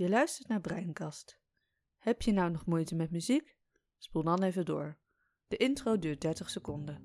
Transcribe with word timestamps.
Je 0.00 0.08
luistert 0.08 0.48
naar 0.48 0.60
Breinkast. 0.60 1.38
Heb 1.98 2.22
je 2.22 2.32
nou 2.32 2.50
nog 2.50 2.66
moeite 2.66 2.94
met 2.94 3.10
muziek? 3.10 3.56
Spoel 3.98 4.22
dan 4.22 4.42
even 4.42 4.64
door. 4.64 4.98
De 5.48 5.56
intro 5.56 5.98
duurt 5.98 6.20
30 6.20 6.50
seconden. 6.50 6.98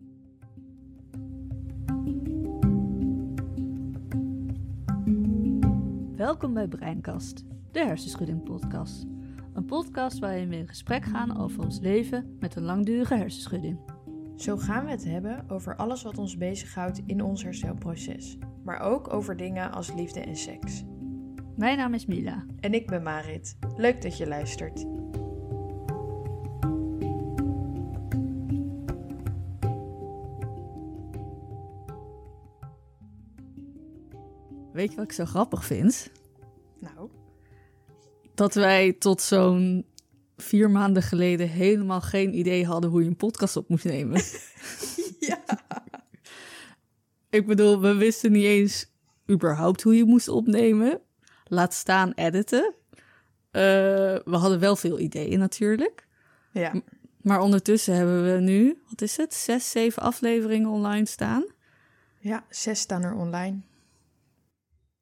Welkom 6.15 6.53
bij 6.53 6.67
Breinkast, 6.67 7.43
de 7.71 7.79
hersenschudding 7.79 8.43
podcast. 8.43 9.05
Een 9.53 9.65
podcast 9.65 10.19
waarin 10.19 10.49
we 10.49 10.55
in 10.55 10.67
gesprek 10.67 11.05
gaan 11.05 11.37
over 11.37 11.63
ons 11.63 11.79
leven 11.79 12.37
met 12.39 12.55
een 12.55 12.63
langdurige 12.63 13.15
hersenschudding. 13.15 13.79
Zo 14.35 14.57
gaan 14.57 14.85
we 14.85 14.91
het 14.91 15.03
hebben 15.03 15.49
over 15.49 15.75
alles 15.75 16.03
wat 16.03 16.17
ons 16.17 16.37
bezighoudt 16.37 17.01
in 17.05 17.21
ons 17.21 17.43
herstelproces, 17.43 18.37
maar 18.63 18.79
ook 18.79 19.13
over 19.13 19.37
dingen 19.37 19.71
als 19.71 19.93
liefde 19.93 20.19
en 20.19 20.35
seks. 20.35 20.83
Mijn 21.55 21.77
naam 21.77 21.93
is 21.93 22.05
Mila. 22.05 22.45
En 22.59 22.73
ik 22.73 22.87
ben 22.87 23.03
Marit. 23.03 23.57
Leuk 23.75 24.01
dat 24.01 24.17
je 24.17 24.27
luistert. 24.27 24.85
Weet 34.73 34.89
je 34.89 34.95
wat 34.95 35.05
ik 35.05 35.11
zo 35.11 35.25
grappig 35.25 35.65
vind? 35.65 36.11
Nou, 36.79 37.09
Dat 38.33 38.53
wij 38.53 38.93
tot 38.93 39.21
zo'n 39.21 39.85
vier 40.37 40.69
maanden 40.69 41.03
geleden 41.03 41.49
helemaal 41.49 42.01
geen 42.01 42.37
idee 42.37 42.65
hadden 42.65 42.89
hoe 42.89 43.01
je 43.01 43.07
een 43.07 43.15
podcast 43.15 43.55
op 43.55 43.69
moest 43.69 43.85
nemen. 43.85 44.21
ja. 45.29 45.43
Ik 47.29 47.45
bedoel, 47.47 47.81
we 47.81 47.93
wisten 47.93 48.31
niet 48.31 48.43
eens 48.43 48.91
überhaupt 49.29 49.81
hoe 49.81 49.95
je 49.95 50.05
moest 50.05 50.27
opnemen. 50.27 51.01
Laat 51.47 51.73
staan 51.73 52.11
editen. 52.11 52.73
Eh, 53.51 53.61
we 54.25 54.35
hadden 54.35 54.59
wel 54.59 54.75
veel 54.75 54.99
ideeën 54.99 55.39
natuurlijk. 55.39 56.07
Ja, 56.51 56.73
Maar 57.21 57.39
ondertussen 57.39 57.95
hebben 57.95 58.33
we 58.33 58.39
nu, 58.39 58.81
wat 58.89 59.01
is 59.01 59.17
het, 59.17 59.33
zes, 59.33 59.71
zeven 59.71 60.01
afleveringen 60.01 60.69
online 60.69 61.05
staan. 61.05 61.45
ja 62.19 62.45
zes 62.49 62.79
staan 62.79 63.03
er 63.03 63.13
online. 63.15 63.59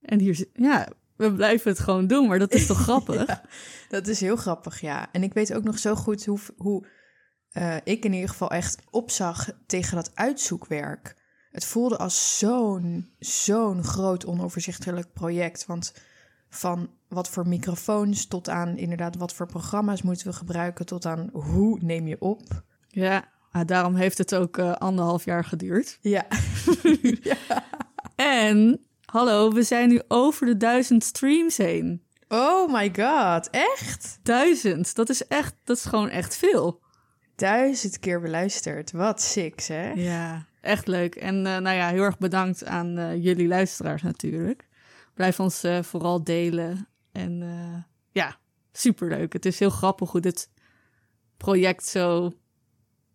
En 0.01 0.19
hier, 0.19 0.45
ja, 0.53 0.87
we 1.15 1.33
blijven 1.33 1.71
het 1.71 1.79
gewoon 1.79 2.07
doen, 2.07 2.27
maar 2.27 2.39
dat 2.39 2.53
is 2.53 2.65
toch 2.65 2.81
grappig? 2.87 3.27
Ja, 3.27 3.41
dat 3.89 4.07
is 4.07 4.19
heel 4.19 4.35
grappig, 4.35 4.81
ja. 4.81 5.07
En 5.11 5.23
ik 5.23 5.33
weet 5.33 5.53
ook 5.53 5.63
nog 5.63 5.79
zo 5.79 5.95
goed 5.95 6.25
hoe, 6.25 6.39
hoe 6.57 6.87
eh, 7.49 7.75
ik 7.83 8.05
in 8.05 8.13
ieder 8.13 8.29
geval 8.29 8.51
echt 8.51 8.81
opzag 8.89 9.49
tegen 9.65 9.95
dat 9.95 10.11
uitzoekwerk. 10.13 11.15
Het 11.51 11.65
voelde 11.65 11.97
als 11.97 12.37
zo'n, 12.37 13.13
zo'n 13.19 13.83
groot 13.83 14.25
onoverzichtelijk 14.25 15.13
project. 15.13 15.65
Want 15.65 15.93
van 16.53 16.89
wat 17.07 17.29
voor 17.29 17.47
microfoons 17.47 18.27
tot 18.27 18.49
aan 18.49 18.77
inderdaad 18.77 19.15
wat 19.15 19.33
voor 19.33 19.47
programma's 19.47 20.01
moeten 20.01 20.27
we 20.27 20.33
gebruiken... 20.33 20.85
tot 20.85 21.05
aan 21.05 21.29
hoe 21.33 21.79
neem 21.81 22.07
je 22.07 22.19
op. 22.19 22.63
Ja, 22.87 23.23
ah, 23.51 23.65
daarom 23.65 23.95
heeft 23.95 24.17
het 24.17 24.35
ook 24.35 24.57
eh, 24.57 24.71
anderhalf 24.71 25.25
jaar 25.25 25.45
geduurd. 25.45 25.97
Ja. 26.01 26.25
En, 28.15 28.79
hallo, 29.05 29.51
we 29.51 29.63
zijn 29.63 29.89
nu 29.89 30.01
over 30.07 30.45
de 30.45 30.57
duizend 30.57 31.03
streams 31.03 31.57
heen. 31.57 32.03
Oh 32.27 32.73
my 32.73 32.93
god, 32.95 33.49
echt? 33.49 34.19
Duizend, 34.23 34.95
dat 34.95 35.09
is 35.09 35.27
echt, 35.27 35.55
dat 35.63 35.77
is 35.77 35.85
gewoon 35.85 36.09
echt 36.09 36.35
veel. 36.37 36.81
Duizend 37.35 37.99
keer 37.99 38.21
beluisterd. 38.21 38.91
Wat 38.91 39.21
sick, 39.21 39.61
hè? 39.61 39.91
Ja, 39.91 40.45
echt 40.61 40.87
leuk. 40.87 41.15
En 41.15 41.35
eh, 41.35 41.57
nou 41.57 41.75
ja, 41.75 41.89
heel 41.89 42.03
erg 42.03 42.17
bedankt 42.17 42.65
aan 42.65 42.97
eh, 42.97 43.23
jullie 43.23 43.47
luisteraars 43.47 44.01
natuurlijk. 44.01 44.67
Blijf 45.13 45.39
ons 45.39 45.63
eh, 45.63 45.83
vooral 45.83 46.23
delen. 46.23 46.87
En 47.11 47.41
eh, 47.41 47.83
ja, 48.11 48.37
superleuk. 48.71 49.33
Het 49.33 49.45
is 49.45 49.59
heel 49.59 49.69
grappig 49.69 50.11
hoe 50.11 50.21
dit 50.21 50.49
project 51.37 51.85
zo... 51.85 52.33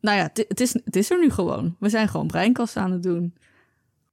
Nou 0.00 0.16
ja, 0.16 0.30
het, 0.32 0.60
is, 0.60 0.72
het 0.72 0.96
is 0.96 1.10
er 1.10 1.18
nu 1.18 1.30
gewoon. 1.30 1.76
We 1.78 1.88
zijn 1.88 2.08
gewoon 2.08 2.26
breinkast 2.26 2.76
aan 2.76 2.92
het 2.92 3.02
doen. 3.02 3.34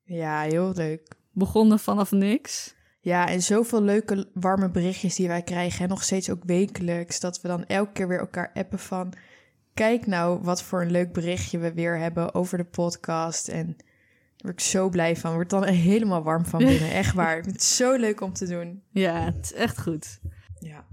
Ja, 0.04 0.42
heel 0.42 0.74
leuk. 0.76 1.16
Begonnen 1.32 1.80
vanaf 1.80 2.12
niks. 2.12 2.76
Ja, 3.00 3.28
en 3.28 3.42
zoveel 3.42 3.82
leuke 3.82 4.30
warme 4.34 4.70
berichtjes 4.70 5.16
die 5.16 5.28
wij 5.28 5.42
krijgen. 5.42 5.84
En 5.84 5.90
nog 5.90 6.04
steeds 6.04 6.30
ook 6.30 6.44
wekelijks. 6.44 7.20
Dat 7.20 7.42
we 7.42 7.48
dan 7.48 7.66
elke 7.66 7.92
keer 7.92 8.08
weer 8.08 8.20
elkaar 8.20 8.52
appen 8.54 8.80
van... 8.80 9.14
Kijk 9.74 10.08
nou 10.08 10.40
wat 10.42 10.64
voor 10.64 10.82
een 10.82 10.92
leuk 10.92 11.14
berichtje 11.14 11.58
we 11.58 11.74
weer 11.74 11.98
hebben 11.98 12.34
over 12.34 12.58
de 12.58 12.64
podcast. 12.64 13.48
En 13.48 13.78
word 14.46 14.60
ik 14.60 14.66
zo 14.66 14.90
blij 14.90 15.16
van. 15.16 15.34
Word 15.34 15.50
dan 15.50 15.64
helemaal 15.64 16.24
warm 16.24 16.46
van 16.46 16.60
binnen. 16.60 16.92
Echt 16.92 17.14
waar. 17.22 17.38
Het 17.38 17.56
is 17.56 17.76
zo 17.76 17.96
leuk 17.96 18.22
om 18.22 18.34
te 18.34 18.48
doen. 18.48 18.84
Ja, 18.90 19.20
het 19.20 19.44
is 19.44 19.54
echt 19.54 19.82
goed. 19.82 20.20
Ja. 20.60 20.86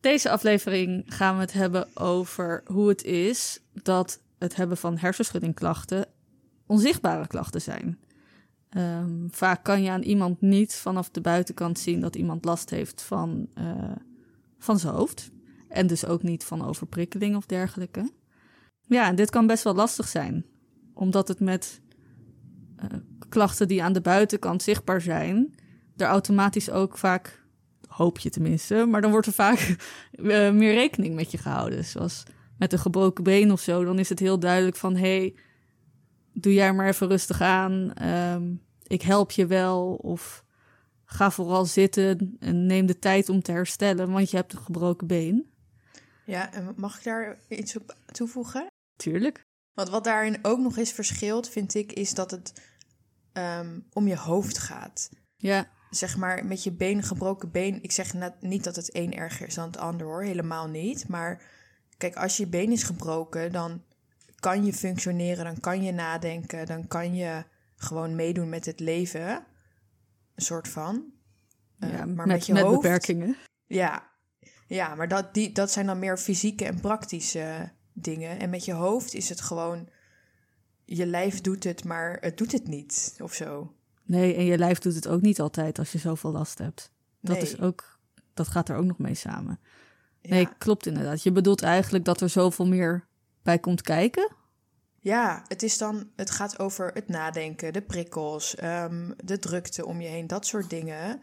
Deze 0.00 0.30
aflevering 0.30 1.04
gaan 1.06 1.34
we 1.34 1.40
het 1.40 1.52
hebben 1.52 1.96
over 1.96 2.62
hoe 2.66 2.88
het 2.88 3.04
is 3.04 3.60
dat 3.72 4.20
het 4.38 4.56
hebben 4.56 4.76
van 4.76 4.98
hersenschuddingklachten 4.98 6.06
onzichtbare 6.66 7.26
klachten 7.26 7.60
zijn. 7.60 7.98
Ehm, 8.68 9.28
vaak 9.30 9.64
kan 9.64 9.82
je 9.82 9.90
aan 9.90 10.02
iemand 10.02 10.40
niet 10.40 10.74
vanaf 10.74 11.10
de 11.10 11.20
buitenkant 11.20 11.78
zien 11.78 12.00
dat 12.00 12.16
iemand 12.16 12.44
last 12.44 12.70
heeft 12.70 13.02
van, 13.02 13.48
eh, 13.54 13.92
van 14.58 14.78
zijn 14.78 14.94
hoofd. 14.94 15.30
En 15.68 15.86
dus 15.86 16.06
ook 16.06 16.22
niet 16.22 16.44
van 16.44 16.64
overprikkeling 16.64 17.36
of 17.36 17.46
dergelijke. 17.46 18.10
Ja, 18.86 19.06
en 19.06 19.14
dit 19.14 19.30
kan 19.30 19.46
best 19.46 19.64
wel 19.64 19.74
lastig 19.74 20.08
zijn, 20.08 20.46
omdat 20.94 21.28
het 21.28 21.40
met 21.40 21.80
klachten 23.28 23.68
die 23.68 23.82
aan 23.82 23.92
de 23.92 24.00
buitenkant 24.00 24.62
zichtbaar 24.62 25.00
zijn, 25.00 25.54
er 25.96 26.06
automatisch 26.06 26.70
ook 26.70 26.98
vaak 26.98 27.42
hoop 27.86 28.18
je 28.18 28.30
tenminste. 28.30 28.86
Maar 28.86 29.00
dan 29.00 29.10
wordt 29.10 29.26
er 29.26 29.32
vaak 29.32 29.58
eh, 30.12 30.50
meer 30.50 30.74
rekening 30.74 31.14
met 31.14 31.30
je 31.30 31.38
gehouden. 31.38 31.84
Zoals 31.84 32.22
met 32.58 32.72
een 32.72 32.78
gebroken 32.78 33.24
been 33.24 33.52
of 33.52 33.60
zo. 33.60 33.84
Dan 33.84 33.98
is 33.98 34.08
het 34.08 34.18
heel 34.18 34.38
duidelijk 34.38 34.76
van... 34.76 34.96
hey, 34.96 35.34
doe 36.32 36.54
jij 36.54 36.72
maar 36.72 36.86
even 36.86 37.08
rustig 37.08 37.40
aan. 37.40 37.92
Ehm, 37.94 38.54
ik 38.86 39.02
help 39.02 39.30
je 39.30 39.46
wel. 39.46 39.94
Of 39.94 40.44
ga 41.04 41.30
vooral 41.30 41.64
zitten 41.64 42.36
en 42.38 42.66
neem 42.66 42.86
de 42.86 42.98
tijd 42.98 43.28
om 43.28 43.42
te 43.42 43.52
herstellen... 43.52 44.10
want 44.10 44.30
je 44.30 44.36
hebt 44.36 44.52
een 44.52 44.58
gebroken 44.58 45.06
been. 45.06 45.52
Ja, 46.24 46.52
en 46.52 46.72
mag 46.76 46.98
ik 46.98 47.04
daar 47.04 47.38
iets 47.48 47.76
op 47.76 47.96
toevoegen? 48.06 48.66
Tuurlijk. 48.96 49.42
Want 49.74 49.88
wat 49.88 50.04
daarin 50.04 50.38
ook 50.42 50.58
nog 50.58 50.76
eens 50.76 50.92
verschilt, 50.92 51.48
vind 51.48 51.74
ik, 51.74 51.92
is 51.92 52.14
dat 52.14 52.30
het 52.30 52.52
ehm, 53.34 53.80
om 53.92 54.08
je 54.08 54.16
hoofd 54.16 54.58
gaat. 54.58 55.10
Ja, 55.36 55.68
zeg 55.90 56.16
maar, 56.16 56.46
met 56.46 56.62
je 56.62 56.72
been, 56.72 57.02
gebroken 57.02 57.50
been. 57.50 57.82
Ik 57.82 57.92
zeg 57.92 58.14
net 58.14 58.42
niet 58.42 58.64
dat 58.64 58.76
het 58.76 58.94
een 58.96 59.14
erger 59.14 59.46
is 59.46 59.54
dan 59.54 59.66
het 59.66 59.76
ander 59.76 60.06
hoor, 60.06 60.22
helemaal 60.22 60.68
niet. 60.68 61.08
Maar 61.08 61.42
kijk, 61.96 62.16
als 62.16 62.36
je 62.36 62.46
been 62.46 62.72
is 62.72 62.82
gebroken, 62.82 63.52
dan 63.52 63.82
kan 64.40 64.64
je 64.64 64.72
functioneren, 64.72 65.44
dan 65.44 65.60
kan 65.60 65.82
je 65.82 65.92
nadenken, 65.92 66.66
dan 66.66 66.86
kan 66.86 67.14
je 67.14 67.44
gewoon 67.76 68.14
meedoen 68.14 68.48
met 68.48 68.66
het 68.66 68.80
leven. 68.80 69.44
Een 70.34 70.44
soort 70.44 70.68
van. 70.68 71.04
Eh, 71.78 71.90
ja 71.90 72.04
maar 72.04 72.26
met, 72.26 72.26
met 72.26 72.46
je 72.46 72.52
met 72.52 72.62
hoofd. 72.62 72.80
beperkingen. 72.80 73.36
Ja, 73.66 74.10
ja 74.66 74.94
maar 74.94 75.08
dat, 75.08 75.34
die, 75.34 75.52
dat 75.52 75.70
zijn 75.70 75.86
dan 75.86 75.98
meer 75.98 76.18
fysieke 76.18 76.64
en 76.64 76.80
praktische 76.80 77.72
dingen. 77.92 78.38
En 78.38 78.50
met 78.50 78.64
je 78.64 78.72
hoofd 78.72 79.14
is 79.14 79.28
het 79.28 79.40
gewoon. 79.40 79.88
Je 80.84 81.06
lijf 81.06 81.40
doet 81.40 81.64
het, 81.64 81.84
maar 81.84 82.16
het 82.20 82.36
doet 82.38 82.52
het 82.52 82.68
niet 82.68 83.14
of 83.22 83.32
zo. 83.34 83.72
Nee, 84.02 84.34
en 84.34 84.44
je 84.44 84.58
lijf 84.58 84.78
doet 84.78 84.94
het 84.94 85.08
ook 85.08 85.20
niet 85.20 85.40
altijd 85.40 85.78
als 85.78 85.92
je 85.92 85.98
zoveel 85.98 86.32
last 86.32 86.58
hebt. 86.58 86.90
Dat, 87.20 87.36
Nee. 87.36 87.44
is 87.44 87.60
ook, 87.60 87.98
dat 88.34 88.48
gaat 88.48 88.68
er 88.68 88.76
ook 88.76 88.84
nog 88.84 88.98
mee 88.98 89.14
samen. 89.14 89.60
Ja. 90.20 90.30
Nee, 90.34 90.48
klopt 90.58 90.86
inderdaad. 90.86 91.22
Je 91.22 91.32
bedoelt 91.32 91.62
eigenlijk 91.62 92.04
dat 92.04 92.20
er 92.20 92.28
zoveel 92.28 92.66
meer 92.66 93.06
bij 93.42 93.58
komt 93.58 93.82
kijken? 93.82 94.32
Ja, 95.00 95.44
het 95.48 95.62
is 95.62 95.78
dan, 95.78 96.10
het 96.16 96.30
gaat 96.30 96.58
over 96.58 96.90
het 96.94 97.08
nadenken, 97.08 97.72
de 97.72 97.82
prikkels, 97.82 98.54
ehm, 98.54 99.10
de 99.24 99.38
drukte 99.38 99.86
om 99.86 100.00
je 100.00 100.08
heen, 100.08 100.26
dat 100.26 100.46
soort 100.46 100.70
dingen. 100.70 101.20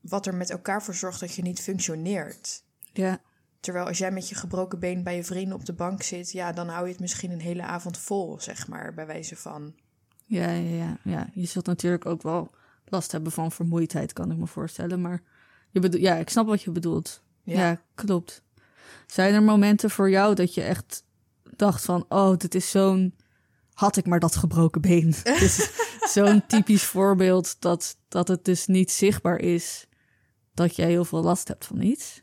Wat 0.00 0.26
er 0.26 0.34
met 0.34 0.50
elkaar 0.50 0.82
voor 0.82 0.94
zorgt 0.94 1.20
dat 1.20 1.34
je 1.34 1.42
niet 1.42 1.60
functioneert. 1.60 2.64
Ja, 2.92 3.20
Terwijl 3.60 3.86
als 3.86 3.98
jij 3.98 4.10
met 4.10 4.28
je 4.28 4.34
gebroken 4.34 4.78
been 4.78 5.02
bij 5.02 5.16
je 5.16 5.24
vrienden 5.24 5.54
op 5.54 5.64
de 5.66 5.72
bank 5.72 6.02
zit, 6.02 6.32
ja, 6.32 6.52
dan 6.52 6.68
hou 6.68 6.84
je 6.84 6.90
het 6.92 7.00
misschien 7.00 7.30
een 7.30 7.40
hele 7.40 7.62
avond 7.62 7.98
vol, 7.98 8.40
zeg 8.40 8.68
maar, 8.68 8.94
bij 8.94 9.06
wijze 9.06 9.36
van. 9.36 9.74
ja, 10.24 10.50
ja, 10.50 10.76
ja, 10.76 10.98
ja. 11.02 11.28
Je 11.34 11.46
zult 11.46 11.66
natuurlijk 11.66 12.06
ook 12.06 12.22
wel 12.22 12.50
last 12.84 13.12
hebben 13.12 13.32
van 13.32 13.52
vermoeidheid, 13.52 14.12
kan 14.12 14.30
ik 14.30 14.36
me 14.36 14.46
voorstellen. 14.46 15.00
Maar 15.00 15.22
je 15.70 15.80
bedoelt, 15.80 16.02
ja, 16.02 16.14
ik 16.14 16.28
snap 16.28 16.46
wat 16.46 16.62
je 16.62 16.70
bedoelt. 16.70 17.22
Ja. 17.42 17.60
Ja. 17.60 17.82
klopt. 17.94 18.42
Zijn 19.06 19.34
er 19.34 19.42
momenten 19.42 19.90
voor 19.90 20.10
jou 20.10 20.34
dat 20.34 20.54
je 20.54 20.62
echt 20.62 21.04
dacht 21.56 21.84
van... 21.84 22.04
oh, 22.08 22.36
dit 22.36 22.54
is 22.54 22.70
zo'n... 22.70 23.14
had 23.72 23.96
ik 23.96 24.06
maar 24.06 24.20
dat 24.20 24.36
gebroken 24.36 24.80
been. 24.80 25.14
Zo'n 26.14 26.46
typisch 26.46 26.84
voorbeeld 26.84 27.56
dat, 27.60 27.96
dat 28.08 28.28
het 28.28 28.44
dus 28.44 28.66
niet 28.66 28.90
zichtbaar 28.90 29.38
is... 29.38 29.86
dat 30.54 30.76
jij 30.76 30.88
heel 30.88 31.04
veel 31.04 31.22
last 31.22 31.48
hebt 31.48 31.66
van 31.66 31.80
iets. 31.80 32.22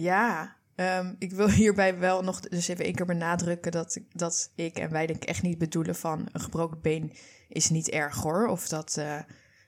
Ja, 0.00 0.56
ehm, 0.74 1.14
ik 1.18 1.32
wil 1.32 1.50
hierbij 1.50 1.98
wel 1.98 2.22
nog 2.22 2.40
dus 2.40 2.68
even 2.68 2.84
één 2.84 2.94
keer 2.94 3.06
benadrukken 3.06 3.72
dat, 3.72 4.00
dat 4.12 4.50
ik 4.54 4.78
en 4.78 4.90
wij 4.90 5.06
denk 5.06 5.24
echt 5.24 5.42
niet 5.42 5.58
bedoelen 5.58 5.96
van 5.96 6.28
een 6.32 6.40
gebroken 6.40 6.80
been 6.80 7.12
is 7.48 7.70
niet 7.70 7.88
erg 7.88 8.16
hoor. 8.16 8.46
Of 8.46 8.68
dat, 8.68 8.96
eh, 8.96 9.18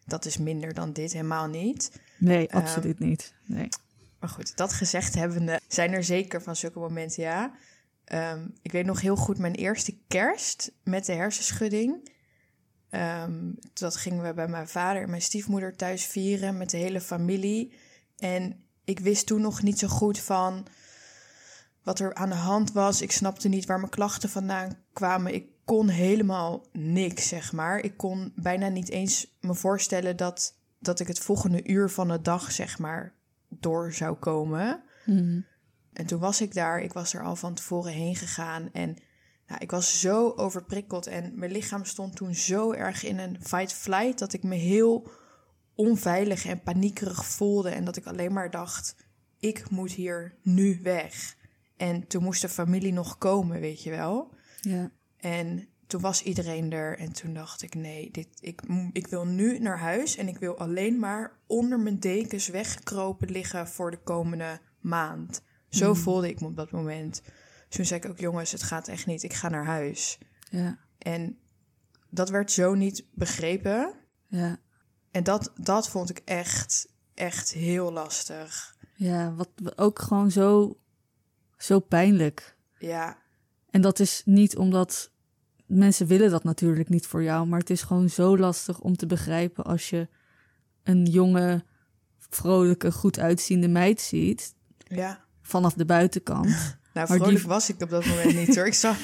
dat 0.05 0.25
is 0.25 0.39
minder 0.39 0.75
dan 0.75 0.93
dit, 0.93 1.13
helemaal 1.13 1.47
niet. 1.47 2.01
Nee, 2.19 2.53
absoluut 2.53 2.99
niet. 2.99 3.35
Nee. 3.45 3.69
Maar 4.21 4.29
goed, 4.29 4.57
dat 4.57 4.73
gezegd 4.73 5.15
hebbende, 5.15 5.61
zijn 5.69 5.93
er 5.93 6.05
zeker 6.05 6.43
van 6.43 6.57
zulke 6.57 6.79
momenten, 6.79 7.23
ja. 7.23 7.55
Ehm, 8.05 8.47
ik 8.63 8.73
weet 8.73 8.87
nog 8.87 9.01
heel 9.01 9.17
goed 9.17 9.39
mijn 9.39 9.55
eerste 9.55 9.99
kerst 10.09 10.73
met 10.83 11.07
de 11.07 11.13
hersenschudding. 11.13 12.11
Ehm, 12.91 13.53
dat 13.73 13.97
gingen 13.97 14.25
we 14.25 14.35
bij 14.35 14.49
mijn 14.49 14.69
vader 14.69 15.03
en 15.03 15.11
mijn 15.11 15.23
stiefmoeder 15.23 15.77
thuis 15.77 16.05
vieren 16.05 16.57
met 16.57 16.71
de 16.71 16.77
hele 16.77 17.01
familie. 17.01 17.73
En 18.17 18.68
ik 18.89 19.01
wist 19.01 19.27
toen 19.27 19.41
nog 19.41 19.63
niet 19.63 19.79
zo 19.79 19.89
goed 19.89 20.19
van 20.19 20.67
wat 21.83 21.99
er 21.99 22.15
aan 22.15 22.29
de 22.29 22.35
hand 22.35 22.73
was. 22.73 23.03
Ik 23.03 23.13
snapte 23.13 23.49
niet 23.49 23.67
waar 23.67 23.79
mijn 23.79 23.91
klachten 23.91 24.29
vandaan 24.29 24.79
kwamen. 24.93 25.35
Ik 25.35 25.47
kon 25.65 25.89
helemaal 25.89 26.67
niks, 26.73 27.29
zeg 27.29 27.53
maar. 27.53 27.79
Ik 27.79 27.97
kon 27.97 28.33
bijna 28.35 28.69
niet 28.69 28.89
eens 28.89 29.37
me 29.41 29.55
voorstellen 29.55 30.17
dat, 30.17 30.59
dat 30.79 31.01
ik 31.01 31.07
het 31.07 31.19
volgende 31.19 31.67
uur 31.67 31.91
van 31.91 32.09
de 32.09 32.21
dag, 32.21 32.53
zeg 32.53 32.79
maar, 32.79 33.15
door 33.49 33.93
zou 33.93 34.17
komen. 34.17 34.83
Mhm. 35.05 35.41
En 35.93 36.07
toen 36.07 36.21
was 36.21 36.41
ik 36.41 36.55
daar. 36.55 36.81
Ik 36.81 36.93
was 36.93 37.15
er 37.15 37.23
al 37.23 37.37
van 37.37 37.55
tevoren 37.55 37.93
heen 37.93 38.17
gegaan. 38.17 38.69
En 38.73 38.97
nou, 39.47 39.61
ik 39.61 39.71
was 39.71 40.01
zo 40.01 40.33
overprikkeld. 40.37 41.07
En 41.07 41.33
mijn 41.35 41.53
lichaam 41.53 41.85
stond 41.85 42.17
toen 42.17 42.35
zo 42.35 42.73
erg 42.73 43.05
in 43.05 43.19
een 43.19 43.37
fight-flight... 43.41 44.19
dat 44.19 44.33
ik 44.33 44.43
me 44.43 44.55
heel 44.55 45.11
onveilig 45.79 46.47
en 46.47 46.63
paniekerig 46.63 47.27
voelde. 47.27 47.71
En 47.71 47.85
dat 47.85 47.97
ik 47.97 48.07
alleen 48.07 48.33
maar 48.33 48.51
dacht, 48.51 48.97
ik 49.39 49.71
moet 49.71 49.93
hier 49.93 50.35
nu 50.43 50.81
weg. 50.83 51.37
En 51.77 52.07
toen 52.07 52.23
moest 52.23 52.41
de 52.41 52.49
familie 52.49 52.93
nog 52.93 53.19
komen, 53.19 53.61
weet 53.61 53.83
je 53.83 53.91
wel. 53.91 54.35
Ja. 54.61 54.91
En 55.17 55.69
toen 55.87 56.01
was 56.01 56.23
iedereen 56.23 56.73
er 56.73 56.99
en 56.99 57.13
toen 57.13 57.35
dacht 57.35 57.63
ik, 57.63 57.75
nee, 57.75 58.11
dit, 58.11 58.29
ik, 58.41 58.63
ik 58.93 59.07
wil 59.07 59.27
nu 59.27 59.59
naar 59.59 59.79
huis 59.79 60.17
en 60.17 60.29
ik 60.29 60.39
wil 60.39 60.59
alleen 60.59 60.99
maar 60.99 61.33
onder 61.47 61.81
mijn 61.81 61.99
dekens 61.99 62.49
weggekropen 62.49 63.31
liggen 63.31 63.69
voor 63.69 63.91
de 63.91 64.03
komende 64.03 64.61
maand. 64.81 65.43
Zo 65.69 65.95
voelde 65.95 66.29
ik 66.29 66.41
me 66.41 66.47
op 66.47 66.57
dat 66.57 66.71
moment. 66.71 67.23
Toen 67.69 67.85
zei 67.85 68.01
ik 68.01 68.09
ook, 68.09 68.19
jongens, 68.19 68.53
het 68.53 68.63
gaat 68.63 68.89
echt 68.89 69.07
niet, 69.07 69.23
ik 69.23 69.33
ga 69.33 69.49
naar 69.49 69.67
huis. 69.67 70.19
Ja. 70.51 70.79
En 70.99 71.39
dat 72.11 72.29
werd 72.29 72.51
zo 72.51 72.75
niet 72.75 73.05
begrepen. 73.15 73.95
Ja. 74.27 74.59
En 75.11 75.25
dat, 75.25 75.53
dat 75.57 75.89
vond 75.89 76.11
ik 76.11 76.23
echt, 76.25 76.89
echt 77.15 77.53
heel 77.53 77.93
lastig. 77.93 78.77
Ja, 78.95 79.35
wat 79.35 79.49
ook 79.77 79.99
gewoon 79.99 80.31
zo, 80.31 80.79
zo 81.57 81.81
pijnlijk. 81.81 82.57
Ja, 82.79 83.19
En 83.71 83.81
dat 83.81 83.99
is 83.99 84.23
niet 84.25 84.57
omdat 84.57 85.11
mensen 85.67 86.07
willen 86.07 86.31
dat 86.31 86.45
natuurlijk 86.45 86.89
niet 86.89 87.07
voor 87.07 87.23
jou, 87.23 87.47
maar 87.47 87.59
het 87.59 87.71
is 87.71 87.83
gewoon 87.83 88.11
zo 88.11 88.39
lastig 88.39 88.81
om 88.81 88.97
te 88.97 89.07
begrijpen 89.07 89.65
als 89.65 89.91
je 89.91 90.09
een 90.83 91.05
jonge, 91.05 91.65
vrolijke, 92.19 92.93
goed 92.93 93.19
uitziende 93.19 93.69
meid 93.69 94.01
ziet 94.01 94.55
ja. 94.77 95.25
vanaf 95.43 95.75
de 95.75 95.85
buitenkant. 95.85 96.77
Nou, 97.07 97.19
die- 97.19 97.27
vrolijk 97.27 97.47
was 97.47 97.69
ik 97.69 97.83
op 97.83 97.91
dat 97.91 98.07
moment 98.07 98.35
niet 98.35 98.57
hoor. 98.57 98.67
Ik 98.67 98.75
zag, 98.75 98.97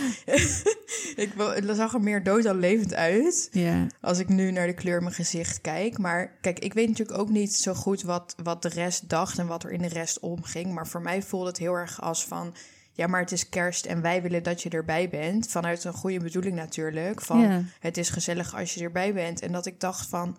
ik 1.17 1.32
zag 1.75 1.94
er 1.94 2.00
meer 2.00 2.23
dood 2.23 2.43
dan 2.43 2.58
levend 2.58 2.94
uit. 2.94 3.49
Ja, 3.52 3.87
Als 4.00 4.19
ik 4.19 4.29
nu 4.29 4.50
naar 4.50 4.67
de 4.67 4.75
kleur 4.75 4.96
in 4.96 5.02
mijn 5.02 5.14
gezicht 5.14 5.61
kijk. 5.61 5.99
Maar 5.99 6.37
kijk, 6.41 6.58
ik 6.58 6.73
weet 6.75 6.88
natuurlijk 6.88 7.19
ook 7.19 7.29
niet 7.29 7.55
zo 7.55 7.75
goed 7.75 8.02
wat, 8.02 8.35
wat 8.43 8.62
de 8.62 8.69
rest 8.69 9.08
dacht 9.08 9.38
en 9.38 9.46
wat 9.46 9.64
er 9.64 9.70
in 9.70 9.82
de 9.82 9.88
rest 9.88 10.20
omging. 10.20 10.73
Maar 10.75 10.87
voor 10.87 11.02
mij 11.02 11.23
voelde 11.23 11.46
het 11.49 11.58
heel 11.58 11.75
erg 11.75 12.00
als 12.02 12.25
van. 12.25 12.55
Ja, 12.93 13.06
maar 13.06 13.20
het 13.20 13.32
is 13.32 13.49
kerst 13.49 13.87
en 13.87 14.02
wij 14.02 14.23
willen 14.23 14.43
dat 14.43 14.62
je 14.62 14.69
erbij 14.70 15.08
bent. 15.08 15.46
Vanuit 15.50 15.85
een 15.85 15.93
goede 15.93 16.19
bedoeling 16.20 16.56
natuurlijk. 16.56 17.20
Van 17.20 17.41
Ja. 17.41 17.62
het 17.81 17.96
is 17.96 18.08
gezellig 18.11 18.55
als 18.56 18.75
je 18.75 18.85
erbij 18.85 19.14
bent. 19.14 19.41
En 19.41 19.52
dat 19.52 19.67
ik 19.67 19.81
dacht 19.81 20.06
van. 20.08 20.37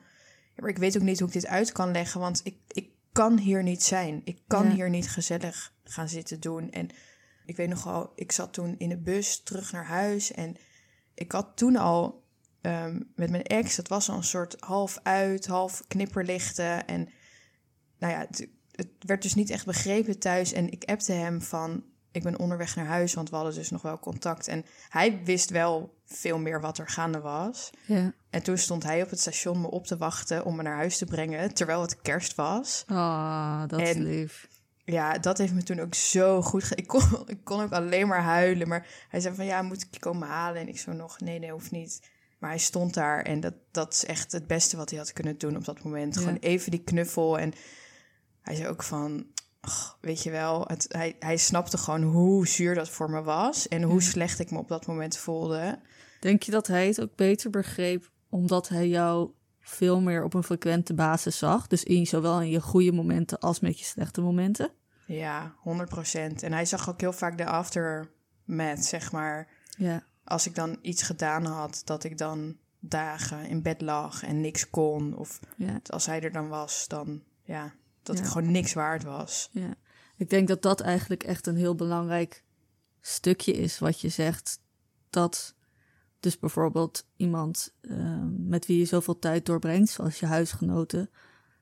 Ja, 0.56 0.62
maar 0.62 0.70
ik 0.70 0.78
weet 0.78 0.96
ook 0.98 1.04
niet 1.04 1.20
hoe 1.20 1.28
ik 1.28 1.34
dit 1.34 1.48
uit 1.48 1.72
kan 1.72 1.92
leggen. 1.92 2.20
Want 2.20 2.42
ik, 2.44 2.56
ik 2.68 2.90
kan 3.12 3.38
hier 3.38 3.64
niet 3.64 3.84
zijn. 3.84 4.22
Ik 4.24 4.38
kan 4.48 4.68
Ja. 4.68 4.74
hier 4.74 4.90
niet 4.90 5.10
gezellig 5.10 5.74
gaan 5.84 6.10
zitten 6.10 6.40
doen. 6.40 6.72
En 6.72 6.90
ik 7.46 7.56
weet 7.56 7.70
nogal, 7.70 8.12
ik 8.16 8.32
zat 8.32 8.54
toen 8.54 8.76
in 8.78 8.90
de 8.90 8.98
bus 8.98 9.44
terug 9.44 9.72
naar 9.72 9.86
huis. 9.86 10.32
En 10.32 10.56
ik 11.14 11.32
had 11.32 11.52
toen 11.56 11.76
al 11.76 12.24
ehm, 12.62 13.00
met 13.16 13.30
mijn 13.30 13.44
ex, 13.44 13.76
dat 13.76 13.88
was 13.88 14.10
al 14.10 14.18
een 14.18 14.24
soort 14.24 14.56
half 14.60 15.00
uit, 15.04 15.48
half 15.48 15.84
knipperlichten. 15.88 16.88
En 16.88 17.10
nou 17.98 18.14
ja, 18.14 18.20
het, 18.20 18.48
het 18.72 18.88
werd 19.00 19.22
dus 19.22 19.36
niet 19.36 19.50
echt 19.50 19.66
begrepen 19.66 20.20
thuis. 20.20 20.54
En 20.54 20.72
ik 20.72 20.84
appte 20.84 21.12
hem 21.12 21.42
van, 21.42 21.84
ik 22.12 22.24
ben 22.24 22.40
onderweg 22.40 22.76
naar 22.76 22.86
huis, 22.86 23.14
want 23.14 23.30
we 23.30 23.36
hadden 23.36 23.56
dus 23.56 23.70
nog 23.70 23.82
wel 23.82 24.00
contact. 24.00 24.48
En 24.48 24.66
hij 24.90 25.24
wist 25.24 25.50
wel 25.50 25.94
veel 26.06 26.38
meer 26.38 26.62
wat 26.62 26.78
er 26.78 26.90
gaande 26.90 27.20
was. 27.20 27.70
ja. 27.86 28.14
En 28.30 28.44
toen 28.44 28.58
stond 28.58 28.84
hij 28.84 29.04
op 29.04 29.10
het 29.10 29.20
station 29.20 29.62
me 29.62 29.72
op 29.72 29.88
te 29.88 29.98
wachten 29.98 30.46
om 30.46 30.56
me 30.56 30.64
naar 30.64 30.76
huis 30.76 30.98
te 30.98 31.06
brengen, 31.06 31.54
terwijl 31.54 31.82
het 31.82 32.02
kerst 32.02 32.36
was. 32.36 32.84
Ah, 32.88 33.68
dat 33.68 33.82
is 33.82 33.96
lief. 33.96 34.48
Ja, 34.86 35.18
dat 35.18 35.38
heeft 35.38 35.54
me 35.54 35.64
toen 35.64 35.80
ook 35.80 35.94
zo 35.94 36.42
goed 36.42 36.64
ge... 36.64 36.76
Ik 36.76 36.88
kon, 36.88 37.02
ik 37.26 37.44
kon 37.44 37.62
ook 37.62 37.72
alleen 37.72 38.08
maar 38.08 38.22
huilen. 38.22 38.68
Maar 38.68 38.88
hij 39.10 39.20
zei 39.20 39.36
van, 39.36 39.46
ja, 39.46 39.62
moet 39.62 39.82
ik 39.82 39.88
je 39.92 40.00
komen 40.00 40.28
halen? 40.28 40.62
En 40.62 40.68
ik 40.68 40.80
zo 40.80 40.92
nog, 40.92 41.20
nee, 41.20 41.40
nee, 41.40 41.52
hoeft 41.52 41.72
niet. 41.72 42.10
Maar 42.40 42.50
hij 42.50 42.60
stond 42.60 42.94
daar 42.94 43.22
en 43.22 43.40
dat, 43.40 43.54
dat 43.72 43.94
is 43.94 44.06
echt 44.06 44.32
het 44.32 44.48
beste 44.48 44.78
wat 44.78 44.90
hij 44.90 45.00
had 45.00 45.14
kunnen 45.14 45.38
doen 45.38 45.56
op 45.56 45.66
dat 45.66 45.84
moment. 45.84 46.16
Ja. 46.16 46.20
Gewoon 46.22 46.38
even 46.38 46.72
die 46.72 46.84
knuffel. 46.84 47.40
En 47.40 47.54
hij 48.42 48.56
zei 48.56 48.68
ook 48.68 48.84
van, 48.84 49.26
ach, 49.60 49.98
weet 50.02 50.24
je 50.24 50.32
wel... 50.32 50.64
Het, 50.68 50.86
hij, 50.88 51.16
hij 51.20 51.38
snapte 51.38 51.78
gewoon 51.78 52.04
hoe 52.04 52.48
zuur 52.48 52.76
dat 52.76 52.90
voor 52.90 53.10
me 53.10 53.22
was... 53.22 53.68
en 53.68 53.84
hoe 53.84 54.02
Ja. 54.02 54.08
slecht 54.08 54.40
ik 54.40 54.52
me 54.52 54.58
op 54.58 54.68
dat 54.68 54.86
moment 54.86 55.18
voelde. 55.18 55.80
Denk 56.20 56.44
je 56.44 56.52
dat 56.52 56.68
hij 56.68 56.88
het 56.88 57.02
ook 57.02 57.16
beter 57.16 57.50
begreep 57.50 58.12
omdat 58.30 58.68
hij 58.70 58.88
jou 58.88 59.32
veel 59.66 60.02
meer 60.02 60.24
op 60.24 60.34
een 60.34 60.44
frequente 60.44 60.94
basis 60.94 61.38
zag? 61.38 61.68
Dus 61.68 61.84
in, 61.84 62.08
zowel 62.08 62.42
in 62.42 62.50
je 62.50 62.62
goede 62.62 62.92
momenten 62.92 63.40
als 63.40 63.60
met 63.60 63.80
je 63.80 63.86
slechte 63.86 64.22
momenten? 64.22 64.70
Ja, 65.08 65.56
100 65.58 65.90
procent. 65.90 66.44
En 66.44 66.54
hij 66.54 66.66
zag 66.66 66.90
ook 66.90 67.02
heel 67.02 67.14
vaak 67.14 67.38
de 67.38 67.46
aftermath, 67.46 68.86
zeg 68.86 69.12
maar... 69.12 69.48
Ja, 69.78 70.04
als 70.24 70.46
ik 70.48 70.56
dan 70.56 70.78
iets 70.82 71.04
gedaan 71.04 71.46
had, 71.46 71.82
dat 71.86 72.04
ik 72.04 72.18
dan 72.18 72.58
dagen 72.80 73.48
in 73.48 73.62
bed 73.62 73.82
lag 73.82 74.24
en 74.24 74.42
niks 74.42 74.70
kon. 74.70 75.16
Of 75.18 75.40
ja, 75.58 75.80
als 75.90 76.06
hij 76.06 76.22
er 76.22 76.32
dan 76.32 76.48
was, 76.48 76.88
dan 76.88 77.24
ja, 77.44 77.74
dat 78.04 78.18
Ja. 78.18 78.24
ik 78.24 78.30
gewoon 78.30 78.52
niks 78.52 78.74
waard 78.74 79.04
was. 79.04 79.50
ja. 79.52 79.76
Ik 80.18 80.30
denk 80.30 80.48
dat 80.48 80.62
dat 80.62 80.82
eigenlijk 80.82 81.24
echt 81.24 81.48
een 81.48 81.56
heel 81.56 81.76
belangrijk 81.76 82.44
stukje 83.02 83.52
is 83.54 83.80
wat 83.80 84.02
je 84.02 84.10
zegt. 84.10 84.60
Dat 85.10 85.56
dus 86.26 86.40
bijvoorbeeld 86.40 87.08
iemand 87.16 87.74
eh, 87.82 88.24
met 88.38 88.66
wie 88.66 88.78
je 88.78 88.86
zoveel 88.86 89.20
tijd 89.20 89.46
doorbrengt, 89.46 89.90
zoals 89.90 90.20
je 90.20 90.26
huisgenoten, 90.26 91.10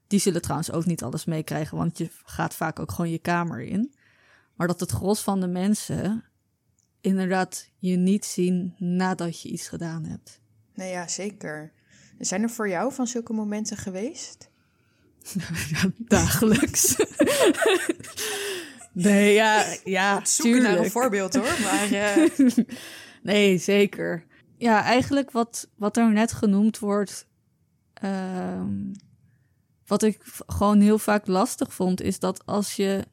die 0.07 0.19
zullen 0.19 0.41
trouwens 0.41 0.71
ook 0.71 0.85
niet 0.85 1.03
alles 1.03 1.25
meekrijgen, 1.25 1.77
want 1.77 1.97
je 1.97 2.09
gaat 2.25 2.53
vaak 2.53 2.79
ook 2.79 2.91
gewoon 2.91 3.11
je 3.11 3.19
kamer 3.19 3.61
in. 3.61 3.93
Maar 4.55 4.67
dat 4.67 4.79
het 4.79 4.91
gros 4.91 5.21
van 5.21 5.39
de 5.39 5.47
mensen 5.47 6.23
inderdaad 7.01 7.69
je 7.77 7.95
niet 7.97 8.25
zien 8.25 8.75
nadat 8.77 9.41
je 9.41 9.49
iets 9.49 9.67
gedaan 9.67 10.05
hebt. 10.05 10.41
Nee, 10.73 10.91
ja, 10.91 11.07
zeker. 11.07 11.71
Zijn 12.19 12.41
er 12.41 12.49
voor 12.49 12.69
jou 12.69 12.93
van 12.93 13.07
zulke 13.07 13.33
momenten 13.33 13.77
geweest? 13.77 14.49
Ja, 15.69 15.91
dagelijks. 16.17 16.95
nee, 18.91 19.33
ja, 19.33 19.75
ja, 19.83 20.21
tuurlijk. 20.21 20.91
voorbeeld 20.91 21.35
hoor. 21.35 21.59
Maar 21.61 21.91
eh, 21.91 22.27
Nee, 23.23 23.57
zeker. 23.57 24.23
Ja, 24.57 24.83
eigenlijk 24.83 25.31
wat, 25.31 25.69
wat 25.75 25.97
er 25.97 26.11
net 26.11 26.31
genoemd 26.31 26.79
wordt, 26.79 27.27
ehm, 27.93 28.93
wat 29.85 30.03
ik 30.03 30.19
gewoon 30.47 30.79
heel 30.79 30.97
vaak 30.97 31.27
lastig 31.27 31.73
vond, 31.73 32.01
is 32.01 32.19
dat 32.19 32.45
als 32.45 32.75
je 32.75 33.05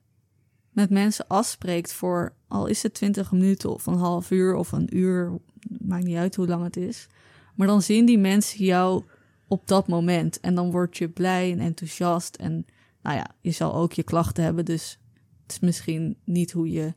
met 0.70 0.90
mensen 0.90 1.26
afspreekt 1.26 1.92
voor, 1.92 2.35
al 2.49 2.66
is 2.66 2.82
het 2.82 2.94
20 2.94 3.32
minuten 3.32 3.73
of 3.73 3.87
een 3.87 3.99
half 3.99 4.30
uur 4.30 4.54
of 4.54 4.73
een 4.73 4.97
uur, 4.97 5.40
maakt 5.78 6.04
niet 6.04 6.16
uit 6.16 6.37
hoe 6.37 6.47
lang 6.47 6.64
het 6.64 6.76
is, 6.76 7.06
maar 7.54 7.66
dan 7.66 7.82
zien 7.82 8.06
die 8.06 8.18
mensen 8.18 8.64
jou 8.64 9.04
op 9.49 9.66
dat 9.66 9.88
moment 9.88 10.40
en 10.40 10.54
dan 10.54 10.70
word 10.70 10.97
je 10.97 11.09
blij 11.09 11.52
en 11.52 11.59
enthousiast 11.59 12.35
en 12.35 12.66
nou 13.02 13.16
ja, 13.16 13.26
je 13.40 13.50
zal 13.50 13.75
ook 13.75 13.92
je 13.92 14.02
klachten 14.02 14.44
hebben, 14.44 14.64
dus 14.64 14.99
het 15.42 15.52
is 15.52 15.61
misschien 15.61 16.16
niet 16.25 16.52
hoe 16.52 16.70
je 16.70 16.94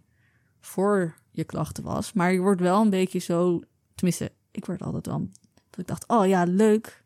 voor 0.59 1.15
je 1.31 1.43
klachten 1.43 1.83
was. 1.83 2.13
Maar 2.13 2.33
je 2.33 2.39
wordt 2.39 2.61
wel 2.61 2.81
een 2.81 2.89
beetje 2.89 3.19
zo, 3.19 3.61
tenminste, 3.95 4.31
ik 4.51 4.65
werd 4.65 4.81
altijd 4.81 5.05
wel, 5.05 5.29
dat 5.69 5.79
ik 5.79 5.87
dacht, 5.87 6.07
oh 6.07 6.27
ja, 6.27 6.43
leuk. 6.43 7.03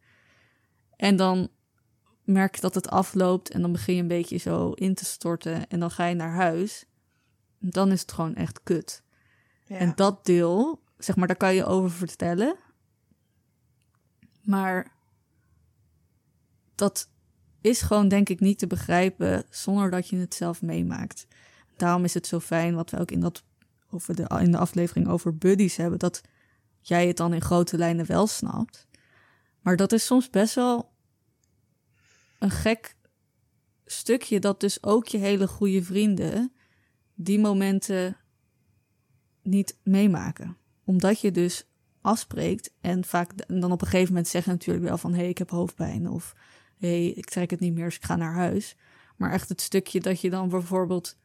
En 0.95 1.15
dan 1.15 1.49
merk 2.23 2.55
je 2.55 2.61
dat 2.61 2.75
het 2.75 2.89
afloopt 2.89 3.49
en 3.49 3.61
dan 3.61 3.71
begin 3.71 3.95
je 3.95 4.01
een 4.01 4.07
beetje 4.07 4.37
zo 4.37 4.71
in 4.71 4.93
te 4.93 5.05
storten 5.05 5.67
en 5.67 5.79
dan 5.79 5.91
ga 5.91 6.05
je 6.05 6.15
naar 6.15 6.33
huis. 6.33 6.85
Dan 7.59 7.91
is 7.91 8.01
het 8.01 8.11
gewoon 8.11 8.35
echt 8.35 8.63
kut. 8.63 9.03
ja. 9.65 9.77
En 9.77 9.93
dat 9.95 10.25
deel, 10.25 10.81
zeg 10.97 11.15
maar, 11.15 11.27
daar 11.27 11.37
kan 11.37 11.55
je 11.55 11.65
over 11.65 11.91
vertellen. 11.91 12.55
Maar 14.41 14.91
dat 16.75 17.09
is 17.61 17.81
gewoon, 17.81 18.07
denk 18.07 18.29
ik, 18.29 18.39
niet 18.39 18.59
te 18.59 18.67
begrijpen 18.67 19.45
zonder 19.49 19.91
dat 19.91 20.07
je 20.07 20.17
het 20.17 20.33
zelf 20.33 20.61
meemaakt. 20.61 21.27
Daarom 21.75 22.03
is 22.03 22.13
het 22.13 22.27
zo 22.27 22.39
fijn 22.39 22.75
wat 22.75 22.89
we 22.89 22.99
ook 22.99 23.11
in, 23.11 23.19
dat, 23.19 23.43
over 23.89 24.15
de, 24.15 24.39
in 24.41 24.51
de 24.51 24.57
aflevering 24.57 25.07
over 25.07 25.37
buddies 25.37 25.75
hebben, 25.75 25.99
dat 25.99 26.21
jij 26.87 27.07
het 27.07 27.17
dan 27.17 27.33
in 27.33 27.41
grote 27.41 27.77
lijnen 27.77 28.05
wel 28.05 28.27
snapt. 28.27 28.87
Maar 29.61 29.75
dat 29.75 29.91
is 29.91 30.05
soms 30.05 30.29
best 30.29 30.55
wel 30.55 30.91
een 32.39 32.51
gek 32.51 32.95
stukje 33.85 34.39
dat 34.39 34.59
dus 34.59 34.83
ook 34.83 35.07
je 35.07 35.17
hele 35.17 35.47
goede 35.47 35.83
vrienden 35.83 36.51
die 37.15 37.39
momenten 37.39 38.17
niet 39.41 39.77
meemaken. 39.83 40.57
Omdat 40.83 41.19
je 41.19 41.31
dus 41.31 41.67
afspreekt 42.01 42.73
en 42.81 43.03
vaak 43.03 43.31
en 43.31 43.59
dan 43.59 43.71
op 43.71 43.81
een 43.81 43.87
gegeven 43.87 44.13
moment 44.13 44.27
zeggen 44.27 44.51
natuurlijk 44.51 44.85
wel 44.85 44.97
van 44.97 45.11
hé, 45.11 45.19
hey, 45.19 45.29
ik 45.29 45.37
heb 45.37 45.49
hoofdpijn 45.49 46.09
of 46.09 46.35
hé, 46.77 46.87
hey, 46.87 47.07
ik 47.07 47.29
trek 47.29 47.49
het 47.49 47.59
niet 47.59 47.73
meer, 47.73 47.85
dus 47.85 47.95
ik 47.95 48.05
ga 48.05 48.15
naar 48.15 48.33
huis. 48.33 48.75
Maar 49.15 49.31
echt 49.31 49.49
het 49.49 49.61
stukje 49.61 49.99
dat 49.99 50.21
je 50.21 50.29
dan 50.29 50.49
bijvoorbeeld 50.49 51.17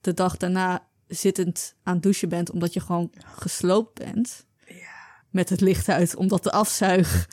de 0.00 0.14
dag 0.14 0.36
daarna 0.36 0.88
zittend 1.06 1.76
aan 1.82 1.94
het 1.94 2.02
douchen 2.02 2.28
bent 2.28 2.50
omdat 2.50 2.72
je 2.72 2.80
gewoon 2.80 3.12
gesloopt 3.18 3.94
bent. 3.94 4.46
Met 5.34 5.48
het 5.48 5.60
licht 5.60 5.88
uit, 5.88 6.16
omdat 6.16 6.42
de 6.42 6.50
afzuig 6.52 7.28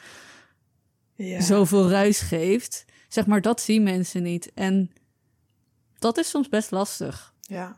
Ja. 1.15 1.41
zoveel 1.41 1.89
ruis 1.89 2.19
geeft. 2.19 2.85
Zeg 3.07 3.25
maar, 3.25 3.41
dat 3.41 3.61
zien 3.61 3.83
mensen 3.83 4.23
niet. 4.23 4.53
En 4.53 4.91
dat 5.99 6.17
is 6.17 6.29
soms 6.29 6.49
best 6.49 6.71
lastig. 6.71 7.33
Ja. 7.41 7.77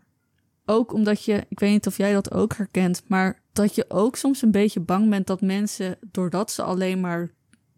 Ook 0.66 0.94
omdat 0.94 1.24
je, 1.24 1.46
ik 1.50 1.60
weet 1.60 1.72
niet 1.72 1.88
of 1.88 1.98
jij 1.98 2.14
dat 2.14 2.32
ook 2.34 2.54
herkent, 2.56 3.04
maar 3.08 3.42
dat 3.54 3.76
je 3.76 3.86
ook 3.88 4.16
soms 4.16 4.42
een 4.42 4.52
beetje 4.52 4.80
bang 4.80 5.10
bent 5.10 5.28
dat 5.28 5.42
mensen, 5.42 5.98
doordat 6.12 6.52
ze 6.52 6.62
alleen 6.64 7.00
maar 7.02 7.32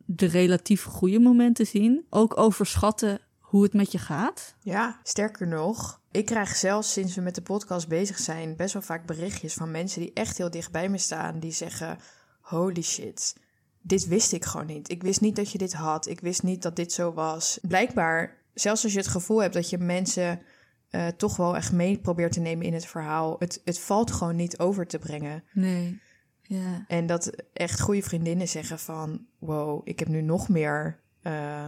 de 0.06 0.25
relatief 0.25 0.84
goede 0.84 1.20
momenten 1.20 1.68
zien, 1.68 2.06
ook 2.10 2.38
overschatten 2.38 3.20
hoe 3.40 3.64
het 3.64 3.74
met 3.74 3.92
je 3.92 3.98
gaat. 3.98 4.56
Ja, 4.60 5.00
sterker 5.04 5.48
nog, 5.48 6.02
ik 6.12 6.25
krijg 6.25 6.56
zelfs 6.56 6.92
sinds 6.92 7.16
we 7.16 7.22
met 7.22 7.36
de 7.36 7.42
podcast 7.42 7.88
bezig 7.88 8.18
zijn 8.20 8.56
best 8.56 8.74
wel 8.74 8.82
vaak 8.82 9.06
berichtjes 9.06 9.54
van 9.54 9.72
mensen 9.72 10.02
die 10.02 10.14
echt 10.14 10.38
heel 10.38 10.50
dicht 10.50 10.72
bij 10.72 10.90
me 10.90 10.98
staan. 10.98 11.40
Die 11.40 11.52
zeggen: 11.52 11.98
Holy 12.46 12.82
shit, 12.82 13.36
dit 13.82 14.08
wist 14.08 14.32
ik 14.32 14.46
gewoon 14.46 14.66
niet. 14.66 14.90
Ik 14.90 15.04
wist 15.04 15.22
niet 15.22 15.36
dat 15.36 15.52
je 15.52 15.58
dit 15.58 15.74
had. 15.74 16.08
Ik 16.08 16.20
wist 16.20 16.44
niet 16.44 16.62
dat 16.62 16.75
dit 16.75 16.92
zo 16.92 17.14
was. 17.14 17.60
Blijkbaar, 17.62 18.38
zelfs 18.54 18.84
als 18.84 18.92
je 18.94 18.98
het 19.00 19.08
gevoel 19.08 19.42
hebt 19.42 19.54
dat 19.54 19.70
je 19.70 19.78
mensen 19.78 20.42
eh, 20.90 21.08
toch 21.08 21.36
wel 21.38 21.56
echt 21.56 21.72
mee 21.72 21.98
probeert 22.00 22.32
te 22.32 22.40
nemen 22.40 22.66
in 22.66 22.74
het 22.74 22.86
verhaal, 22.86 23.36
het, 23.40 23.62
het 23.64 23.80
valt 23.80 24.12
gewoon 24.12 24.36
niet 24.36 24.60
over 24.60 24.88
te 24.88 25.00
brengen. 25.00 25.44
Nee. 25.54 26.02
Ja. 26.42 26.86
En 26.88 27.06
dat 27.06 27.32
echt 27.54 27.82
goede 27.82 28.02
vriendinnen 28.02 28.48
zeggen 28.48 28.80
van... 28.80 29.25
wow, 29.40 29.82
ik 29.84 30.00
heb 30.00 30.08
nu 30.08 30.22
nog 30.22 30.50
meer 30.50 31.00
eh, 31.22 31.66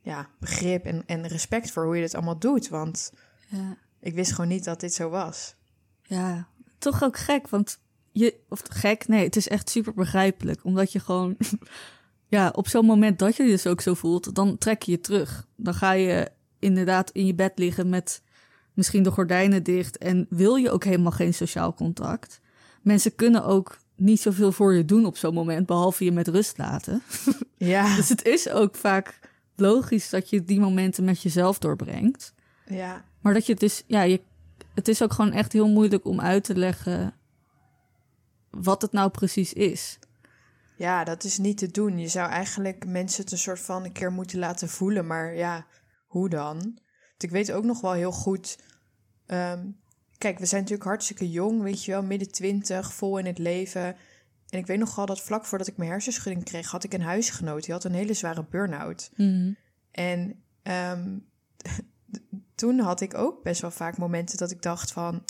ja, 0.00 0.28
begrip 0.38 0.84
en, 0.84 1.02
en 1.06 1.26
respect 1.26 1.70
voor 1.70 1.84
hoe 1.84 1.96
je 1.96 2.02
dit 2.02 2.14
allemaal 2.14 2.38
doet. 2.38 2.68
Want 2.68 3.12
Ja. 3.48 3.76
ik 4.00 4.14
wist 4.14 4.30
gewoon 4.32 4.50
niet 4.50 4.64
dat 4.64 4.80
dit 4.80 4.94
zo 4.94 5.08
was. 5.08 5.56
Ja. 6.02 6.48
Toch 6.78 7.02
ook 7.02 7.16
gek, 7.16 7.48
want 7.48 7.80
je, 8.18 8.34
of 8.48 8.62
gek, 8.68 9.08
nee, 9.08 9.24
het 9.24 9.36
is 9.36 9.48
echt 9.48 9.70
super 9.70 9.94
begrijpelijk. 9.94 10.64
Omdat 10.64 10.92
je 10.92 11.00
gewoon, 11.00 11.36
ja, 12.36 12.52
op 12.54 12.68
zo'n 12.68 12.84
moment 12.84 13.18
dat 13.18 13.36
je 13.36 13.42
je 13.42 13.50
dus 13.50 13.66
ook 13.66 13.80
zo 13.80 13.94
voelt, 13.94 14.34
dan 14.34 14.58
trek 14.58 14.82
je 14.82 14.90
je 14.90 15.00
terug. 15.00 15.46
Dan 15.56 15.74
ga 15.74 15.92
je 15.92 16.30
inderdaad 16.58 17.10
in 17.10 17.26
je 17.26 17.34
bed 17.34 17.52
liggen 17.58 17.88
met 17.88 18.22
misschien 18.74 19.02
de 19.02 19.10
gordijnen 19.10 19.62
dicht 19.62 19.98
en 19.98 20.26
wil 20.28 20.54
je 20.54 20.70
ook 20.70 20.84
helemaal 20.84 21.12
geen 21.12 21.34
sociaal 21.34 21.74
contact. 21.74 22.40
Mensen 22.82 23.14
kunnen 23.14 23.44
ook 23.44 23.78
niet 23.96 24.20
zoveel 24.20 24.52
voor 24.52 24.74
je 24.74 24.84
doen 24.84 25.06
op 25.06 25.16
zo'n 25.16 25.34
moment, 25.34 25.66
behalve 25.66 26.04
je 26.04 26.12
met 26.12 26.28
rust 26.28 26.58
laten. 26.58 27.02
Ja, 27.58 27.96
Dus 27.96 28.08
het 28.08 28.24
is 28.24 28.48
ook 28.48 28.74
vaak 28.74 29.18
logisch 29.56 30.10
dat 30.10 30.30
je 30.30 30.44
die 30.44 30.60
momenten 30.60 31.04
met 31.04 31.22
jezelf 31.22 31.58
doorbrengt. 31.58 32.34
ja, 32.66 33.04
Maar 33.20 33.34
dat 33.34 33.46
je 33.46 33.52
het 33.52 33.60
dus, 33.60 33.82
ja, 33.86 34.02
je, 34.02 34.20
het 34.74 34.88
is 34.88 35.02
ook 35.02 35.12
gewoon 35.12 35.32
echt 35.32 35.52
heel 35.52 35.68
moeilijk 35.68 36.04
om 36.04 36.20
uit 36.20 36.44
te 36.44 36.56
leggen 36.56 37.14
wat 38.50 38.82
het 38.82 38.92
nou 38.92 39.10
precies 39.10 39.52
is. 39.52 39.98
ja, 40.76 41.04
dat 41.04 41.24
is 41.24 41.38
niet 41.38 41.58
te 41.58 41.70
doen. 41.70 41.98
Je 41.98 42.08
zou 42.08 42.30
eigenlijk 42.30 42.86
mensen 42.86 43.22
het 43.22 43.32
een 43.32 43.38
soort 43.38 43.60
van 43.60 43.84
een 43.84 43.92
keer 43.92 44.12
moeten 44.12 44.38
laten 44.38 44.68
voelen. 44.68 45.06
Maar 45.06 45.34
ja, 45.34 45.66
hoe 46.06 46.28
dan? 46.28 46.56
Want 46.58 47.22
ik 47.22 47.30
weet 47.30 47.52
ook 47.52 47.64
nog 47.64 47.80
wel 47.80 47.92
heel 47.92 48.12
goed... 48.12 48.58
ehm, 49.26 49.66
kijk, 50.18 50.38
we 50.38 50.46
zijn 50.46 50.60
natuurlijk 50.60 50.88
hartstikke 50.88 51.30
jong, 51.30 51.62
weet 51.62 51.84
je 51.84 51.92
wel. 51.92 52.02
Midden 52.02 52.32
twintig, 52.32 52.92
vol 52.92 53.18
in 53.18 53.26
het 53.26 53.38
leven... 53.38 53.96
En 54.46 54.58
ik 54.58 54.66
weet 54.66 54.78
nog 54.78 54.94
wel 54.94 55.06
dat 55.06 55.20
vlak 55.20 55.44
voordat 55.44 55.66
ik 55.66 55.76
mijn 55.76 55.90
hersenschudding 55.90 56.44
kreeg, 56.44 56.70
had 56.70 56.84
ik 56.84 56.92
een 56.92 57.02
huisgenoot. 57.02 57.64
Die 57.64 57.72
had 57.72 57.84
een 57.84 57.92
hele 57.94 58.14
zware 58.14 58.44
burn-out. 58.50 59.10
En 59.90 60.42
ehm, 60.62 61.18
toen 62.54 62.78
had 62.78 63.00
ik 63.00 63.14
ook 63.14 63.42
best 63.42 63.60
wel 63.60 63.70
vaak 63.70 63.98
momenten 63.98 64.38
dat 64.38 64.50
ik 64.50 64.62
dacht 64.62 64.92
van... 64.92 65.24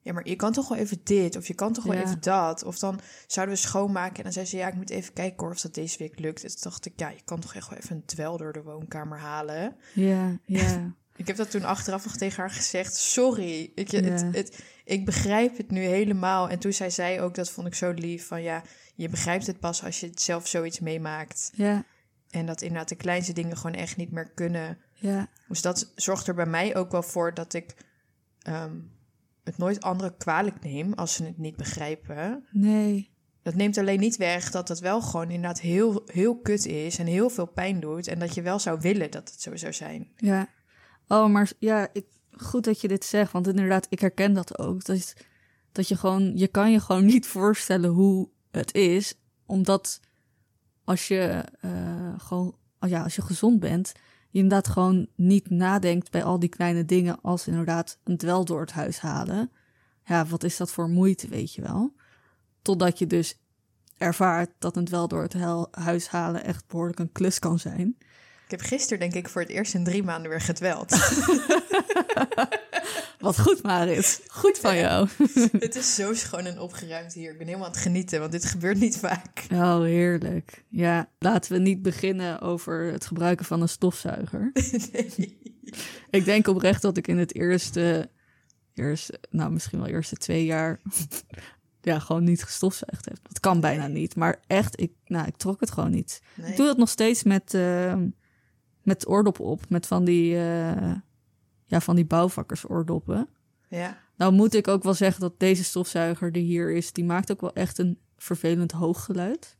Ja, 0.00 0.12
maar 0.12 0.28
je 0.28 0.36
kan 0.36 0.52
toch 0.52 0.68
wel 0.68 0.78
even 0.78 1.00
dit 1.04 1.36
of 1.36 1.46
je 1.46 1.54
kan 1.54 1.72
toch 1.72 1.84
wel 1.84 1.94
Ja. 1.94 2.02
even 2.02 2.20
dat. 2.20 2.64
Of 2.64 2.78
dan 2.78 3.00
zouden 3.26 3.54
we 3.54 3.60
schoonmaken 3.60 4.16
en 4.16 4.22
dan 4.22 4.32
zei 4.32 4.46
ze... 4.46 4.56
Ja, 4.56 4.68
ik 4.68 4.74
moet 4.74 4.90
even 4.90 5.12
kijken 5.12 5.38
hoor 5.44 5.50
of 5.54 5.60
dat 5.60 5.74
deze 5.74 5.98
week 5.98 6.18
lukt. 6.18 6.42
En 6.44 6.48
toen 6.50 6.58
dacht 6.60 6.86
ik, 6.86 6.92
ja, 6.96 7.08
je 7.08 7.22
kan 7.24 7.40
toch 7.40 7.54
echt 7.54 7.68
wel 7.68 7.78
even 7.78 7.96
een 7.96 8.04
dwel 8.04 8.36
door 8.36 8.52
de 8.52 8.62
woonkamer 8.62 9.18
halen. 9.18 9.76
Ja, 9.94 10.38
ja. 10.44 10.94
Ik 11.16 11.26
heb 11.26 11.36
dat 11.36 11.50
toen 11.50 11.64
achteraf 11.64 12.04
nog 12.04 12.16
tegen 12.16 12.40
haar 12.40 12.50
gezegd. 12.50 12.96
Sorry, 12.96 13.72
ik, 13.74 13.90
Ja. 13.90 14.00
het, 14.00 14.24
het, 14.36 14.64
ik 14.84 15.04
begrijp 15.04 15.56
het 15.56 15.70
nu 15.70 15.80
helemaal. 15.80 16.48
En 16.48 16.58
toen 16.58 16.72
zei 16.72 16.90
zij 16.90 17.22
ook, 17.22 17.34
dat 17.34 17.50
vond 17.50 17.66
ik 17.66 17.74
zo 17.74 17.90
lief, 17.90 18.26
van 18.26 18.42
ja... 18.42 18.62
Je 18.94 19.08
begrijpt 19.08 19.46
het 19.46 19.60
pas 19.60 19.84
als 19.84 20.00
je 20.00 20.06
het 20.06 20.20
zelf 20.22 20.46
zoiets 20.46 20.80
meemaakt. 20.80 21.50
ja, 21.54 21.84
En 22.30 22.46
dat 22.46 22.62
inderdaad 22.62 22.88
de 22.88 22.94
kleinste 22.96 23.32
dingen 23.32 23.56
gewoon 23.56 23.76
echt 23.76 23.96
niet 23.96 24.10
meer 24.12 24.30
kunnen. 24.30 24.78
ja, 24.92 25.28
Dus 25.48 25.62
dat 25.62 25.92
zorgt 25.94 26.26
er 26.26 26.34
bij 26.34 26.46
mij 26.46 26.76
ook 26.76 26.90
wel 26.90 27.02
voor 27.02 27.34
dat 27.34 27.54
ik 27.54 27.74
ehm, 28.42 28.76
het 29.48 29.58
nooit 29.58 29.80
anderen 29.82 30.16
kwalijk 30.16 30.62
neem 30.64 30.92
als 30.92 31.14
ze 31.14 31.24
het 31.24 31.38
niet 31.38 31.56
begrijpen. 31.56 32.44
nee. 32.50 33.16
Dat 33.42 33.54
neemt 33.56 33.78
alleen 33.78 34.00
niet 34.00 34.16
weg 34.16 34.50
dat 34.50 34.68
het 34.68 34.78
wel 34.78 35.00
gewoon 35.02 35.30
inderdaad 35.30 35.60
heel, 35.60 36.02
heel 36.06 36.38
kut 36.40 36.66
is 36.66 36.98
en 36.98 37.06
heel 37.06 37.30
veel 37.30 37.46
pijn 37.46 37.80
doet. 37.80 38.06
En 38.06 38.18
dat 38.18 38.34
je 38.34 38.42
wel 38.42 38.58
zou 38.58 38.80
willen 38.80 39.10
dat 39.10 39.30
het 39.30 39.40
zo 39.42 39.56
zou 39.56 39.72
zijn. 39.72 40.08
Ja. 40.16 40.48
Oh, 41.06 41.30
maar 41.30 41.50
ja, 41.58 41.88
ik, 41.92 42.04
goed 42.30 42.64
dat 42.64 42.80
je 42.80 42.88
dit 42.88 43.04
zegt, 43.04 43.32
want 43.32 43.46
inderdaad, 43.46 43.86
ik 43.90 44.00
herken 44.00 44.32
dat 44.32 44.58
ook. 44.58 44.84
Dat, 44.84 44.96
is- 44.96 45.16
dat 45.72 45.88
je 45.88 45.96
gewoon, 45.96 46.36
je 46.36 46.48
kan 46.48 46.70
je 46.72 46.80
gewoon 46.80 47.04
niet 47.14 47.26
voorstellen 47.26 47.90
hoe 47.90 48.28
het 48.50 48.74
is, 48.74 49.14
omdat 49.46 50.00
als 50.84 51.08
je 51.08 51.44
eh, 51.60 52.14
gewoon, 52.16 52.56
oh 52.80 52.88
ja, 52.88 53.02
als 53.02 53.14
je 53.16 53.22
gezond 53.22 53.60
bent, 53.60 53.92
je 54.30 54.38
inderdaad 54.38 54.68
gewoon 54.68 55.06
niet 55.14 55.50
nadenkt 55.50 56.10
bij 56.10 56.24
al 56.24 56.38
die 56.38 56.48
kleine 56.48 56.84
dingen 56.84 57.20
als 57.22 57.46
inderdaad 57.46 57.98
een 58.04 58.16
dwel 58.16 58.44
door 58.44 58.60
het 58.60 58.72
huis 58.72 59.00
halen. 59.00 59.50
Ja, 60.04 60.26
wat 60.26 60.44
is 60.44 60.56
dat 60.56 60.70
voor 60.70 60.88
moeite, 60.88 61.28
weet 61.28 61.54
je 61.54 61.62
wel? 61.62 61.94
Totdat 62.62 62.98
je 62.98 63.06
dus 63.06 63.38
ervaart 63.96 64.50
dat 64.58 64.76
een 64.76 64.84
dwel 64.84 65.08
door 65.08 65.22
het 65.22 65.34
huis 65.70 66.08
halen 66.08 66.44
echt 66.44 66.66
behoorlijk 66.66 66.98
een 66.98 67.12
klus 67.12 67.38
kan 67.38 67.58
zijn. 67.58 67.96
Ik 68.48 68.58
heb 68.58 68.68
gisteren 68.68 68.98
denk 68.98 69.14
ik 69.14 69.28
voor 69.28 69.40
het 69.40 69.50
eerst 69.50 69.74
in 69.74 69.84
drie 69.84 70.02
maanden 70.02 70.30
weer 70.30 70.40
gedweld. 70.40 70.90
Wat 73.18 73.40
goed, 73.40 73.62
Marit. 73.62 74.22
Goed 74.26 74.58
van 74.58 74.76
jou. 74.76 75.08
het 75.58 75.76
is 75.76 75.94
zo 75.94 76.14
schoon 76.14 76.44
en 76.44 76.58
opgeruimd 76.58 77.12
hier. 77.12 77.30
Ik 77.30 77.38
ben 77.38 77.46
helemaal 77.46 77.66
aan 77.66 77.72
het 77.72 77.82
genieten, 77.82 78.20
want 78.20 78.32
dit 78.32 78.44
gebeurt 78.44 78.78
niet 78.78 78.98
vaak. 78.98 79.46
Oh, 79.52 79.80
heerlijk. 79.80 80.64
Ja, 80.68 81.08
laten 81.18 81.52
we 81.52 81.58
niet 81.58 81.82
beginnen 81.82 82.40
over 82.40 82.92
het 82.92 83.06
gebruiken 83.06 83.44
van 83.44 83.62
een 83.62 83.68
stofzuiger. 83.68 84.52
Nee. 84.92 85.38
Ik 86.10 86.24
denk 86.24 86.46
oprecht 86.46 86.82
dat 86.82 86.96
ik 86.96 87.08
in 87.08 87.18
het 87.18 87.34
eerste, 87.34 88.10
eerste 88.74 89.20
nou 89.30 89.50
misschien 89.50 89.78
wel 89.78 89.88
eerste 89.88 90.16
twee 90.16 90.44
jaar, 90.44 90.80
ja, 91.80 91.98
gewoon 91.98 92.24
niet 92.24 92.44
gestofzuigd 92.44 93.04
heb. 93.04 93.18
Dat 93.22 93.40
kan 93.40 93.60
bijna 93.60 93.86
niet, 93.86 94.16
maar 94.16 94.40
echt, 94.46 94.80
ik, 94.80 94.92
nou, 95.06 95.26
ik 95.26 95.36
trok 95.36 95.60
het 95.60 95.70
gewoon 95.70 95.90
niet. 95.90 96.22
Nee. 96.34 96.50
Ik 96.50 96.56
doe 96.56 96.66
dat 96.66 96.76
nog 96.76 96.88
steeds 96.88 97.22
met, 97.22 97.54
eh, 97.54 97.94
met 98.88 99.08
oordop 99.08 99.40
op, 99.40 99.68
met 99.68 99.86
van 99.86 100.04
die, 100.04 100.34
eh, 100.36 100.94
ja, 101.66 101.80
van 101.80 101.96
die 101.96 102.04
bouwvakkersoordoppen. 102.06 103.28
Ja. 103.68 103.98
Nou 104.16 104.32
moet 104.32 104.54
ik 104.54 104.68
ook 104.68 104.82
wel 104.82 104.94
zeggen 104.94 105.20
dat 105.20 105.38
deze 105.40 105.64
stofzuiger 105.64 106.32
die 106.32 106.42
hier 106.42 106.70
is, 106.72 106.92
die 106.92 107.04
maakt 107.04 107.30
ook 107.32 107.40
wel 107.40 107.52
echt 107.54 107.78
een 107.78 107.98
vervelend 108.16 108.72
hoog 108.72 109.04
geluid. 109.04 109.56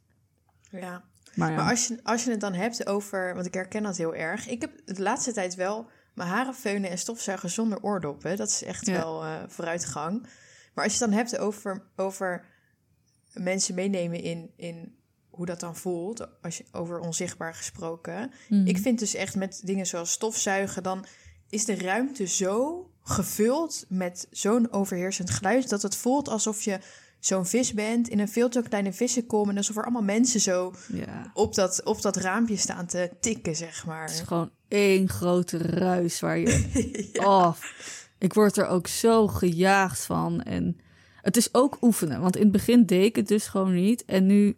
ja. 0.71 1.05
Maar 1.35 1.51
ja, 1.51 1.57
Maar 1.57 1.71
als 1.71 1.87
je, 1.87 1.99
als 2.03 2.25
je 2.25 2.31
het 2.31 2.41
dan 2.41 2.55
hebt 2.55 2.87
over, 2.87 3.35
want 3.35 3.47
ik 3.47 3.55
herken 3.55 3.83
dat 3.83 3.97
heel 3.97 4.15
erg. 4.15 4.47
Ik 4.49 4.61
heb 4.61 4.73
de 4.85 5.03
laatste 5.03 5.33
tijd 5.33 5.55
wel 5.55 5.89
mijn 6.15 6.29
haren 6.29 6.55
feunen 6.55 6.91
en 6.91 6.99
stofzuigen 6.99 7.51
zonder 7.51 7.83
oordoppen. 7.83 8.37
Dat 8.37 8.49
is 8.49 8.63
echt 8.65 8.87
Ja. 8.87 8.93
wel 8.93 9.25
eh, 9.25 9.35
vooruitgang. 9.47 10.23
Maar 10.75 10.85
als 10.85 10.93
je 10.95 10.99
het 11.05 11.11
dan 11.11 11.19
hebt 11.19 11.39
over, 11.39 11.83
over 11.97 12.45
mensen 13.33 13.75
meenemen 13.75 14.23
in, 14.23 14.51
in 14.57 14.98
hoe 15.39 15.47
dat 15.47 15.61
dan 15.61 15.77
voelt, 15.77 16.43
als 16.43 16.57
je 16.57 16.65
over 16.73 17.01
onzichtbaar 17.01 17.55
gesproken. 17.55 18.31
Mhm. 18.49 18.67
Ik 18.67 18.79
vind 18.79 18.99
dus 18.99 19.15
echt 19.15 19.37
met 19.37 19.61
dingen 19.65 19.87
zoals 19.87 20.11
stofzuigen, 20.11 20.83
dan 20.83 21.05
is 21.49 21.65
de 21.65 21.75
ruimte 21.75 22.27
zo 22.27 22.87
gevuld 23.03 23.85
met 23.89 24.27
zo'n 24.31 24.73
overheersend 24.73 25.31
geluid 25.31 25.69
dat 25.69 25.83
het 25.83 25.97
voelt 25.97 26.29
alsof 26.29 26.63
je 26.63 26.79
zo'n 27.21 27.47
vis 27.47 27.73
bent 27.73 28.09
in 28.09 28.19
een 28.19 28.29
veel 28.29 28.49
te 28.49 28.63
kleine 28.63 28.93
vissenkom 28.93 29.51
en 29.51 29.57
alsof 29.57 29.77
er 29.77 29.83
allemaal 29.83 30.03
mensen 30.03 30.41
zo 30.41 30.75
ja, 30.93 31.31
op 31.35 31.55
dat, 31.55 31.85
op 31.85 32.03
dat 32.03 32.17
raampje 32.17 32.57
staan 32.57 32.87
te 32.87 33.11
tikken, 33.21 33.57
zeg 33.57 33.87
maar. 33.87 34.03
het 34.03 34.11
is 34.11 34.21
gewoon 34.21 34.51
één 34.69 35.09
grote 35.09 35.59
ruis 35.59 36.21
waar 36.21 36.39
je... 36.39 37.11
Oh, 37.25 37.55
ik 38.19 38.33
word 38.33 38.57
er 38.57 38.67
ook 38.67 38.87
zo 38.87 39.29
gejaagd 39.29 40.05
van. 40.05 40.43
En 40.43 40.81
het 41.23 41.37
is 41.37 41.55
ook 41.55 41.79
oefenen, 41.81 42.21
want 42.21 42.37
in 42.37 42.43
het 42.43 42.53
begin 42.53 42.87
deed 42.87 43.05
ik 43.05 43.17
het 43.17 43.29
dus 43.29 43.47
gewoon 43.47 43.75
niet. 43.75 44.05
En 44.05 44.27
nu, 44.27 44.57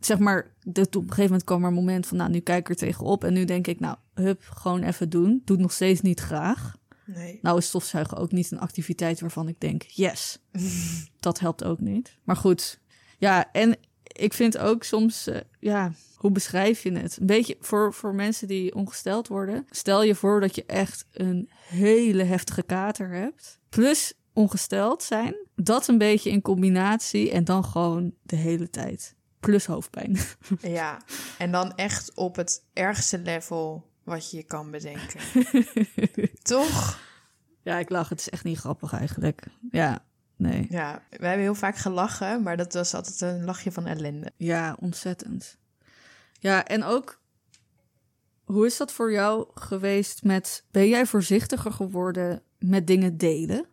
zeg 0.00 0.18
maar, 0.18 0.54
de, 0.62 0.80
op 0.80 0.94
een 0.94 1.02
gegeven 1.02 1.22
moment 1.22 1.44
kwam 1.44 1.62
er 1.62 1.68
een 1.68 1.74
moment 1.74 2.06
van, 2.06 2.16
nou, 2.16 2.30
nu 2.30 2.40
kijk 2.40 2.58
ik 2.58 2.68
er 2.68 2.76
tegenop. 2.76 3.24
En 3.24 3.32
nu 3.32 3.44
denk 3.44 3.66
ik, 3.66 3.80
nou, 3.80 3.96
hup, 4.14 4.42
gewoon 4.42 4.82
even 4.82 5.10
doen. 5.10 5.42
Doe 5.44 5.56
het 5.56 5.64
nog 5.64 5.72
steeds 5.72 6.00
niet 6.00 6.20
graag. 6.20 6.78
Nee. 7.04 7.38
Nou 7.42 7.58
is 7.58 7.66
stofzuigen 7.66 8.16
ook 8.16 8.32
niet 8.32 8.50
een 8.50 8.60
activiteit 8.60 9.20
waarvan 9.20 9.48
ik 9.48 9.60
denk, 9.60 9.82
yes, 9.82 10.38
dat 11.20 11.38
helpt 11.38 11.64
ook 11.64 11.80
niet. 11.80 12.18
Maar 12.24 12.36
goed, 12.36 12.80
ja, 13.18 13.52
en 13.52 13.76
ik 14.02 14.32
vind 14.32 14.58
ook 14.58 14.84
soms, 14.84 15.28
uh, 15.28 15.36
ja, 15.60 15.92
hoe 16.16 16.30
beschrijf 16.30 16.82
je 16.82 16.92
het? 16.92 17.16
Een 17.20 17.26
beetje 17.26 17.56
voor, 17.60 17.94
voor 17.94 18.14
mensen 18.14 18.48
die 18.48 18.74
ongesteld 18.74 19.28
worden. 19.28 19.66
Stel 19.70 20.02
je 20.02 20.14
voor 20.14 20.40
dat 20.40 20.54
je 20.54 20.64
echt 20.66 21.06
een 21.12 21.50
hele 21.68 22.22
heftige 22.22 22.62
kater 22.62 23.08
hebt. 23.08 23.60
Plus 23.68 24.12
ongesteld 24.32 25.02
zijn. 25.02 25.34
Dat 25.54 25.88
een 25.88 25.98
beetje 25.98 26.30
in 26.30 26.42
combinatie 26.42 27.30
en 27.30 27.44
dan 27.44 27.64
gewoon 27.64 28.14
de 28.22 28.36
hele 28.36 28.70
tijd. 28.70 29.14
Plus 29.40 29.66
hoofdpijn. 29.66 30.18
Ja, 30.60 31.02
en 31.38 31.52
dan 31.52 31.74
echt 31.74 32.14
op 32.14 32.36
het 32.36 32.64
ergste 32.72 33.18
level 33.18 33.90
wat 34.04 34.30
je 34.30 34.36
je 34.36 34.42
kan 34.42 34.70
bedenken. 34.70 35.20
Toch? 36.42 37.00
Ja, 37.62 37.78
ik 37.78 37.90
lach. 37.90 38.08
Het 38.08 38.18
is 38.18 38.30
echt 38.30 38.44
niet 38.44 38.58
grappig 38.58 38.92
eigenlijk. 38.92 39.42
Ja, 39.70 40.04
nee. 40.36 40.66
Ja, 40.68 41.02
we 41.10 41.26
hebben 41.26 41.44
heel 41.44 41.54
vaak 41.54 41.76
gelachen, 41.76 42.42
maar 42.42 42.56
dat 42.56 42.72
was 42.72 42.94
altijd 42.94 43.20
een 43.20 43.44
lachje 43.44 43.72
van 43.72 43.86
ellende. 43.86 44.32
Ja, 44.36 44.76
ontzettend. 44.80 45.58
Ja, 46.38 46.64
en 46.66 46.84
ook, 46.84 47.20
hoe 48.44 48.66
is 48.66 48.76
dat 48.76 48.92
voor 48.92 49.12
jou 49.12 49.48
geweest 49.54 50.22
met, 50.22 50.64
ben 50.70 50.88
jij 50.88 51.06
voorzichtiger 51.06 51.72
geworden 51.72 52.42
met 52.58 52.86
dingen 52.86 53.16
delen? 53.16 53.66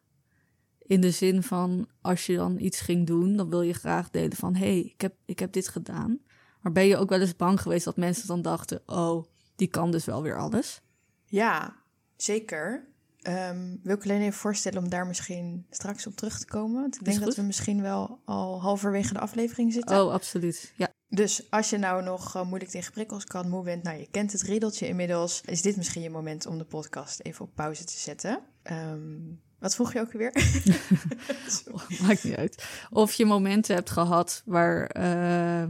In 0.88 1.02
de 1.02 1.12
zin 1.12 1.44
van, 1.44 1.88
als 2.02 2.26
je 2.26 2.36
dan 2.36 2.60
iets 2.60 2.80
ging 2.80 3.08
doen, 3.08 3.36
dan 3.36 3.50
wil 3.50 3.62
je 3.62 3.74
graag 3.74 4.10
delen 4.10 4.38
van, 4.38 4.56
hé, 4.56 4.66
hey, 4.66 4.80
ik, 4.80 5.02
heb, 5.02 5.16
ik 5.26 5.40
heb 5.40 5.52
dit 5.52 5.68
gedaan. 5.68 6.20
Maar 6.62 6.72
ben 6.72 6.88
je 6.88 6.98
ook 6.98 7.10
wel 7.10 7.20
eens 7.20 7.36
bang 7.36 7.62
geweest 7.62 7.86
dat 7.86 7.98
mensen 7.98 8.28
dan 8.28 8.42
dachten, 8.42 8.82
oh, 8.86 9.26
die 9.56 9.68
kan 9.68 9.92
dus 9.92 10.06
wel 10.06 10.22
weer 10.22 10.38
alles? 10.38 10.82
Ja, 11.26 11.76
zeker. 12.16 12.88
Um, 13.22 13.80
wil 13.84 13.96
ik 13.96 14.04
alleen 14.04 14.22
even 14.22 14.34
voorstellen 14.34 14.84
om 14.84 14.90
daar 14.90 15.08
misschien 15.08 15.66
straks 15.70 16.08
op 16.08 16.16
terug 16.16 16.40
te 16.40 16.46
komen. 16.46 16.82
Want 16.82 16.96
ik 16.96 17.06
denk 17.06 17.20
dat 17.20 17.36
we 17.36 17.42
misschien 17.42 17.82
wel 17.82 18.20
al 18.26 18.62
halverwege 18.62 19.14
de 19.14 19.20
aflevering 19.20 19.74
zitten. 19.74 20.02
Oh, 20.02 20.14
absoluut. 20.14 20.74
Ja. 20.76 20.90
Dus 21.10 21.52
als 21.52 21.70
je 21.70 21.78
nou 21.78 22.04
nog 22.04 22.36
uh, 22.36 22.44
moeilijk 22.44 22.72
tegen 22.72 22.92
prikkels 22.92 23.24
kan, 23.24 23.50
moe 23.50 23.64
bent, 23.64 23.84
nou 23.84 23.98
je 23.98 24.08
kent 24.12 24.32
het 24.32 24.42
riddeltje 24.42 24.88
inmiddels, 24.88 25.42
is 25.46 25.62
dit 25.62 25.78
misschien 25.78 26.02
je 26.02 26.10
moment 26.10 26.46
om 26.46 26.58
de 26.58 26.66
podcast 26.66 27.20
even 27.20 27.46
op 27.46 27.56
pauze 27.56 27.84
te 27.84 27.98
zetten. 27.98 28.40
Um, 28.64 29.42
wat 29.60 29.76
vroeg 29.76 29.94
je 29.94 30.00
ook 30.00 30.12
weer? 30.12 30.32
Maakt 32.08 32.24
niet 32.24 32.36
uit. 32.36 32.68
Of 32.90 33.14
je 33.14 33.26
momenten 33.26 33.76
hebt 33.76 33.90
gehad 33.90 34.42
waar, 34.46 34.98
uh, 34.98 35.70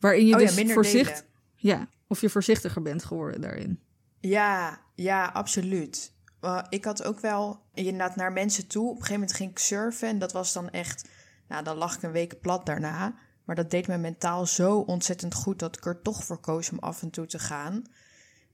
waarin 0.00 0.26
je 0.26 0.34
oh, 0.34 0.38
dus 0.38 0.54
ja, 0.54 0.66
voorzichtig... 0.66 1.24
Ja, 1.56 1.88
of 2.06 2.20
je 2.20 2.30
voorzichtiger 2.30 2.82
bent 2.82 3.04
geworden 3.04 3.40
daarin. 3.40 3.80
Ja, 4.20 4.80
ja, 4.94 5.26
absoluut. 5.26 6.12
Uh, 6.40 6.62
ik 6.68 6.84
had 6.84 7.04
ook 7.04 7.20
wel 7.20 7.60
inderdaad 7.74 8.16
naar 8.16 8.32
mensen 8.32 8.66
toe. 8.66 8.84
Op 8.84 8.88
een 8.90 8.96
gegeven 8.96 9.20
moment 9.20 9.36
ging 9.36 9.50
ik 9.50 9.58
surfen 9.58 10.08
en 10.08 10.18
dat 10.18 10.32
was 10.32 10.52
dan 10.52 10.70
echt... 10.70 11.08
Nou, 11.48 11.64
dan 11.64 11.76
lag 11.76 11.96
ik 11.96 12.02
een 12.02 12.12
week 12.12 12.40
plat 12.40 12.66
daarna. 12.66 13.14
Maar 13.44 13.56
dat 13.56 13.70
deed 13.70 13.86
me 13.86 13.98
mentaal 13.98 14.46
zo 14.46 14.78
ontzettend 14.78 15.34
goed 15.34 15.58
dat 15.58 15.76
ik 15.76 15.86
er 15.86 16.02
toch 16.02 16.24
voor 16.24 16.40
koos 16.40 16.70
om 16.70 16.78
af 16.78 17.02
en 17.02 17.10
toe 17.10 17.26
te 17.26 17.38
gaan. 17.38 17.82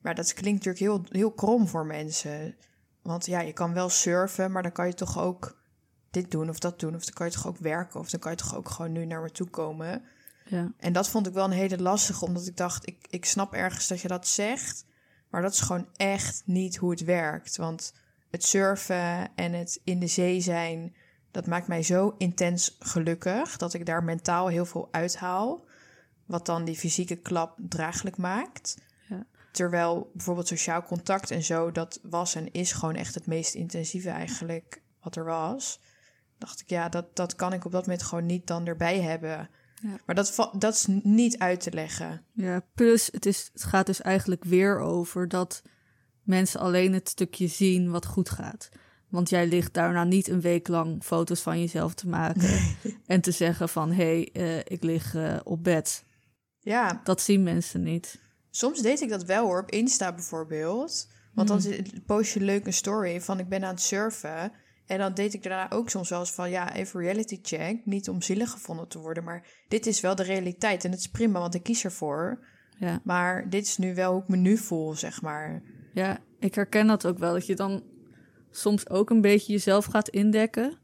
Maar 0.01 0.15
dat 0.15 0.33
klinkt 0.33 0.65
natuurlijk 0.65 1.09
heel, 1.11 1.21
heel 1.21 1.33
krom 1.33 1.69
voor 1.69 1.87
mensen. 1.87 2.57
Want 3.05 3.27
ja, 3.27 3.41
je 3.41 3.53
kan 3.53 3.73
wel 3.73 3.89
surfen, 3.89 4.53
maar 4.53 4.63
dan 4.63 4.73
kan 4.73 4.87
je 4.87 4.95
toch 4.95 5.19
ook 5.19 5.63
dit 6.11 6.31
doen 6.31 6.49
of 6.49 6.59
dat 6.59 6.81
doen. 6.81 6.95
Of 6.95 7.05
dan 7.05 7.15
kan 7.15 7.27
je 7.27 7.33
toch 7.33 7.47
ook 7.47 7.59
werken. 7.59 8.01
Of 8.01 8.11
dan 8.11 8.21
kan 8.21 8.31
je 8.31 8.37
toch 8.37 8.57
ook 8.57 8.69
gewoon 8.69 8.93
nu 8.93 9.05
naar 9.05 9.23
me 9.23 9.31
toe 9.31 9.49
komen. 9.49 10.05
Ja. 10.45 10.73
En 10.79 10.93
dat 10.93 11.09
vond 11.09 11.27
ik 11.27 11.33
wel 11.33 11.45
een 11.45 11.51
hele 11.51 11.83
lastige, 11.83 12.25
omdat 12.25 12.47
ik 12.47 12.57
dacht, 12.57 12.87
ik, 12.87 13.07
ik 13.11 13.25
snap 13.25 13.53
ergens 13.53 13.89
dat 13.89 14.01
je 14.01 14.09
dat 14.09 14.27
zegt. 14.27 14.85
Maar 15.31 15.43
dat 15.43 15.53
is 15.53 15.61
gewoon 15.61 15.89
echt 15.97 16.43
niet 16.45 16.77
hoe 16.77 16.91
het 16.91 17.05
werkt. 17.05 17.57
Want 17.57 17.95
het 18.31 18.45
surfen 18.45 19.35
en 19.35 19.53
het 19.53 19.81
in 19.85 19.99
de 19.99 20.07
zee 20.07 20.41
zijn, 20.41 20.95
dat 21.31 21.47
maakt 21.47 21.69
mij 21.69 21.83
zo 21.83 22.15
intens 22.19 22.77
gelukkig 22.79 23.57
dat 23.57 23.75
ik 23.75 23.87
daar 23.87 24.05
mentaal 24.05 24.47
heel 24.47 24.67
veel 24.67 24.89
uithaal. 24.91 25.65
Wat 26.27 26.47
dan 26.47 26.65
die 26.65 26.77
fysieke 26.77 27.17
klap 27.17 27.59
draaglijk 27.69 28.17
maakt. 28.17 28.77
Terwijl 29.55 30.11
bijvoorbeeld 30.13 30.49
sociaal 30.49 30.83
contact 30.83 31.31
en 31.31 31.43
zo, 31.43 31.73
dat 31.73 32.01
was 32.03 32.35
en 32.35 32.53
is 32.53 32.73
gewoon 32.73 32.95
echt 32.95 33.15
het 33.15 33.27
meest 33.27 33.55
intensieve 33.55 34.11
eigenlijk 34.11 34.83
wat 35.03 35.17
er 35.17 35.25
was. 35.25 35.81
Dacht 36.39 36.61
ik, 36.61 36.71
ja, 36.71 36.89
dat, 36.89 37.17
dat 37.17 37.35
kan 37.35 37.53
ik 37.53 37.65
op 37.65 37.73
dat 37.73 37.87
moment 37.87 38.03
gewoon 38.03 38.27
niet 38.27 38.47
dan 38.47 38.67
erbij 38.67 39.01
hebben. 39.01 39.51
Ja. 39.83 39.97
Maar 40.07 40.15
dat, 40.15 40.51
dat 40.59 40.75
is 40.75 40.87
niet 41.03 41.39
uit 41.39 41.61
te 41.61 41.73
leggen. 41.73 42.25
Ja, 42.33 42.63
plus 42.75 43.09
het, 43.13 43.27
is, 43.27 43.51
het 43.53 43.65
gaat 43.65 43.87
dus 43.87 44.01
eigenlijk 44.01 44.45
weer 44.45 44.79
over 44.79 45.29
dat 45.29 45.63
mensen 46.23 46.61
alleen 46.61 46.93
het 46.93 47.09
stukje 47.09 47.47
zien 47.47 47.91
wat 47.91 48.07
goed 48.07 48.31
gaat. 48.31 48.69
Want 49.09 49.29
jij 49.29 49.47
ligt 49.47 49.75
daarna 49.75 50.05
niet 50.05 50.29
een 50.29 50.41
week 50.41 50.69
lang 50.69 51.05
foto's 51.05 51.41
van 51.41 51.61
jezelf 51.61 51.95
te 51.95 52.09
maken 52.09 52.77
en 53.07 53.21
te 53.21 53.31
zeggen 53.31 53.69
van 53.69 53.93
hé, 53.93 54.29
hey, 54.33 54.43
uh, 54.43 54.59
ik 54.59 54.83
lig 54.83 55.15
uh, 55.15 55.37
op 55.45 55.65
bed. 55.65 56.05
Ja. 56.59 57.01
Dat 57.05 57.21
zien 57.21 57.43
mensen 57.43 57.83
niet. 57.83 58.23
Soms 58.57 58.81
deed 58.81 59.01
ik 59.01 59.09
dat 59.09 59.25
wel 59.25 59.45
hoor, 59.45 59.61
op 59.61 59.71
Insta 59.71 60.13
bijvoorbeeld. 60.13 61.09
Want 61.33 61.49
dan 61.49 61.61
hmm. 61.61 61.85
post 62.07 62.35
je 62.35 62.41
leuk 62.41 62.67
een 62.67 62.73
story 62.73 63.21
van 63.21 63.39
ik 63.39 63.49
ben 63.49 63.65
aan 63.65 63.75
het 63.75 63.81
surfen. 63.81 64.53
En 64.87 64.99
dan 64.99 65.15
deed 65.15 65.35
ik 65.35 65.43
daarna 65.43 65.71
ook 65.71 65.91
soms 65.91 66.09
wel 66.09 66.21
eens 66.21 66.33
van 66.33 66.51
ja, 66.51 66.75
even 66.75 67.01
reality 67.01 67.39
check. 67.43 67.87
Niet 67.87 68.09
om 68.09 68.23
zielig 68.23 68.51
gevonden 68.51 68.89
te 68.89 68.99
worden, 68.99 69.25
maar 69.25 69.47
dit 69.69 69.87
is 69.87 70.01
wel 70.01 70.15
de 70.15 70.23
realiteit. 70.23 70.85
En 70.85 70.91
het 70.91 71.01
is 71.01 71.09
prima, 71.09 71.39
want 71.39 71.55
ik 71.55 71.63
kies 71.63 71.85
ervoor. 71.85 72.45
Ja. 72.79 73.01
Maar 73.05 73.51
dit 73.51 73.67
is 73.67 73.77
nu 73.77 73.95
wel 73.95 74.13
hoe 74.13 74.23
ik 74.23 74.29
me 74.29 74.37
nu 74.37 74.57
voel, 74.57 74.95
zeg 74.95 75.23
maar. 75.23 75.63
Ja, 75.93 76.19
ik 76.39 76.55
herken 76.55 76.87
dat 76.87 77.07
ook 77.07 77.19
wel. 77.19 77.33
Dat 77.33 77.47
je 77.47 77.55
dan 77.55 77.83
soms 78.51 78.89
ook 78.89 79.11
een 79.11 79.21
beetje 79.21 79.53
jezelf 79.53 79.85
gaat 79.85 80.09
indekken. 80.09 80.79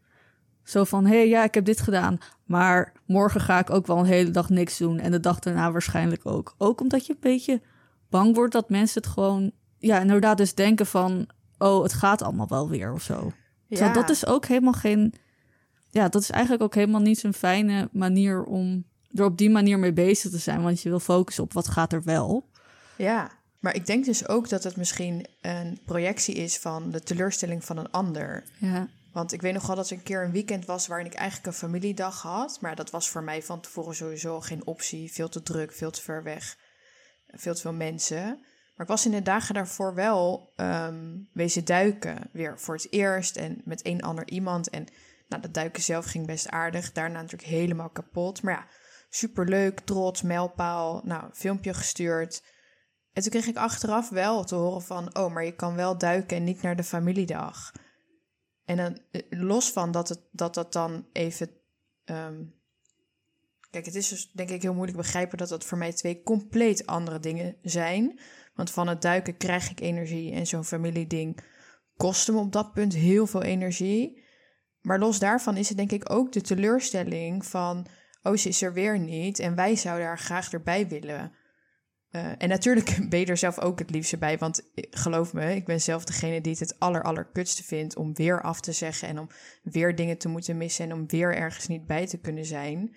Zo 0.62 0.84
van, 0.84 1.06
hé, 1.06 1.16
hey, 1.16 1.28
ja, 1.28 1.44
ik 1.44 1.54
heb 1.54 1.64
dit 1.64 1.80
gedaan. 1.80 2.18
Maar 2.44 2.92
morgen 3.10 3.40
ga 3.40 3.58
ik 3.58 3.70
ook 3.70 3.86
wel 3.86 3.98
een 3.98 4.04
hele 4.04 4.30
dag 4.30 4.48
niks 4.48 4.78
doen. 4.78 4.98
En 4.98 5.10
de 5.10 5.20
dag 5.20 5.38
daarna 5.38 5.72
waarschijnlijk 5.72 6.26
ook. 6.26 6.54
Ook 6.58 6.80
omdat 6.80 7.06
je 7.06 7.12
een 7.12 7.18
beetje 7.20 7.60
bang 8.08 8.34
wordt 8.34 8.52
dat 8.52 8.70
mensen 8.70 9.02
het 9.02 9.10
gewoon... 9.10 9.52
Ja, 9.78 10.00
inderdaad 10.00 10.36
dus 10.36 10.54
denken 10.54 10.86
van... 10.86 11.28
Oh, 11.58 11.82
het 11.82 11.92
gaat 11.92 12.22
allemaal 12.22 12.48
wel 12.48 12.68
weer 12.68 12.92
of 12.92 13.02
zo. 13.02 13.32
Ja. 13.66 13.92
dat 13.92 14.10
is 14.10 14.26
ook 14.26 14.46
helemaal 14.46 14.72
geen... 14.72 15.14
Ja, 15.90 16.08
dat 16.08 16.22
is 16.22 16.30
eigenlijk 16.30 16.62
ook 16.62 16.74
helemaal 16.74 17.00
niet 17.00 17.18
zo'n 17.18 17.32
fijne 17.32 17.88
manier 17.92 18.44
om 18.44 18.84
er 19.14 19.24
op 19.24 19.38
die 19.38 19.50
manier 19.50 19.78
mee 19.78 19.92
bezig 19.92 20.30
te 20.30 20.38
zijn. 20.38 20.62
Want 20.62 20.82
je 20.82 20.88
wil 20.88 21.00
focussen 21.00 21.44
op 21.44 21.52
wat 21.52 21.68
gaat 21.68 21.92
er 21.92 22.02
wel. 22.02 22.48
Ja, 22.96 23.30
maar 23.58 23.74
ik 23.74 23.86
denk 23.86 24.04
dus 24.04 24.28
ook 24.28 24.48
dat 24.48 24.64
het 24.64 24.76
misschien 24.76 25.26
een 25.40 25.78
projectie 25.84 26.34
is 26.34 26.58
van 26.58 26.90
de 26.90 27.00
teleurstelling 27.00 27.64
van 27.64 27.76
een 27.76 27.90
ander. 27.90 28.44
Ja. 28.58 28.88
Want 29.12 29.32
ik 29.32 29.42
weet 29.42 29.52
nog 29.52 29.66
wel 29.66 29.76
dat 29.76 29.90
er 29.90 29.96
een 29.96 30.02
keer 30.02 30.24
een 30.24 30.32
weekend 30.32 30.64
was 30.64 30.86
waarin 30.86 31.06
ik 31.06 31.14
eigenlijk 31.14 31.46
een 31.46 31.68
familiedag 31.68 32.22
had. 32.22 32.60
Maar 32.60 32.76
dat 32.76 32.90
was 32.90 33.08
voor 33.08 33.22
mij 33.22 33.42
van 33.42 33.60
tevoren 33.60 33.94
sowieso 33.94 34.40
geen 34.40 34.66
optie. 34.66 35.12
Veel 35.12 35.28
te 35.28 35.42
druk, 35.42 35.72
veel 35.72 35.90
te 35.90 36.00
ver 36.00 36.22
weg. 36.22 36.56
Veel 37.26 37.54
te 37.54 37.60
veel 37.60 37.72
mensen. 37.72 38.26
Maar 38.74 38.88
ik 38.88 38.94
was 38.94 39.06
in 39.06 39.10
de 39.10 39.22
dagen 39.22 39.54
daarvoor 39.54 39.94
wel 39.94 40.52
um, 40.56 41.28
wezen 41.32 41.64
duiken. 41.64 42.28
Weer 42.32 42.60
voor 42.60 42.74
het 42.74 42.92
eerst 42.92 43.36
en 43.36 43.60
met 43.64 43.86
een 43.86 44.02
ander 44.02 44.28
iemand. 44.28 44.70
En 44.70 44.86
nou, 45.28 45.42
dat 45.42 45.54
duiken 45.54 45.82
zelf 45.82 46.04
ging 46.04 46.26
best 46.26 46.48
aardig. 46.48 46.92
Daarna 46.92 47.20
natuurlijk 47.20 47.50
helemaal 47.50 47.90
kapot. 47.90 48.42
Maar 48.42 48.54
ja, 48.54 48.66
superleuk, 49.08 49.80
trots, 49.80 50.22
mijlpaal. 50.22 51.00
Nou, 51.04 51.24
filmpje 51.32 51.74
gestuurd. 51.74 52.42
En 53.12 53.22
toen 53.22 53.30
kreeg 53.30 53.46
ik 53.46 53.56
achteraf 53.56 54.08
wel 54.08 54.44
te 54.44 54.54
horen 54.54 54.82
van... 54.82 55.16
oh, 55.16 55.32
maar 55.32 55.44
je 55.44 55.54
kan 55.54 55.74
wel 55.74 55.98
duiken 55.98 56.36
en 56.36 56.44
niet 56.44 56.62
naar 56.62 56.76
de 56.76 56.84
familiedag. 56.84 57.72
En 58.70 58.76
dan, 58.76 58.98
eh, 59.10 59.22
los 59.30 59.70
van 59.70 59.90
dat 59.90 60.08
het, 60.08 60.20
dat, 60.30 60.54
dat 60.54 60.72
dan 60.72 61.06
even... 61.12 61.50
Um, 62.04 62.54
kijk, 63.70 63.86
het 63.86 63.94
is 63.94 64.08
dus 64.08 64.30
denk 64.32 64.50
ik 64.50 64.62
heel 64.62 64.74
moeilijk 64.74 64.98
begrijpen... 64.98 65.38
dat 65.38 65.48
dat 65.48 65.64
voor 65.64 65.78
mij 65.78 65.92
twee 65.92 66.22
compleet 66.22 66.86
andere 66.86 67.20
dingen 67.20 67.56
zijn. 67.62 68.20
Want 68.54 68.70
van 68.70 68.88
het 68.88 69.02
duiken 69.02 69.36
krijg 69.36 69.70
ik 69.70 69.80
energie... 69.80 70.32
en 70.32 70.46
zo'n 70.46 70.64
familieding 70.64 71.40
kostte 71.96 72.32
me 72.32 72.38
op 72.38 72.52
dat 72.52 72.72
punt 72.72 72.94
heel 72.94 73.26
veel 73.26 73.42
energie. 73.42 74.24
Maar 74.80 74.98
los 74.98 75.18
daarvan 75.18 75.56
is 75.56 75.68
het 75.68 75.76
denk 75.76 75.92
ik 75.92 76.10
ook 76.10 76.32
de 76.32 76.40
teleurstelling 76.40 77.46
van... 77.46 77.86
oh, 78.22 78.36
ze 78.36 78.48
is 78.48 78.62
er 78.62 78.72
weer 78.72 78.98
niet 78.98 79.38
en 79.38 79.54
wij 79.54 79.76
zouden 79.76 80.06
haar 80.06 80.18
graag 80.18 80.52
erbij 80.52 80.88
willen... 80.88 81.32
Uh, 82.12 82.32
en 82.38 82.48
natuurlijk 82.48 82.96
ben 83.10 83.20
je 83.20 83.26
er 83.26 83.36
zelf 83.36 83.60
ook 83.60 83.78
het 83.78 83.90
liefste 83.90 84.18
bij. 84.18 84.38
Want 84.38 84.70
geloof 84.74 85.32
me, 85.32 85.54
ik 85.54 85.64
ben 85.64 85.80
zelf 85.80 86.04
degene 86.04 86.40
die 86.40 86.52
het 86.52 86.60
het 86.60 86.78
aller, 86.78 87.02
allerkutste 87.02 87.64
vindt 87.64 87.96
om 87.96 88.14
weer 88.14 88.42
af 88.42 88.60
te 88.60 88.72
zeggen 88.72 89.08
en 89.08 89.18
om 89.18 89.28
weer 89.62 89.94
dingen 89.94 90.18
te 90.18 90.28
moeten 90.28 90.56
missen 90.56 90.84
en 90.84 90.92
om 90.92 91.06
weer 91.06 91.36
ergens 91.36 91.66
niet 91.66 91.86
bij 91.86 92.06
te 92.06 92.18
kunnen 92.18 92.44
zijn. 92.44 92.96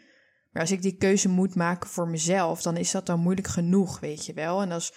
Maar 0.52 0.62
als 0.62 0.72
ik 0.72 0.82
die 0.82 0.98
keuze 0.98 1.30
moet 1.30 1.56
maken 1.56 1.90
voor 1.90 2.08
mezelf, 2.08 2.62
dan 2.62 2.78
is 2.78 2.92
dat 2.92 3.06
dan 3.06 3.20
moeilijk 3.20 3.48
genoeg, 3.48 4.00
weet 4.00 4.26
je 4.26 4.34
wel. 4.34 4.62
En 4.62 4.72
als, 4.72 4.94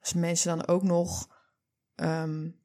als 0.00 0.14
mensen 0.14 0.56
dan 0.56 0.66
ook 0.66 0.82
nog. 0.82 1.36
Um, 1.96 2.56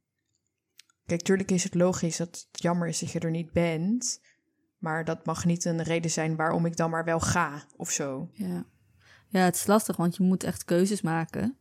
kijk, 1.05 1.21
tuurlijk 1.21 1.51
is 1.51 1.63
het 1.63 1.73
logisch 1.73 2.17
dat 2.17 2.47
het 2.51 2.61
jammer 2.61 2.87
is 2.87 2.99
dat 2.99 3.11
je 3.11 3.19
er 3.19 3.31
niet 3.31 3.51
bent. 3.51 4.21
Maar 4.77 5.05
dat 5.05 5.25
mag 5.25 5.45
niet 5.45 5.65
een 5.65 5.83
reden 5.83 6.11
zijn 6.11 6.35
waarom 6.35 6.65
ik 6.65 6.77
dan 6.77 6.89
maar 6.89 7.05
wel 7.05 7.19
ga 7.19 7.63
of 7.75 7.89
zo. 7.89 8.29
Ja. 8.33 8.65
Ja, 9.33 9.39
het 9.39 9.55
is 9.55 9.65
lastig, 9.65 9.95
want 9.95 10.15
je 10.15 10.23
moet 10.23 10.43
echt 10.43 10.65
keuzes 10.65 11.01
maken. 11.01 11.57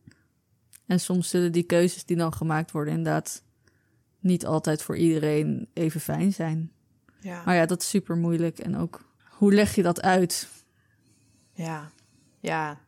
En 0.85 0.99
soms 0.99 1.29
zullen 1.29 1.51
die 1.51 1.63
keuzes 1.63 2.05
die 2.05 2.17
dan 2.17 2.33
gemaakt 2.33 2.71
worden 2.71 2.93
inderdaad 2.93 3.43
niet 4.19 4.45
altijd 4.45 4.81
voor 4.81 4.97
iedereen 4.97 5.69
even 5.73 6.01
fijn 6.01 6.33
zijn. 6.33 6.71
Ja. 7.19 7.43
Maar 7.45 7.55
ja, 7.55 7.65
dat 7.65 7.81
is 7.81 7.89
super 7.89 8.17
moeilijk. 8.17 8.59
En 8.59 8.77
ook, 8.77 9.13
hoe 9.29 9.53
leg 9.53 9.75
je 9.75 9.83
dat 9.83 10.01
uit? 10.01 10.49
Ja, 11.53 11.91
ja, 12.39 12.79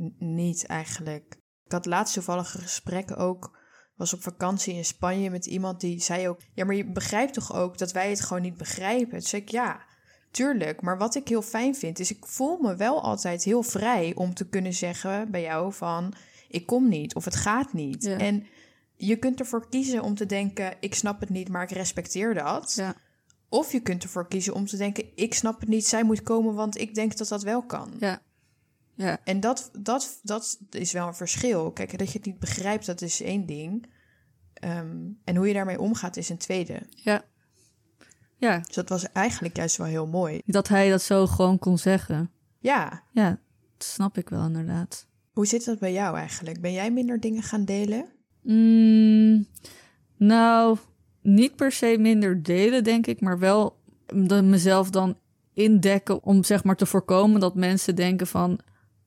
N- 0.00 0.14
niet 0.18 0.66
eigenlijk. 0.66 1.36
Ik 1.64 1.72
had 1.72 1.86
laatst 1.86 2.14
toevallig 2.14 2.54
een 2.54 2.60
gesprek 2.60 3.18
ook, 3.18 3.58
was 3.94 4.12
op 4.12 4.22
vakantie 4.22 4.74
in 4.74 4.84
Spanje 4.84 5.30
met 5.30 5.46
iemand 5.46 5.80
die 5.80 6.00
zei 6.00 6.28
ook, 6.28 6.40
ja, 6.54 6.64
maar 6.64 6.74
je 6.74 6.92
begrijpt 6.92 7.34
toch 7.34 7.54
ook 7.54 7.78
dat 7.78 7.92
wij 7.92 8.10
het 8.10 8.20
gewoon 8.20 8.42
niet 8.42 8.56
begrijpen? 8.56 9.18
Toen 9.18 9.28
zei 9.28 9.42
ik, 9.42 9.48
ja, 9.48 9.90
tuurlijk, 10.32 10.80
maar 10.80 10.98
wat 10.98 11.14
ik 11.14 11.28
heel 11.28 11.42
fijn 11.42 11.74
vind, 11.74 11.98
is 11.98 12.10
ik 12.10 12.26
voel 12.26 12.58
me 12.58 12.76
wel 12.76 13.02
altijd 13.02 13.44
heel 13.44 13.62
vrij 13.62 14.12
om 14.14 14.34
te 14.34 14.48
kunnen 14.48 14.72
zeggen 14.74 15.30
bij 15.30 15.42
jou 15.42 15.72
van, 15.72 16.14
ik 16.48 16.66
kom 16.66 16.88
niet 16.88 17.14
of 17.14 17.24
het 17.24 17.36
gaat 17.36 17.72
niet. 17.72 18.02
Ja. 18.02 18.18
En 18.18 18.46
je 18.96 19.16
kunt 19.16 19.40
ervoor 19.40 19.68
kiezen 19.68 20.02
om 20.02 20.14
te 20.14 20.26
denken, 20.26 20.74
ik 20.80 20.94
snap 20.94 21.20
het 21.20 21.28
niet, 21.28 21.48
maar 21.48 21.62
ik 21.62 21.70
respecteer 21.70 22.34
dat. 22.34 22.74
Ja, 22.74 22.94
Of 23.48 23.72
je 23.72 23.80
kunt 23.80 24.02
ervoor 24.02 24.28
kiezen 24.28 24.54
om 24.54 24.66
te 24.66 24.76
denken, 24.76 25.04
ik 25.14 25.34
snap 25.34 25.60
het 25.60 25.68
niet, 25.68 25.86
zij 25.86 26.04
moet 26.04 26.22
komen, 26.22 26.54
want 26.54 26.78
ik 26.78 26.94
denk 26.94 27.16
dat 27.16 27.28
dat 27.28 27.42
wel 27.42 27.62
kan. 27.62 27.92
ja, 27.98 28.20
ja, 28.94 29.20
En 29.24 29.40
dat, 29.40 29.70
dat, 29.78 30.20
dat 30.22 30.58
is 30.70 30.92
wel 30.92 31.06
een 31.06 31.14
verschil. 31.14 31.72
Kijk, 31.72 31.98
dat 31.98 32.12
je 32.12 32.18
het 32.18 32.26
niet 32.26 32.38
begrijpt, 32.38 32.86
dat 32.86 33.00
is 33.00 33.22
één 33.22 33.46
ding. 33.46 33.86
Ehm, 34.54 34.96
en 35.24 35.36
hoe 35.36 35.46
je 35.46 35.54
daarmee 35.54 35.80
omgaat, 35.80 36.16
is 36.16 36.28
een 36.28 36.38
tweede. 36.38 36.82
ja. 36.90 37.24
Ja, 38.42 38.58
Dus 38.58 38.74
dat 38.74 38.88
was 38.88 39.12
eigenlijk 39.12 39.56
juist 39.56 39.76
wel 39.76 39.86
heel 39.86 40.06
mooi. 40.06 40.40
dat 40.46 40.68
hij 40.68 40.90
dat 40.90 41.02
zo 41.02 41.26
gewoon 41.26 41.58
kon 41.58 41.78
zeggen. 41.78 42.30
Ja, 42.58 43.02
Ja, 43.12 43.28
dat 43.76 43.86
snap 43.86 44.18
ik 44.18 44.28
wel 44.28 44.44
inderdaad. 44.44 45.06
hoe 45.32 45.46
zit 45.46 45.64
dat 45.64 45.78
bij 45.78 45.92
jou 45.92 46.16
eigenlijk? 46.16 46.60
Ben 46.60 46.72
jij 46.72 46.90
minder 46.92 47.20
dingen 47.20 47.42
gaan 47.42 47.64
delen? 47.64 48.06
Mm, 48.42 49.46
nou, 50.16 50.78
niet 51.20 51.56
per 51.56 51.72
se 51.72 51.96
minder 51.98 52.42
delen, 52.42 52.84
denk 52.84 53.06
ik, 53.06 53.20
maar 53.20 53.38
wel 53.38 53.76
de, 54.06 54.42
mezelf 54.42 54.90
dan 54.90 55.18
indekken 55.52 56.22
om 56.24 56.44
zeg 56.44 56.64
maar 56.64 56.76
te 56.76 56.86
voorkomen 56.86 57.40
dat 57.40 57.54
mensen 57.54 57.94
denken 57.96 58.26
van, 58.26 58.58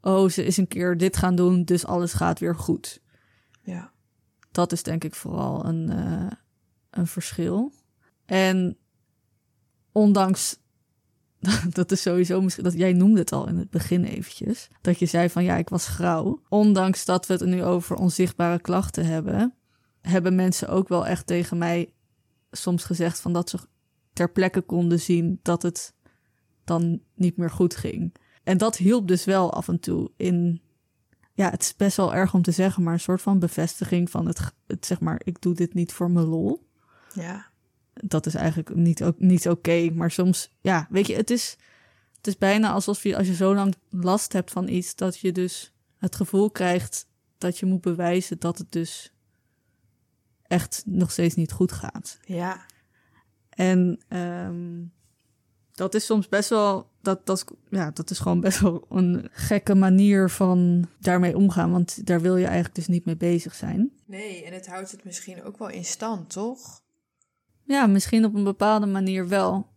oh, 0.02 0.30
ze 0.30 0.46
is 0.46 0.58
een 0.58 0.68
keer 0.68 0.98
dit 0.98 1.18
gaan 1.18 1.36
doen, 1.36 1.64
dus 1.64 1.86
alles 1.86 2.14
gaat 2.14 2.40
weer 2.40 2.56
goed. 2.56 3.02
Ja. 3.62 3.92
Dat 4.52 4.72
is 4.72 4.84
denk 4.84 5.04
ik 5.04 5.16
vooral 5.16 5.66
een, 5.66 5.90
eh, 5.90 6.32
een 6.90 7.08
verschil. 7.08 7.72
En 8.26 8.78
ondanks, 9.96 10.58
dat 11.70 11.92
is 11.92 12.02
sowieso 12.02 12.42
misschien, 12.42 12.64
dat 12.64 12.74
jij 12.74 12.94
noemde 12.94 13.20
het 13.20 13.32
al 13.32 13.48
in 13.48 13.58
het 13.58 13.70
begin 13.70 14.04
eventjes, 14.04 14.68
dat 14.82 15.00
je 15.00 15.06
zei 15.06 15.30
van 15.30 15.44
ja, 15.44 15.56
ik 15.56 15.70
was 15.70 15.88
grauw. 15.88 16.42
Ondanks 16.50 17.06
dat 17.06 17.28
we 17.28 17.34
het 17.34 17.46
nu 17.46 17.64
over 17.64 17.96
onzichtbare 17.96 18.60
klachten 18.60 19.06
hebben, 19.06 19.54
hebben 20.02 20.36
mensen 20.36 20.68
ook 20.70 20.88
wel 20.88 21.08
echt 21.08 21.28
tegen 21.28 21.58
mij 21.58 21.94
soms 22.52 22.84
gezegd 22.84 23.20
van 23.20 23.34
dat 23.34 23.50
ze 23.50 23.60
ter 24.14 24.32
plekke 24.32 24.62
konden 24.62 25.00
zien 25.00 25.40
dat 25.42 25.62
het 25.62 25.94
dan 26.64 27.02
niet 27.14 27.38
meer 27.38 27.52
goed 27.52 27.76
ging. 27.76 28.16
En 28.44 28.58
dat 28.58 28.78
hielp 28.78 29.08
dus 29.08 29.26
wel 29.26 29.54
af 29.54 29.68
en 29.68 29.80
toe 29.80 30.12
in 30.18 30.62
ja, 31.34 31.50
het 31.50 31.62
is 31.62 31.76
best 31.76 31.98
wel 31.98 32.14
erg 32.14 32.34
om 32.34 32.42
te 32.42 32.52
zeggen, 32.52 32.84
maar 32.84 32.94
een 32.94 33.00
soort 33.00 33.22
van 33.22 33.40
bevestiging 33.40 34.10
van 34.10 34.28
het, 34.28 34.54
het 34.68 34.86
zeg 34.86 35.00
maar, 35.00 35.22
ik 35.24 35.42
doe 35.42 35.54
dit 35.54 35.74
niet 35.74 35.94
voor 35.94 36.12
mijn 36.12 36.26
lol. 36.26 36.68
Ja. 37.14 37.54
Dat 38.04 38.26
is 38.26 38.36
eigenlijk 38.36 38.76
niet, 38.76 39.04
ook, 39.04 39.20
niet 39.20 39.50
oké, 39.50 39.90
maar 39.94 40.12
soms, 40.12 40.56
ja, 40.62 40.88
weet 40.90 41.08
je, 41.08 41.16
het 41.16 41.30
is, 41.30 41.58
het 42.18 42.28
is 42.28 42.38
bijna 42.38 42.72
alsof 42.72 43.04
je, 43.04 43.18
als 43.18 43.28
je 43.28 43.36
zo 43.36 43.56
lang 43.56 43.76
last 43.90 44.34
hebt 44.34 44.52
van 44.52 44.68
iets, 44.68 44.96
dat 44.96 45.20
je 45.20 45.32
dus 45.32 45.74
het 45.98 46.16
gevoel 46.16 46.52
krijgt 46.52 47.08
dat 47.38 47.58
je 47.58 47.66
moet 47.66 47.82
bewijzen 47.82 48.40
dat 48.40 48.58
het 48.58 48.72
dus 48.72 49.14
echt 50.48 50.84
nog 50.86 51.12
steeds 51.12 51.36
niet 51.36 51.52
goed 51.52 51.72
gaat. 51.72 52.20
Ja. 52.26 52.66
En 53.50 54.00
ehm, 54.08 54.84
dat 55.72 55.96
is 55.96 56.06
soms 56.06 56.30
best 56.30 56.50
wel, 56.50 56.90
dat, 57.02 57.26
dat, 57.26 57.46
ja, 57.70 57.92
dat 57.92 58.10
is 58.10 58.20
gewoon 58.20 58.40
best 58.40 58.60
wel 58.60 58.86
een 58.90 59.30
gekke 59.32 59.76
manier 59.76 60.30
van 60.30 60.88
daarmee 61.00 61.38
omgaan. 61.38 61.72
Want 61.72 62.06
daar 62.06 62.22
wil 62.22 62.38
je 62.38 62.46
eigenlijk 62.46 62.76
dus 62.76 62.88
niet 62.88 63.06
mee 63.06 63.18
bezig 63.18 63.56
zijn. 63.56 63.92
Nee, 64.06 64.44
en 64.46 64.54
het 64.54 64.68
houdt 64.68 64.92
het 64.92 65.04
misschien 65.04 65.44
ook 65.44 65.58
wel 65.58 65.70
in 65.70 65.86
stand, 65.86 66.30
toch? 66.30 66.84
Ja, 67.68 67.86
misschien 67.88 68.26
op 68.26 68.36
een 68.36 68.44
bepaalde 68.44 68.86
manier 68.86 69.28
wel. 69.28 69.68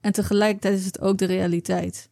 En 0.00 0.12
tegelijkertijd 0.12 0.78
is 0.78 0.84
het 0.84 1.00
ook 1.00 1.18
de 1.18 1.24
realiteit. 1.24 2.10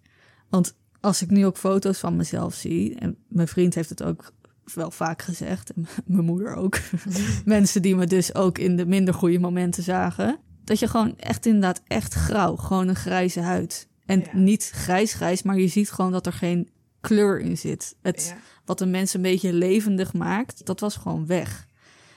Want 0.48 0.74
als 1.00 1.22
ik 1.22 1.30
nu 1.30 1.46
ook 1.46 1.56
foto's 1.56 1.98
van 1.98 2.16
mezelf 2.16 2.54
zie, 2.54 2.94
en 2.98 3.16
mijn 3.28 3.48
vriend 3.48 3.74
heeft 3.74 3.88
het 3.88 4.02
ook 4.02 4.32
wel 4.74 4.90
vaak 4.90 5.22
gezegd, 5.22 5.72
en 5.72 5.86
mijn 6.06 6.24
moeder 6.24 6.54
ook, 6.54 6.78
mensen 7.44 7.82
die 7.82 7.96
me 7.96 8.06
dus 8.06 8.34
ook 8.34 8.58
in 8.58 8.76
de 8.76 8.86
minder 8.86 9.14
goede 9.14 9.38
momenten 9.38 9.82
zagen, 9.82 10.38
dat 10.64 10.78
je 10.78 10.88
gewoon 10.88 11.18
echt 11.18 11.46
inderdaad 11.46 11.82
echt 11.86 12.14
grauw, 12.14 12.56
gewoon 12.56 12.88
een 12.88 12.96
grijze 12.96 13.40
huid. 13.40 13.88
En 14.06 14.20
Ja. 14.20 14.36
niet 14.36 14.70
grijs-grijs, 14.74 15.42
maar 15.42 15.58
je 15.58 15.68
ziet 15.68 15.90
gewoon 15.90 16.12
dat 16.12 16.26
er 16.26 16.32
geen 16.32 16.68
kleur 17.00 17.40
in 17.40 17.58
zit. 17.58 17.96
Het, 18.02 18.26
Ja. 18.34 18.36
wat 18.64 18.80
een 18.80 18.90
mens 18.90 19.14
een 19.14 19.22
beetje 19.22 19.52
levendig 19.52 20.12
maakt, 20.12 20.66
dat 20.66 20.80
was 20.80 20.96
gewoon 20.96 21.26
weg. 21.26 21.66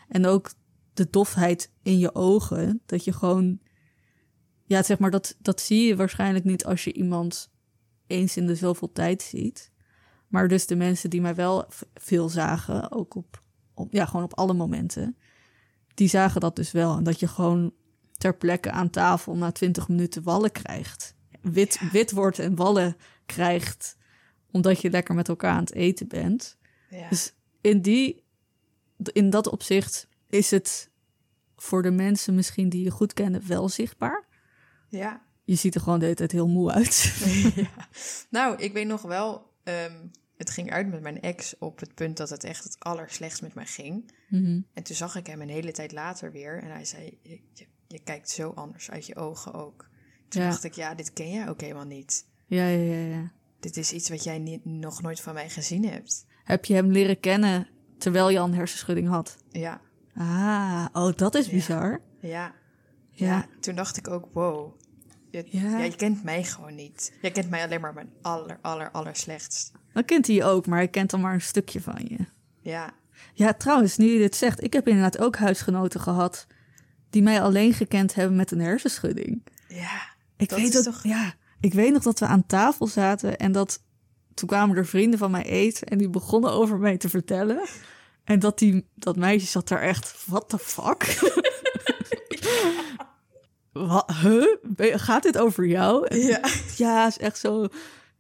En 0.08 0.26
ook 0.26 0.52
de 0.94 1.08
dofheid 1.10 1.72
in 1.82 2.00
je 2.00 2.16
ogen, 2.16 2.82
dat 2.86 3.04
je 3.04 3.14
gewoon, 3.14 3.60
ja, 4.66 4.84
zeg 4.84 5.00
maar, 5.00 5.12
dat, 5.12 5.36
dat 5.40 5.62
zie 5.62 5.88
je 5.88 5.96
waarschijnlijk 5.96 6.46
niet 6.46 6.66
als 6.66 6.84
je 6.84 6.94
iemand 6.94 7.52
eens 8.08 8.38
in 8.38 8.48
de 8.48 8.56
zoveel 8.56 8.92
tijd 8.92 9.22
ziet. 9.22 9.72
Maar 10.28 10.48
dus 10.48 10.66
de 10.66 10.76
mensen 10.76 11.10
die 11.10 11.22
mij 11.22 11.36
wel 11.36 11.66
veel 11.94 12.30
zagen, 12.30 12.92
ook 12.92 13.16
op, 13.16 13.44
op, 13.74 13.92
ja, 13.94 14.06
gewoon 14.06 14.24
op 14.24 14.38
alle 14.38 14.54
momenten, 14.54 15.18
die 15.94 16.08
zagen 16.10 16.42
dat 16.42 16.56
dus 16.56 16.72
wel. 16.72 16.98
En 16.98 17.04
dat 17.04 17.20
je 17.20 17.28
gewoon 17.28 17.74
ter 18.12 18.38
plekke 18.38 18.72
aan 18.72 18.90
tafel 18.90 19.36
na 19.36 19.52
twintig 19.52 19.88
minuten 19.88 20.24
wallen 20.24 20.52
krijgt. 20.52 21.16
Wit, 21.42 21.78
Ja. 21.82 21.90
wit 21.92 22.12
wordt 22.12 22.40
en 22.40 22.56
wallen 22.56 22.96
krijgt, 23.26 23.98
omdat 24.52 24.82
je 24.82 24.90
lekker 24.90 25.16
met 25.16 25.28
elkaar 25.28 25.54
aan 25.54 25.64
het 25.64 25.74
eten 25.74 26.08
bent. 26.08 26.58
Ja. 26.90 27.10
Dus 27.10 27.34
in, 27.62 27.82
die, 27.82 28.24
in 28.98 29.30
dat 29.30 29.50
opzicht 29.50 30.08
is 30.32 30.52
het 30.52 30.90
voor 31.56 31.82
de 31.82 31.92
mensen 31.92 32.36
misschien 32.36 32.70
die 32.70 32.84
je 32.84 32.92
goed 32.92 33.14
kennen 33.14 33.48
wel 33.48 33.70
zichtbaar. 33.70 34.28
ja. 34.90 35.30
Je 35.44 35.56
ziet 35.58 35.76
er 35.76 35.82
gewoon 35.82 36.00
de 36.00 36.04
hele 36.06 36.18
tijd 36.18 36.32
heel 36.32 36.48
moe 36.48 36.72
uit. 36.72 37.14
ja. 37.56 37.88
Nou, 38.30 38.58
ik 38.58 38.74
weet 38.74 38.88
nog 38.88 39.02
wel, 39.02 39.54
ehm, 39.64 39.96
het 40.38 40.50
ging 40.50 40.72
uit 40.72 40.88
met 40.90 41.02
mijn 41.02 41.22
ex 41.22 41.56
op 41.60 41.80
het 41.80 41.94
punt 41.96 42.18
dat 42.18 42.30
het 42.30 42.44
echt 42.44 42.64
het 42.64 42.76
allerslechtst 42.80 43.42
met 43.42 43.54
mij 43.54 43.66
ging. 43.66 44.14
Mhm. 44.30 44.60
En 44.74 44.84
toen 44.84 44.96
zag 44.96 45.16
ik 45.16 45.28
hem 45.28 45.42
een 45.42 45.50
hele 45.50 45.72
tijd 45.72 45.92
later 45.92 46.32
weer 46.32 46.64
en 46.64 46.72
hij 46.72 46.86
zei, 46.86 47.18
je, 47.24 47.40
je, 47.54 47.66
je 47.88 48.00
kijkt 48.04 48.30
zo 48.30 48.50
anders 48.50 48.92
uit 48.92 49.06
je 49.06 49.16
ogen 49.16 49.54
ook. 49.54 49.90
Toen 50.28 50.42
Ja. 50.42 50.50
dacht 50.50 50.64
ik, 50.64 50.74
ja, 50.74 50.96
dit 50.96 51.14
ken 51.14 51.32
jij 51.32 51.50
ook 51.50 51.62
helemaal 51.62 51.86
niet. 51.86 52.26
Ja, 52.46 52.68
ja, 52.68 52.94
ja, 52.94 53.16
ja. 53.16 53.32
Dit 53.60 53.78
is 53.78 53.92
iets 53.92 54.10
wat 54.10 54.24
jij 54.24 54.40
niet, 54.40 54.66
nog 54.66 55.02
nooit 55.02 55.20
van 55.22 55.34
mij 55.34 55.50
gezien 55.50 55.86
hebt. 55.86 56.26
Heb 56.44 56.66
je 56.66 56.74
hem 56.74 56.92
leren 56.92 57.20
kennen 57.20 57.68
terwijl 57.98 58.30
je 58.30 58.40
al 58.40 58.46
een 58.48 58.54
hersenschudding 58.54 59.08
had? 59.08 59.38
Ja, 59.50 59.82
Ah, 60.16 60.86
oh, 60.94 61.16
dat 61.16 61.36
is 61.36 61.50
bizar. 61.50 62.02
ja, 62.20 62.30
Ja. 63.12 63.28
ja. 63.28 63.46
Toen 63.60 63.76
dacht 63.76 63.98
ik 63.98 64.08
ook, 64.08 64.28
wow. 64.34 64.80
Je, 65.30 65.46
Ja. 65.50 65.62
ja, 65.70 65.78
je 65.84 65.96
kent 65.96 66.24
mij 66.24 66.44
gewoon 66.44 66.76
niet. 66.76 67.14
Jij 67.22 67.32
kent 67.32 67.50
mij 67.50 67.64
alleen 67.64 67.82
maar 67.82 67.94
mijn 67.94 68.10
aller, 68.22 68.58
aller, 68.62 68.92
aller 68.92 69.16
slechtst. 69.16 69.72
Dan 69.94 70.06
kent 70.06 70.28
hij 70.28 70.36
je 70.36 70.44
ook, 70.44 70.68
maar 70.68 70.78
hij 70.78 70.88
kent 70.88 71.10
dan 71.10 71.22
maar 71.22 71.34
een 71.34 71.42
stukje 71.42 71.82
van 71.82 72.06
je. 72.08 72.18
Ja, 72.62 72.94
Ja, 73.34 73.54
trouwens, 73.54 73.98
nu 73.98 74.06
je 74.06 74.18
dit 74.18 74.36
zegt, 74.36 74.64
ik 74.64 74.74
heb 74.74 74.88
inderdaad 74.88 75.20
ook 75.20 75.36
huisgenoten 75.36 76.00
gehad 76.00 76.48
die 77.10 77.22
mij 77.22 77.42
alleen 77.42 77.74
gekend 77.74 78.14
hebben 78.16 78.36
met 78.36 78.52
een 78.52 78.60
hersenschudding. 78.62 79.44
ja. 79.68 80.10
Ik 80.38 80.50
Dat 80.50 80.60
weet 80.60 80.68
is 80.68 80.74
dat, 80.74 80.84
toch- 80.84 81.04
ja, 81.04 81.34
ik 81.60 81.74
weet 81.74 81.94
nog 81.94 82.04
dat 82.04 82.20
we 82.20 82.26
aan 82.26 82.46
tafel 82.46 82.88
zaten 82.88 83.38
en 83.38 83.52
dat 83.52 83.84
toen 84.34 84.48
kwamen 84.48 84.78
er 84.78 84.86
vrienden 84.86 85.20
van 85.20 85.32
mij 85.32 85.44
eten 85.44 85.88
en 85.88 85.98
die 85.98 86.10
begonnen 86.10 86.52
over 86.52 86.78
mij 86.78 86.98
te 86.98 87.10
vertellen. 87.10 87.68
En 88.24 88.40
dat 88.40 88.60
die, 88.60 88.88
dat 88.96 89.16
meisje 89.16 89.48
zat 89.48 89.68
daar 89.68 89.82
echt, 89.82 90.24
what 90.28 90.50
the 90.50 90.58
fuck? 90.60 91.04
Wat, 93.72 94.12
huh? 94.22 94.56
Gaat 94.78 95.24
dit 95.24 95.38
over 95.38 95.66
jou? 95.66 96.08
En 96.08 96.20
Ja. 96.20 96.42
ja, 96.78 97.08
is 97.08 97.18
echt 97.18 97.38
zo 97.38 97.68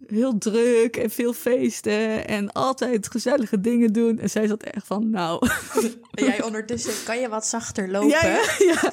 heel 0.07 0.37
druk 0.37 0.97
en 0.97 1.09
veel 1.09 1.33
feesten 1.33 2.27
en 2.27 2.51
altijd 2.51 3.07
gezellige 3.11 3.59
dingen 3.61 3.93
doen. 3.93 4.19
En 4.19 4.29
zij 4.29 4.47
zat 4.47 4.63
echt 4.63 4.87
van, 4.87 5.09
nou, 5.09 5.47
En 6.11 6.25
jij 6.25 6.43
ondertussen, 6.43 6.93
kan 7.05 7.19
je 7.19 7.29
wat 7.29 7.45
zachter 7.47 7.89
lopen? 7.89 8.09
ja, 8.09 8.25
ja, 8.25 8.43
ja. 8.81 8.91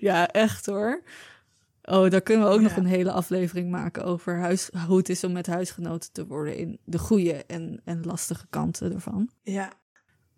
ja, 0.00 0.28
echt 0.28 0.66
hoor. 0.66 1.02
Oh, 1.82 2.10
daar 2.10 2.20
kunnen 2.20 2.46
we 2.46 2.52
ook 2.52 2.60
nog 2.60 2.72
Ja. 2.72 2.78
een 2.78 2.86
hele 2.86 3.12
aflevering 3.12 3.70
maken 3.70 4.04
over 4.04 4.38
huis, 4.38 4.70
hoe 4.86 4.96
het 4.96 5.08
is 5.08 5.24
om 5.24 5.32
met 5.32 5.46
huisgenoten 5.46 6.12
te 6.12 6.26
worden 6.26 6.56
in 6.56 6.78
de 6.84 6.98
goede 6.98 7.44
en, 7.46 7.80
en 7.84 8.02
lastige 8.04 8.46
kanten 8.50 8.94
ervan. 8.94 9.30
ja. 9.42 9.72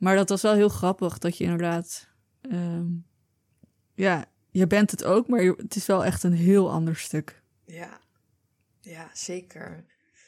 Maar 0.02 0.16
dat 0.16 0.28
was 0.28 0.42
wel 0.42 0.54
heel 0.54 0.68
grappig 0.68 1.18
dat 1.18 1.36
je 1.36 1.44
inderdaad, 1.44 2.08
ehm, 2.40 2.86
ja, 3.94 4.24
je 4.50 4.66
bent 4.66 4.90
het 4.90 5.04
ook, 5.04 5.28
maar 5.28 5.42
je- 5.42 5.54
het 5.56 5.76
is 5.76 5.86
wel 5.86 6.04
echt 6.04 6.22
een 6.22 6.32
heel 6.32 6.70
ander 6.70 6.96
stuk. 6.96 7.42
Ja, 7.64 8.00
ja 8.80 9.10
zeker. 9.12 9.84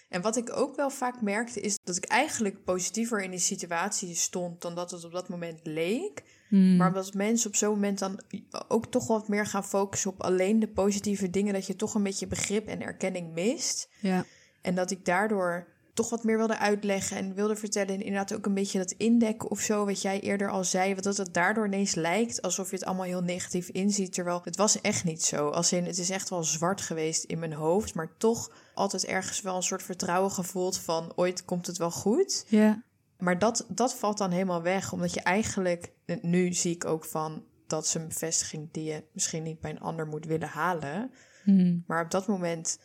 En 0.09 0.23
wat 0.23 0.37
ik 0.37 0.57
ook 0.57 0.77
wel 0.77 0.91
vaak 0.91 1.21
merkte, 1.23 1.61
is 1.61 1.79
dat 1.85 1.97
ik 1.97 2.05
eigenlijk 2.05 2.65
positiever 2.65 3.23
in 3.23 3.31
die 3.31 3.39
situatie 3.41 4.15
stond 4.15 4.61
dan 4.63 4.75
dat 4.75 4.91
het 4.91 5.05
op 5.05 5.13
dat 5.13 5.29
moment 5.29 5.61
leek. 5.63 6.23
Hmm. 6.49 6.77
Maar 6.77 6.89
omdat 6.89 7.15
mensen 7.15 7.49
op 7.49 7.57
zo'n 7.57 7.71
moment 7.71 7.99
dan 7.99 8.21
ook 8.69 8.87
toch 8.87 9.07
wat 9.07 9.29
meer 9.29 9.47
gaan 9.47 9.65
focussen 9.65 10.11
op 10.11 10.23
alleen 10.23 10.59
de 10.59 10.69
positieve 10.69 11.31
dingen, 11.31 11.53
dat 11.53 11.67
je 11.67 11.77
toch 11.77 11.95
een 11.95 12.03
beetje 12.03 12.27
begrip 12.27 12.67
en 12.67 12.83
erkenning 12.83 13.33
mist. 13.33 13.89
Ja. 14.01 14.25
En 14.63 14.75
dat 14.75 14.91
ik 14.91 15.05
daardoor 15.05 15.67
toch 15.95 16.11
wat 16.11 16.25
meer 16.25 16.37
wilde 16.37 16.59
uitleggen 16.59 17.17
en 17.17 17.35
wilde 17.35 17.57
vertellen. 17.57 17.95
En 17.95 18.03
inderdaad 18.03 18.35
ook 18.35 18.47
een 18.47 18.55
beetje 18.55 18.79
dat 18.79 18.91
indekken 18.91 19.51
of 19.51 19.61
zo, 19.61 19.85
wat 19.85 20.03
jij 20.03 20.21
eerder 20.21 20.51
al 20.51 20.65
zei. 20.65 20.93
Want 20.93 21.05
dat 21.05 21.17
het 21.17 21.35
daardoor 21.35 21.67
ineens 21.67 21.95
lijkt 21.95 22.43
alsof 22.43 22.71
je 22.71 22.77
het 22.77 22.85
allemaal 22.85 23.05
heel 23.05 23.23
negatief 23.23 23.69
inziet. 23.69 24.13
Terwijl 24.13 24.41
het 24.45 24.57
was 24.57 24.81
echt 24.81 25.05
niet 25.05 25.23
zo. 25.23 25.49
Als 25.49 25.73
in, 25.73 25.85
het 25.85 25.99
is 25.99 26.11
echt 26.11 26.31
wel 26.31 26.45
zwart 26.45 26.81
geweest 26.81 27.25
in 27.25 27.39
mijn 27.39 27.53
hoofd. 27.53 27.95
Maar 27.95 28.17
toch 28.19 28.51
altijd 28.75 29.05
ergens 29.05 29.41
wel 29.41 29.57
een 29.57 29.63
soort 29.63 29.83
vertrouwen 29.83 30.31
gevoeld 30.31 30.79
van 30.79 31.13
ooit 31.17 31.45
komt 31.45 31.67
het 31.67 31.79
wel 31.79 31.91
goed. 31.91 32.45
Ja. 32.49 32.83
Maar 33.19 33.39
dat, 33.39 33.67
dat 33.69 33.95
valt 33.95 34.19
dan 34.19 34.31
helemaal 34.31 34.63
weg. 34.63 34.93
Omdat 34.93 35.15
je 35.15 35.21
eigenlijk, 35.21 35.93
nu 36.21 36.53
zie 36.53 36.75
ik 36.75 36.85
ook 36.85 37.05
van, 37.05 37.45
dat 37.67 37.85
is 37.85 37.95
een 37.95 38.09
bevestiging 38.09 38.69
die 38.73 38.85
je 38.85 39.05
misschien 39.13 39.43
niet 39.43 39.61
bij 39.61 39.71
een 39.71 39.81
ander 39.81 40.07
moet 40.07 40.27
willen 40.27 40.49
halen. 40.49 41.11
Hmm. 41.45 41.85
Maar 41.87 42.05
op 42.05 42.11
dat 42.11 42.27
moment, 42.27 42.79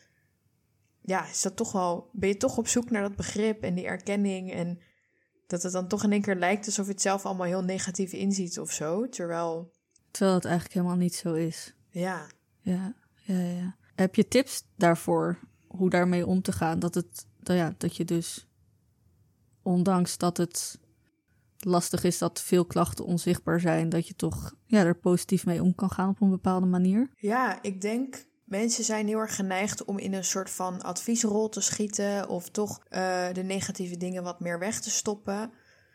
ja, 1.02 1.28
is 1.28 1.42
dat 1.42 1.56
toch 1.56 1.72
wel, 1.72 2.10
ben 2.12 2.28
je 2.28 2.36
toch 2.36 2.56
op 2.56 2.68
zoek 2.68 2.90
naar 2.90 3.02
dat 3.02 3.16
begrip 3.16 3.62
en 3.62 3.74
die 3.74 3.86
erkenning. 3.86 4.52
En 4.52 4.80
dat 5.46 5.62
het 5.62 5.72
dan 5.72 5.88
toch 5.88 6.04
in 6.04 6.12
één 6.12 6.22
keer 6.22 6.36
lijkt 6.36 6.66
alsof 6.66 6.86
je 6.86 6.92
het 6.92 7.02
zelf 7.02 7.26
allemaal 7.26 7.46
heel 7.46 7.64
negatief 7.64 8.12
inziet 8.12 8.58
of 8.58 8.72
zo. 8.72 9.08
Terwijl, 9.08 9.72
Terwijl 10.10 10.34
het 10.34 10.44
eigenlijk 10.44 10.74
helemaal 10.74 10.96
niet 10.96 11.14
zo 11.14 11.34
is. 11.34 11.74
ja, 11.90 12.26
Ja, 12.60 12.94
ja, 13.14 13.38
ja. 13.38 13.76
Heb 13.94 14.14
je 14.14 14.28
tips 14.28 14.62
daarvoor 14.76 15.38
hoe 15.66 15.90
daarmee 15.90 16.26
om 16.26 16.42
te 16.42 16.52
gaan? 16.52 16.78
Dat 16.78 16.94
het, 16.94 17.26
nou 17.40 17.58
ja, 17.58 17.74
dat 17.78 17.96
je 17.96 18.04
dus, 18.04 18.48
ondanks 19.62 20.18
dat 20.18 20.36
het 20.36 20.78
lastig 21.58 22.04
is 22.04 22.18
dat 22.18 22.40
veel 22.40 22.64
klachten 22.64 23.04
onzichtbaar 23.04 23.60
zijn, 23.60 23.88
dat 23.88 24.08
je 24.08 24.14
toch 24.14 24.54
ja, 24.66 24.84
er 24.84 24.98
positief 24.98 25.46
mee 25.46 25.62
om 25.62 25.74
kan 25.74 25.90
gaan 25.90 26.08
op 26.08 26.20
een 26.20 26.30
bepaalde 26.30 26.66
manier. 26.66 27.10
Ja, 27.16 27.62
ik 27.62 27.80
denk 27.80 28.24
mensen 28.50 28.84
zijn 28.84 29.06
heel 29.06 29.18
erg 29.18 29.34
geneigd 29.34 29.84
om 29.84 29.98
in 29.98 30.12
een 30.12 30.24
soort 30.24 30.50
van 30.50 30.82
adviesrol 30.82 31.48
te 31.48 31.60
schieten 31.60 32.28
of 32.28 32.48
toch 32.48 32.80
eh, 32.88 33.32
de 33.32 33.42
negatieve 33.42 33.96
dingen 33.96 34.22
wat 34.22 34.40
meer 34.40 34.58
weg 34.58 34.80
te 34.80 34.90
stoppen. 34.90 35.52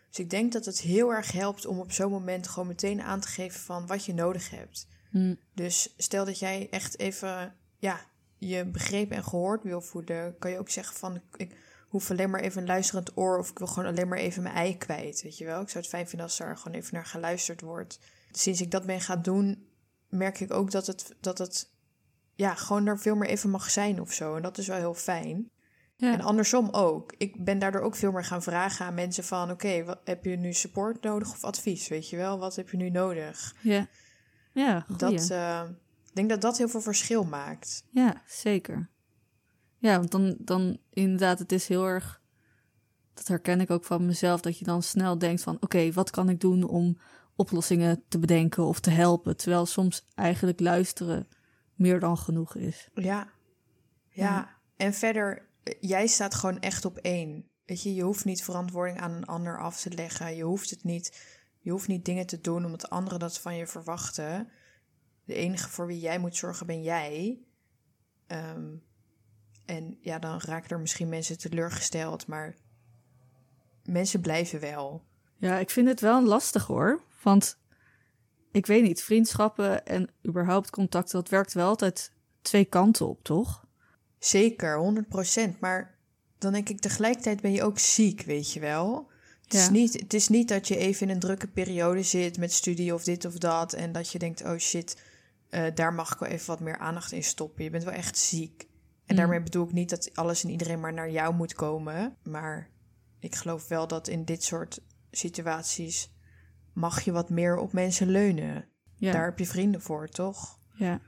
Dus 0.10 0.20
ik 0.20 0.30
denk 0.30 0.52
dat 0.52 0.66
het 0.66 0.82
heel 0.82 1.14
erg 1.14 1.32
helpt 1.32 1.66
om 1.66 1.80
op 1.80 1.92
zo'n 1.92 2.12
moment 2.12 2.48
gewoon 2.48 2.68
meteen 2.68 3.02
aan 3.02 3.20
te 3.20 3.28
geven 3.28 3.60
van 3.60 3.88
wat 3.88 4.06
je 4.06 4.14
nodig 4.14 4.50
hebt. 4.50 4.88
Hm. 5.10 5.36
Dus 5.54 5.94
stel 5.98 6.26
dat 6.26 6.40
jij 6.40 6.68
echt 6.72 7.00
even 7.00 7.56
ja, 7.78 8.00
je 8.38 8.66
begrepen 8.66 9.16
en 9.16 9.24
gehoord 9.24 9.64
wil 9.64 9.82
voelen, 9.82 10.38
kan 10.38 10.52
je 10.52 10.60
ook 10.60 10.70
zeggen 10.70 10.96
van 10.96 11.22
ik, 11.38 11.56
hoef 11.88 12.12
alleen 12.12 12.30
maar 12.30 12.42
even 12.42 12.62
een 12.62 12.68
luisterend 12.68 13.18
oor 13.18 13.38
of 13.38 13.50
ik 13.50 13.58
wil 13.58 13.68
gewoon 13.68 13.90
alleen 13.90 14.08
maar 14.08 14.18
even 14.18 14.44
mijn 14.44 14.56
ei 14.56 14.78
kwijt, 14.78 15.22
weet 15.22 15.38
je 15.38 15.46
wel. 15.46 15.62
Ik 15.62 15.70
zou 15.70 15.84
het 15.84 15.94
fijn 15.94 16.08
vinden 16.08 16.28
als 16.28 16.38
daar 16.38 16.58
gewoon 16.58 16.78
even 16.78 16.94
naar 16.94 17.06
geluisterd 17.06 17.62
wordt. 17.62 18.00
Sinds 18.32 18.62
ik 18.62 18.72
dat 18.72 18.86
ben 18.86 19.02
gaan 19.02 19.22
doen, 19.22 19.68
merk 20.10 20.40
ik 20.40 20.54
ook 20.54 20.72
dat 20.72 20.88
het, 20.88 21.16
dat 21.20 21.38
het 21.38 21.74
ja, 22.36 22.56
gewoon 22.56 22.86
er 22.86 23.00
veel 23.00 23.16
meer 23.16 23.30
even 23.30 23.50
mag 23.50 23.70
zijn 23.70 24.02
of 24.02 24.14
zo. 24.14 24.36
En 24.36 24.42
dat 24.42 24.58
is 24.58 24.68
wel 24.68 24.78
heel 24.78 24.94
fijn. 24.94 25.50
Ja. 25.98 26.14
En 26.14 26.22
andersom 26.22 26.70
ook. 26.70 27.14
Ik 27.18 27.44
ben 27.44 27.60
daardoor 27.60 27.82
ook 27.82 27.96
veel 27.96 28.12
meer 28.12 28.26
gaan 28.26 28.44
vragen 28.44 28.86
aan 28.86 28.94
mensen 28.94 29.24
van... 29.24 29.52
oké, 29.52 29.84
wat 29.84 30.00
heb 30.04 30.26
je 30.26 30.38
nu 30.38 30.54
support 30.54 31.04
nodig 31.04 31.32
of 31.32 31.44
advies, 31.44 31.88
weet 31.88 32.10
je 32.10 32.18
wel? 32.18 32.40
Wat 32.40 32.56
heb 32.56 32.70
je 32.70 32.78
nu 32.78 32.90
nodig? 32.90 33.56
Ja, 33.62 33.88
ja, 34.52 34.80
goeie. 34.80 34.98
Dat, 34.98 35.30
eh, 35.30 35.64
ik 36.06 36.16
denk 36.16 36.30
dat 36.30 36.42
dat 36.42 36.58
heel 36.58 36.70
veel 36.70 36.82
verschil 36.82 37.24
maakt. 37.24 37.84
Ja, 37.92 38.22
zeker. 38.28 38.90
Ja, 39.78 39.98
want 39.98 40.12
dan, 40.12 40.36
dan 40.40 40.78
inderdaad, 40.90 41.40
het 41.40 41.52
is 41.52 41.68
heel 41.68 41.86
erg. 41.86 42.22
Dat 43.14 43.28
herken 43.28 43.62
ik 43.62 43.72
ook 43.72 43.86
van 43.86 44.06
mezelf, 44.06 44.42
dat 44.42 44.60
je 44.60 44.66
dan 44.66 44.84
snel 44.84 45.18
denkt 45.18 45.42
van: 45.42 45.58
oké, 45.60 45.92
wat 45.92 46.10
kan 46.10 46.30
ik 46.30 46.40
doen 46.40 46.64
om 46.64 46.98
oplossingen 47.36 48.04
te 48.08 48.20
bedenken 48.20 48.64
of 48.64 48.80
te 48.80 48.90
helpen? 48.90 49.38
Terwijl 49.38 49.66
soms 49.66 50.06
eigenlijk 50.16 50.60
luisteren 50.60 51.28
meer 51.76 52.00
dan 52.00 52.18
genoeg 52.18 52.56
is. 52.56 52.90
Ja. 52.94 53.04
Ja. 53.04 53.30
Ja. 54.10 54.56
En 54.78 54.94
verder, 54.94 55.50
jij 55.80 56.08
staat 56.08 56.36
gewoon 56.36 56.60
echt 56.60 56.86
op 56.86 56.98
één. 56.98 57.50
Weet 57.66 57.84
je, 57.84 57.94
je 57.94 58.04
hoeft 58.04 58.26
niet 58.26 58.44
verantwoording 58.44 59.00
aan 59.00 59.12
een 59.12 59.26
ander 59.26 59.60
af 59.60 59.82
te 59.82 59.92
leggen. 59.92 60.36
Je 60.36 60.44
hoeft 60.44 60.70
het 60.70 60.84
niet. 60.84 61.22
Je 61.60 61.72
hoeft 61.72 61.88
niet 61.88 62.06
dingen 62.06 62.26
te 62.26 62.42
doen 62.42 62.66
omdat 62.66 62.90
anderen 62.90 63.20
dat 63.20 63.40
van 63.40 63.56
je 63.56 63.68
verwachten. 63.68 64.50
De 65.24 65.34
enige 65.34 65.70
voor 65.70 65.88
wie 65.88 66.00
jij 66.00 66.20
moet 66.20 66.36
zorgen 66.36 66.66
ben 66.66 66.84
jij. 66.84 67.40
Ehm, 68.28 68.76
en 69.66 69.98
ja, 70.02 70.20
dan 70.20 70.40
raken 70.40 70.70
er 70.70 70.80
misschien 70.80 71.10
mensen 71.10 71.38
teleurgesteld, 71.38 72.28
maar 72.28 72.56
mensen 73.84 74.22
blijven 74.22 74.60
wel. 74.60 75.04
Ja, 75.38 75.58
ik 75.58 75.70
vind 75.70 75.88
het 75.88 76.00
wel 76.00 76.24
lastig 76.24 76.66
hoor. 76.66 77.02
Want 77.24 77.58
ik 78.56 78.66
weet 78.66 78.84
niet, 78.84 79.04
vriendschappen 79.04 79.86
en 79.86 80.10
überhaupt 80.28 80.70
contacten, 80.70 81.20
dat 81.20 81.30
werkt 81.30 81.54
wel 81.54 81.68
altijd 81.68 82.12
twee 82.42 82.66
kanten 82.66 83.08
op, 83.08 83.24
toch? 83.24 83.66
Zeker, 84.20 85.06
100%. 85.56 85.60
Maar 85.60 85.96
dan 86.38 86.54
denk 86.54 86.70
ik 86.70 86.80
tegelijkertijd 86.80 87.42
ben 87.42 87.52
je 87.52 87.64
ook 87.64 87.80
ziek, 87.80 88.22
weet 88.22 88.54
je 88.54 88.60
wel. 88.60 89.10
Het, 89.44 89.54
is 89.54 89.70
niet, 89.70 89.94
het 89.94 90.14
is 90.14 90.28
niet 90.28 90.48
dat 90.48 90.68
je 90.68 90.78
even 90.78 91.08
in 91.08 91.14
een 91.14 91.20
drukke 91.20 91.48
periode 91.48 92.04
zit 92.04 92.38
met 92.38 92.54
studie 92.54 92.94
of 92.94 93.04
dit 93.04 93.26
of 93.26 93.34
dat. 93.34 93.74
En 93.74 93.92
dat 93.92 94.12
je 94.12 94.20
denkt, 94.20 94.44
oh 94.44 94.58
shit, 94.58 95.02
eh, 95.50 95.64
daar 95.74 95.94
mag 95.94 96.14
ik 96.14 96.20
wel 96.20 96.30
even 96.30 96.48
wat 96.48 96.60
meer 96.60 96.78
aandacht 96.78 97.12
in 97.12 97.24
stoppen. 97.24 97.64
Je 97.64 97.70
bent 97.70 97.84
wel 97.84 97.94
echt 97.94 98.18
ziek. 98.18 98.62
En 98.62 98.68
Mm. 99.14 99.16
daarmee 99.16 99.42
bedoel 99.42 99.66
ik 99.66 99.72
niet 99.72 99.90
dat 99.90 100.10
alles 100.14 100.44
en 100.44 100.50
iedereen 100.50 100.80
maar 100.80 100.94
naar 100.94 101.12
jou 101.12 101.34
moet 101.34 101.54
komen. 101.54 102.16
Maar 102.24 102.70
ik 103.20 103.36
geloof 103.36 103.68
wel 103.68 103.88
dat 103.88 104.08
in 104.08 104.26
dit 104.26 104.44
soort 104.44 104.82
situaties 105.12 106.10
mag 106.76 107.02
je 107.02 107.12
wat 107.12 107.30
meer 107.30 107.58
op 107.58 107.74
mensen 107.74 108.10
leunen. 108.10 108.66
Ja. 108.96 109.12
Daar 109.12 109.26
heb 109.26 109.40
je 109.40 109.46
vrienden 109.46 109.82
voor, 109.82 110.08
toch? 110.08 110.60
ja. 110.74 111.00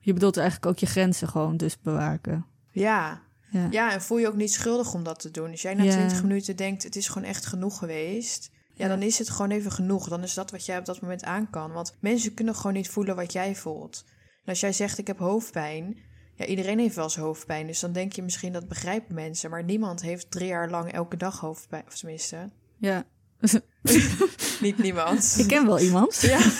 Je 0.00 0.12
bedoelt 0.12 0.36
eigenlijk 0.36 0.66
ook 0.66 0.78
je 0.78 0.86
grenzen 0.86 1.28
gewoon 1.28 1.56
dus 1.56 1.80
bewaken. 1.80 2.46
Ja, 2.72 3.22
Ja. 3.50 3.66
Ja, 3.70 3.92
en 3.92 4.02
voel 4.02 4.18
je 4.18 4.28
ook 4.28 4.34
niet 4.36 4.52
schuldig 4.52 4.94
om 4.94 5.02
dat 5.02 5.20
te 5.20 5.30
doen. 5.30 5.50
Als 5.50 5.62
jij 5.62 5.74
na 5.74 5.82
Ja. 5.82 5.90
20 5.92 6.22
minuten 6.22 6.56
denkt, 6.56 6.82
het 6.82 6.96
is 6.96 7.08
gewoon 7.08 7.28
echt 7.28 7.46
genoeg 7.46 7.78
geweest. 7.78 8.50
Ja, 8.52 8.84
Ja. 8.84 8.88
dan 8.88 9.02
is 9.02 9.18
het 9.18 9.30
gewoon 9.30 9.50
even 9.50 9.72
genoeg. 9.72 10.08
Dan 10.08 10.22
is 10.22 10.34
dat 10.34 10.50
wat 10.50 10.66
jij 10.66 10.78
op 10.78 10.84
dat 10.84 11.00
moment 11.00 11.24
aan 11.24 11.50
kan. 11.50 11.72
Want 11.72 11.96
mensen 12.00 12.34
kunnen 12.34 12.54
gewoon 12.54 12.72
niet 12.72 12.88
voelen 12.88 13.16
wat 13.16 13.32
jij 13.32 13.54
voelt. 13.56 14.04
En 14.44 14.44
als 14.48 14.60
jij 14.60 14.72
zegt, 14.72 14.98
ik 14.98 15.06
heb 15.06 15.18
hoofdpijn. 15.18 15.96
Ja, 16.34 16.44
iedereen 16.44 16.78
heeft 16.78 16.94
wel 16.94 17.04
eens 17.04 17.16
hoofdpijn. 17.16 17.66
Dus 17.66 17.80
dan 17.80 17.92
denk 17.92 18.12
je 18.12 18.22
misschien 18.22 18.52
dat 18.52 18.68
begrijpen 18.68 19.14
mensen. 19.14 19.50
Maar 19.50 19.64
niemand 19.64 20.02
heeft 20.02 20.30
drie 20.30 20.48
jaar 20.48 20.70
lang 20.70 20.92
elke 20.92 21.16
dag 21.16 21.40
hoofdpijn. 21.40 21.84
Of 21.86 21.96
tenminste, 21.98 22.50
ja. 22.76 23.04
niet 24.60 24.78
niemand. 24.78 25.36
ik 25.38 25.46
ken 25.48 25.66
wel 25.66 25.80
iemand. 25.80 26.20
Ja. 26.20 26.38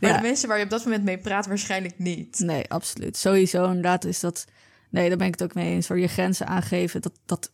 Maar 0.00 0.10
Ja. 0.10 0.16
de 0.16 0.22
mensen 0.22 0.48
waar 0.48 0.58
je 0.58 0.64
op 0.64 0.70
dat 0.70 0.84
moment 0.84 1.04
mee 1.04 1.18
praat, 1.18 1.46
waarschijnlijk 1.46 1.98
niet. 1.98 2.38
Nee, 2.38 2.70
absoluut. 2.70 3.16
Sowieso 3.16 3.64
inderdaad 3.64 4.04
is 4.04 4.20
dat... 4.20 4.44
Nee, 4.90 5.08
daar 5.08 5.18
ben 5.18 5.26
ik 5.26 5.32
het 5.32 5.42
ook 5.42 5.54
mee 5.54 5.74
eens. 5.74 5.86
Voor 5.86 5.98
je 5.98 6.06
grenzen 6.06 6.46
aangeven, 6.46 7.02
dat, 7.02 7.12
dat 7.24 7.52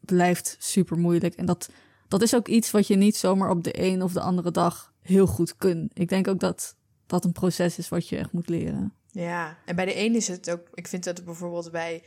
blijft 0.00 0.56
super 0.58 0.98
moeilijk. 0.98 1.34
En 1.34 1.46
dat, 1.46 1.70
dat 2.08 2.22
is 2.22 2.34
ook 2.34 2.48
iets 2.48 2.70
wat 2.70 2.86
je 2.86 2.96
niet 2.96 3.16
zomaar 3.16 3.50
op 3.50 3.64
de 3.64 3.82
een 3.82 4.02
of 4.02 4.12
de 4.12 4.20
andere 4.20 4.50
dag 4.50 4.92
heel 5.02 5.26
goed 5.26 5.56
kunt. 5.56 5.90
Ik 5.98 6.08
denk 6.08 6.28
ook 6.28 6.40
dat 6.40 6.76
dat 7.06 7.24
een 7.24 7.32
proces 7.32 7.78
is 7.78 7.88
wat 7.88 8.08
je 8.08 8.16
echt 8.16 8.32
moet 8.32 8.48
leren. 8.48 8.92
Ja, 9.10 9.56
en 9.64 9.76
bij 9.76 9.84
de 9.84 9.98
een 9.98 10.14
is 10.14 10.28
het 10.28 10.50
ook... 10.50 10.68
Ik 10.74 10.88
vind 10.88 11.04
het 11.04 11.24
bijvoorbeeld 11.24 11.70
bij 11.70 12.02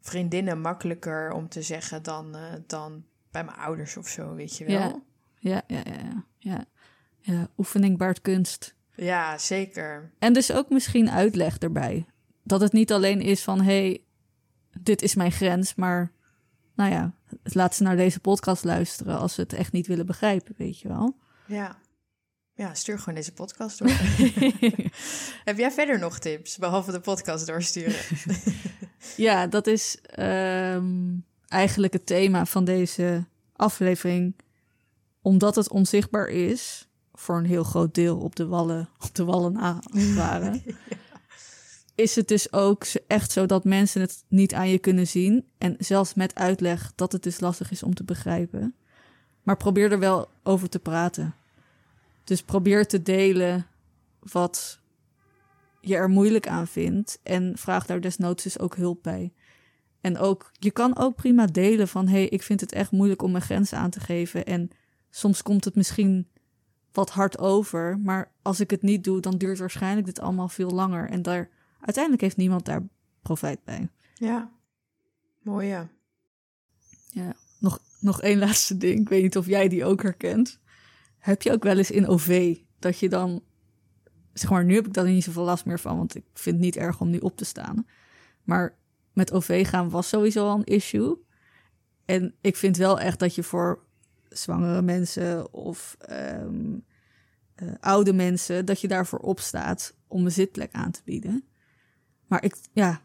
vriendinnen 0.00 0.60
makkelijker 0.60 1.32
om 1.32 1.48
te 1.48 1.62
zeggen 1.62 2.02
dan, 2.02 2.36
eh, 2.36 2.42
dan 2.66 3.04
bij 3.34 3.44
mijn 3.44 3.58
ouders 3.58 3.96
of 3.96 4.08
zo, 4.08 4.34
weet 4.34 4.56
je 4.56 4.64
wel. 4.64 4.74
Ja. 4.74 5.02
Ja, 5.38 5.62
ja, 5.66 5.82
ja, 5.84 5.94
ja. 6.02 6.24
ja. 6.38 6.64
ja 7.20 7.48
oefening 7.56 7.98
baart 7.98 8.20
kunst. 8.20 8.74
Ja, 8.94 9.38
zeker. 9.38 10.12
En 10.18 10.32
dus 10.32 10.52
ook 10.52 10.68
misschien 10.68 11.10
uitleg 11.10 11.58
erbij. 11.58 12.06
Dat 12.42 12.60
het 12.60 12.72
niet 12.72 12.92
alleen 12.92 13.20
is 13.20 13.42
van, 13.42 13.60
hey, 13.60 14.02
dit 14.80 15.02
is 15.02 15.14
mijn 15.14 15.32
grens, 15.32 15.74
maar 15.74 16.12
nou 16.74 16.90
ja, 16.90 17.14
laat 17.42 17.74
ze 17.74 17.82
naar 17.82 17.96
deze 17.96 18.20
podcast 18.20 18.64
luisteren 18.64 19.18
als 19.18 19.34
ze 19.34 19.40
het 19.40 19.52
echt 19.52 19.72
niet 19.72 19.86
willen 19.86 20.06
begrijpen, 20.06 20.54
weet 20.58 20.80
je 20.80 20.88
wel. 20.88 21.16
Ja. 21.46 21.78
Ja, 22.52 22.74
stuur 22.74 22.98
gewoon 22.98 23.14
deze 23.14 23.32
podcast 23.32 23.78
door. 23.78 23.88
Heb 25.50 25.58
jij 25.58 25.70
verder 25.70 25.98
nog 25.98 26.18
tips, 26.18 26.56
behalve 26.56 26.92
de 26.92 27.00
podcast 27.00 27.46
doorsturen? 27.46 28.00
ja, 29.26 29.46
dat 29.46 29.66
is 29.66 30.00
ehm, 30.00 31.16
eigenlijk 31.54 31.92
het 31.92 32.06
thema 32.06 32.46
van 32.46 32.64
deze 32.64 33.24
aflevering. 33.56 34.34
Omdat 35.22 35.54
het 35.54 35.70
onzichtbaar 35.70 36.28
is, 36.28 36.88
voor 37.12 37.36
een 37.36 37.46
heel 37.46 37.64
groot 37.64 37.94
deel 37.94 38.18
op 38.18 38.36
de 38.36 38.46
wallen, 38.46 38.88
op 39.00 39.14
de 39.14 39.24
wallen 39.24 39.52
na, 39.52 39.80
als 39.92 40.02
het 40.02 40.14
ware. 40.14 40.60
Is 41.94 42.16
het 42.16 42.28
dus 42.28 42.52
ook 42.52 42.84
echt 43.06 43.32
zo 43.32 43.46
dat 43.46 43.64
mensen 43.64 44.00
het 44.00 44.24
niet 44.28 44.54
aan 44.54 44.68
je 44.68 44.78
kunnen 44.78 45.06
zien. 45.06 45.46
En 45.58 45.76
zelfs 45.78 46.14
met 46.14 46.34
uitleg 46.34 46.92
dat 46.94 47.12
het 47.12 47.22
dus 47.22 47.40
lastig 47.40 47.70
is 47.70 47.82
om 47.82 47.94
te 47.94 48.04
begrijpen. 48.04 48.74
Maar 49.42 49.56
probeer 49.56 49.92
er 49.92 49.98
wel 49.98 50.28
over 50.42 50.68
te 50.68 50.78
praten. 50.78 51.34
Dus 52.24 52.42
probeer 52.42 52.86
te 52.86 53.02
delen 53.02 53.66
wat 54.18 54.78
je 55.80 55.96
er 55.96 56.08
moeilijk 56.08 56.48
aan 56.48 56.66
vindt. 56.66 57.18
En 57.22 57.52
vraag 57.56 57.86
daar 57.86 58.00
desnoods 58.00 58.42
dus 58.42 58.58
ook 58.58 58.76
hulp 58.76 59.02
bij. 59.02 59.32
En 60.04 60.18
ook, 60.18 60.50
je 60.58 60.70
kan 60.70 60.96
ook 60.96 61.14
prima 61.16 61.46
delen 61.46 61.88
van, 61.88 62.08
hey, 62.08 62.28
ik 62.28 62.42
vind 62.42 62.60
het 62.60 62.72
echt 62.72 62.90
moeilijk 62.90 63.22
om 63.22 63.30
mijn 63.30 63.42
grenzen 63.42 63.78
aan 63.78 63.90
te 63.90 64.00
geven. 64.00 64.46
En 64.46 64.70
soms 65.10 65.42
komt 65.42 65.64
het 65.64 65.74
misschien 65.74 66.28
wat 66.92 67.10
hard 67.10 67.38
over, 67.38 67.98
maar 67.98 68.32
als 68.42 68.60
ik 68.60 68.70
het 68.70 68.82
niet 68.82 69.04
doe, 69.04 69.20
dan 69.20 69.38
duurt 69.38 69.58
waarschijnlijk 69.58 70.06
dit 70.06 70.20
allemaal 70.20 70.48
veel 70.48 70.70
langer. 70.70 71.08
En 71.08 71.22
daar, 71.22 71.50
uiteindelijk 71.80 72.22
heeft 72.22 72.36
niemand 72.36 72.64
daar 72.64 72.82
profijt 73.22 73.64
bij. 73.64 73.88
Ja, 74.14 74.50
mooi 75.42 75.66
ja. 75.66 75.88
Ja, 77.10 77.34
nog, 77.58 77.78
nog 78.00 78.20
één 78.20 78.38
laatste 78.38 78.76
ding. 78.76 79.00
Ik 79.00 79.08
weet 79.08 79.22
niet 79.22 79.36
of 79.36 79.46
jij 79.46 79.68
die 79.68 79.84
ook 79.84 80.02
herkent. 80.02 80.60
Heb 81.18 81.42
je 81.42 81.52
ook 81.52 81.62
wel 81.62 81.78
eens 81.78 81.90
in 81.90 82.06
OV 82.06 82.56
dat 82.78 82.98
je 82.98 83.08
dan, 83.08 83.42
zeg 84.32 84.50
maar, 84.50 84.64
nu 84.64 84.74
heb 84.74 84.86
ik 84.86 84.92
daar 84.94 85.04
niet 85.04 85.24
zoveel 85.24 85.44
last 85.44 85.64
meer 85.64 85.80
van, 85.80 85.96
want 85.96 86.14
ik 86.14 86.24
vind 86.34 86.56
het 86.56 86.64
niet 86.64 86.76
erg 86.76 87.00
om 87.00 87.10
nu 87.10 87.18
op 87.18 87.36
te 87.36 87.44
staan. 87.44 87.86
Maar 88.42 88.82
met 89.14 89.32
OV 89.32 89.68
gaan 89.68 89.90
was 89.90 90.08
sowieso 90.08 90.48
al 90.48 90.56
een 90.56 90.64
issue. 90.64 91.16
En 92.04 92.34
ik 92.40 92.56
vind 92.56 92.76
wel 92.76 93.00
echt 93.00 93.18
dat 93.18 93.34
je 93.34 93.42
voor 93.42 93.84
zwangere 94.28 94.82
mensen 94.82 95.52
of 95.52 95.96
ehm, 95.98 96.78
eh, 97.54 97.68
oude 97.80 98.12
mensen, 98.12 98.66
dat 98.66 98.80
je 98.80 98.88
daarvoor 98.88 99.18
opstaat 99.18 99.94
om 100.06 100.24
een 100.24 100.32
zitplek 100.32 100.72
aan 100.72 100.90
te 100.90 101.00
bieden. 101.04 101.44
Maar 102.26 102.44
ik, 102.44 102.56
ja, 102.72 103.00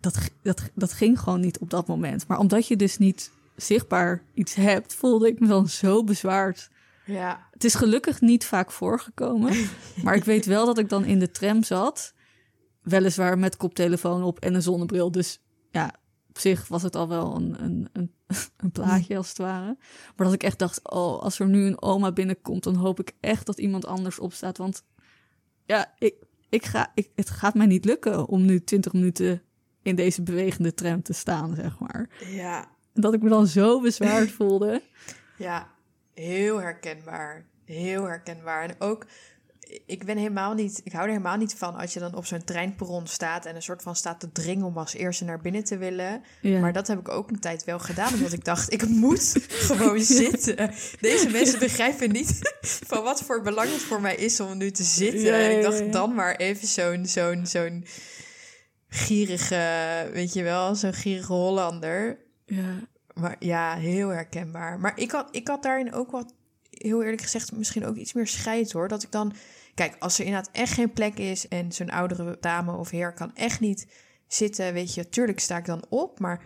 dat, 0.00 0.30
dat, 0.42 0.70
dat 0.74 0.92
ging 0.92 1.20
gewoon 1.20 1.40
niet 1.40 1.58
op 1.58 1.70
dat 1.70 1.86
moment. 1.86 2.26
Maar 2.26 2.38
omdat 2.38 2.66
je 2.66 2.76
dus 2.76 2.98
niet 2.98 3.30
zichtbaar 3.56 4.22
iets 4.34 4.54
hebt, 4.54 4.94
voelde 4.94 5.28
ik 5.28 5.40
me 5.40 5.46
dan 5.46 5.68
zo 5.68 6.04
bezwaard. 6.04 6.70
Ja. 7.04 7.48
Het 7.50 7.64
is 7.64 7.74
gelukkig 7.74 8.20
niet 8.20 8.44
vaak 8.44 8.72
voorgekomen. 8.72 9.68
maar 10.04 10.14
ik 10.14 10.24
weet 10.24 10.46
wel 10.46 10.66
dat 10.66 10.78
ik 10.78 10.88
dan 10.88 11.04
in 11.04 11.18
de 11.18 11.30
tram 11.30 11.62
zat. 11.62 12.14
Weliswaar 12.82 13.38
met 13.38 13.56
koptelefoon 13.56 14.22
op 14.22 14.38
en 14.38 14.54
een 14.54 14.62
zonnebril. 14.62 15.10
Dus 15.10 15.40
ja, 15.70 15.94
op 16.28 16.38
zich 16.38 16.68
was 16.68 16.82
het 16.82 16.96
al 16.96 17.08
wel 17.08 17.36
een, 17.36 17.64
een, 17.64 17.88
een, 17.92 18.12
een 18.56 18.70
plaatje 18.70 19.16
als 19.16 19.28
het 19.28 19.38
ware. 19.38 19.76
Maar 20.16 20.26
dat 20.26 20.32
ik 20.32 20.42
echt 20.42 20.58
dacht, 20.58 20.90
oh, 20.90 21.22
als 21.22 21.38
er 21.38 21.48
nu 21.48 21.66
een 21.66 21.82
oma 21.82 22.12
binnenkomt... 22.12 22.64
dan 22.64 22.74
hoop 22.74 23.00
ik 23.00 23.12
echt 23.20 23.46
dat 23.46 23.58
iemand 23.58 23.86
anders 23.86 24.18
opstaat. 24.18 24.58
Want 24.58 24.84
ja, 25.64 25.94
ik, 25.98 26.14
ik 26.48 26.64
ga, 26.64 26.92
ik, 26.94 27.10
het 27.14 27.30
gaat 27.30 27.54
mij 27.54 27.66
niet 27.66 27.84
lukken 27.84 28.26
om 28.26 28.44
nu 28.44 28.64
20 28.64 28.92
minuten 28.92 29.42
in 29.82 29.96
deze 29.96 30.22
bewegende 30.22 30.74
tram 30.74 31.02
te 31.02 31.12
staan, 31.12 31.54
zeg 31.54 31.78
maar. 31.78 32.08
Ja. 32.26 32.68
Dat 32.92 33.14
ik 33.14 33.22
me 33.22 33.28
dan 33.28 33.46
zo 33.46 33.80
bezwaard 33.80 34.30
voelde. 34.40 34.82
Ja, 35.38 35.70
heel 36.14 36.60
herkenbaar. 36.60 37.46
Heel 37.64 38.04
herkenbaar. 38.04 38.62
En 38.62 38.74
ook, 38.78 39.06
ik 39.86 40.04
ben 40.04 40.16
helemaal 40.16 40.54
niet, 40.54 40.80
ik 40.84 40.92
hou 40.92 41.04
er 41.04 41.10
helemaal 41.10 41.36
niet 41.36 41.54
van 41.54 41.74
als 41.74 41.92
je 41.92 42.00
dan 42.00 42.14
op 42.14 42.26
zo'n 42.26 42.44
treinperron 42.44 43.06
staat 43.06 43.46
en 43.46 43.54
een 43.56 43.62
soort 43.62 43.82
van 43.82 43.96
staat 43.96 44.20
te 44.20 44.32
dringen 44.32 44.66
om 44.66 44.78
als 44.78 44.94
eerste 44.94 45.24
naar 45.24 45.40
binnen 45.40 45.64
te 45.64 45.78
willen. 45.78 46.22
Ja. 46.40 46.60
Maar 46.60 46.72
dat 46.72 46.86
heb 46.86 46.98
ik 46.98 47.08
ook 47.08 47.30
een 47.30 47.40
tijd 47.40 47.64
wel 47.64 47.78
gedaan, 47.78 48.14
omdat 48.14 48.32
ik 48.32 48.44
dacht, 48.44 48.72
ik 48.72 48.88
moet 48.88 49.36
gewoon 49.68 50.00
zitten. 50.00 50.70
Deze 51.00 51.28
mensen 51.28 51.58
begrijpen 51.58 52.12
niet 52.12 52.38
van 52.90 53.02
wat 53.02 53.22
voor 53.22 53.42
belang 53.42 53.72
het 53.72 53.80
voor 53.80 54.00
mij 54.00 54.14
is 54.14 54.40
om 54.40 54.56
nu 54.56 54.70
te 54.70 54.82
zitten. 54.82 55.20
Ja, 55.20 55.36
ja, 55.36 55.50
En 55.50 55.56
ik 55.56 55.62
dacht 55.62 55.92
dan 55.92 56.14
maar 56.14 56.36
even 56.36 56.68
zo'n, 56.68 57.06
zo'n, 57.06 57.46
zo'n 57.46 57.84
gierige, 58.88 60.10
weet 60.12 60.32
je 60.32 60.42
wel, 60.42 60.74
zo'n 60.74 60.92
gierige 60.92 61.32
Hollander. 61.32 62.18
Ja, 62.46 62.88
Maar 63.14 63.36
ja, 63.38 63.76
heel 63.76 64.08
herkenbaar. 64.08 64.78
Maar 64.78 64.92
ik 64.98 65.10
had, 65.10 65.28
ik 65.30 65.48
had 65.48 65.62
daarin 65.62 65.92
ook 65.92 66.10
wat, 66.10 66.34
heel 66.70 67.02
eerlijk 67.02 67.22
gezegd, 67.22 67.52
misschien 67.52 67.86
ook 67.86 67.96
iets 67.96 68.12
meer 68.12 68.26
scheid 68.26 68.72
hoor. 68.72 68.88
Dat 68.88 69.02
ik 69.02 69.10
dan, 69.10 69.32
kijk, 69.86 69.96
als 69.98 70.18
er 70.18 70.24
inderdaad 70.24 70.50
echt 70.52 70.72
geen 70.72 70.92
plek 70.92 71.18
is 71.18 71.48
en 71.48 71.72
zo'n 71.72 71.90
oudere 71.90 72.36
dame 72.40 72.76
of 72.76 72.90
heer 72.90 73.12
kan 73.12 73.34
echt 73.34 73.60
niet 73.60 73.86
zitten, 74.26 74.72
weet 74.72 74.94
je, 74.94 75.08
tuurlijk 75.08 75.40
sta 75.40 75.56
ik 75.56 75.64
dan 75.64 75.84
op. 75.88 76.18
Maar 76.18 76.44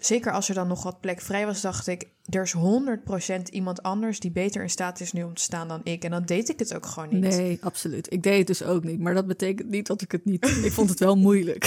zeker 0.00 0.32
als 0.32 0.48
er 0.48 0.54
dan 0.54 0.68
nog 0.68 0.82
wat 0.82 1.00
plek 1.00 1.20
vrij 1.20 1.46
was, 1.46 1.60
dacht 1.60 1.86
ik, 1.86 2.08
er 2.28 2.42
is 2.42 2.54
100% 2.56 3.42
iemand 3.50 3.82
anders 3.82 4.20
die 4.20 4.30
beter 4.30 4.62
in 4.62 4.70
staat 4.70 5.00
is 5.00 5.12
nu 5.12 5.22
om 5.22 5.34
te 5.34 5.42
staan 5.42 5.68
dan 5.68 5.80
ik. 5.84 6.04
En 6.04 6.10
dan 6.10 6.22
deed 6.24 6.48
ik 6.48 6.58
het 6.58 6.74
ook 6.74 6.86
gewoon 6.86 7.08
niet. 7.08 7.20
nee, 7.36 7.58
absoluut. 7.62 8.12
Ik 8.12 8.22
deed 8.22 8.38
het 8.38 8.46
dus 8.46 8.62
ook 8.62 8.84
niet. 8.84 8.98
Maar 9.00 9.14
dat 9.14 9.26
betekent 9.26 9.68
niet 9.70 9.86
dat 9.86 10.00
ik 10.02 10.12
het 10.12 10.24
niet... 10.24 10.46
Ik 10.64 10.72
vond 10.72 10.90
het 10.90 10.98
wel 10.98 11.16
moeilijk. 11.28 11.64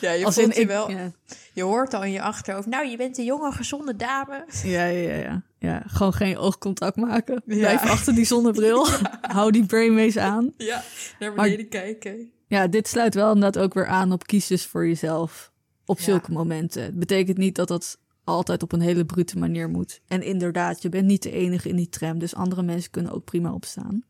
Ja, 0.00 0.12
je, 0.12 0.24
Als 0.24 0.38
in, 0.38 0.48
je, 0.48 0.54
ik- 0.54 0.66
wel, 0.66 0.90
Ja. 0.90 1.10
je 1.52 1.62
hoort 1.62 1.94
al 1.94 2.04
in 2.04 2.12
je 2.12 2.22
achterhoofd, 2.22 2.66
nou, 2.66 2.86
je 2.88 2.96
bent 2.96 3.18
een 3.18 3.24
jonge, 3.24 3.52
gezonde 3.52 3.96
dame. 3.96 4.44
Ja, 4.64 4.84
ja, 4.84 5.08
ja, 5.10 5.16
ja. 5.16 5.42
ja. 5.58 5.82
Gewoon 5.86 6.12
geen 6.12 6.36
oogcontact 6.38 6.96
maken. 6.96 7.42
Ja. 7.46 7.56
Blijf 7.58 7.82
achter 7.82 8.14
die 8.14 8.24
zonnebril. 8.24 8.86
Hou 9.36 9.50
die 9.50 9.66
brainwaves 9.66 10.16
aan. 10.16 10.52
Ja, 10.56 10.82
naar 11.18 11.32
Maar- 11.32 11.44
beneden 11.44 11.68
kijken. 11.68 12.30
Ja, 12.46 12.66
dit 12.66 12.88
sluit 12.88 13.14
wel 13.14 13.32
inderdaad 13.34 13.62
ook 13.62 13.74
weer 13.74 13.86
aan 13.86 14.12
op 14.12 14.26
kies 14.26 14.46
dus 14.46 14.66
voor 14.66 14.86
jezelf. 14.86 15.51
Op 15.86 15.98
Ja. 15.98 16.04
zulke 16.04 16.32
momenten. 16.32 16.82
Het 16.82 16.98
betekent 16.98 17.36
niet 17.38 17.54
dat 17.54 17.68
dat 17.68 17.98
altijd 18.24 18.62
op 18.62 18.72
een 18.72 18.80
hele 18.80 19.04
brute 19.04 19.38
manier 19.38 19.68
moet. 19.68 20.00
En 20.06 20.22
inderdaad, 20.22 20.82
je 20.82 20.88
bent 20.88 21.06
niet 21.06 21.22
de 21.22 21.30
enige 21.30 21.68
in 21.68 21.76
die 21.76 21.88
tram. 21.88 22.18
Dus 22.18 22.34
andere 22.34 22.62
mensen 22.62 22.90
kunnen 22.90 23.12
ook 23.12 23.24
prima 23.24 23.52
opstaan. 23.52 24.04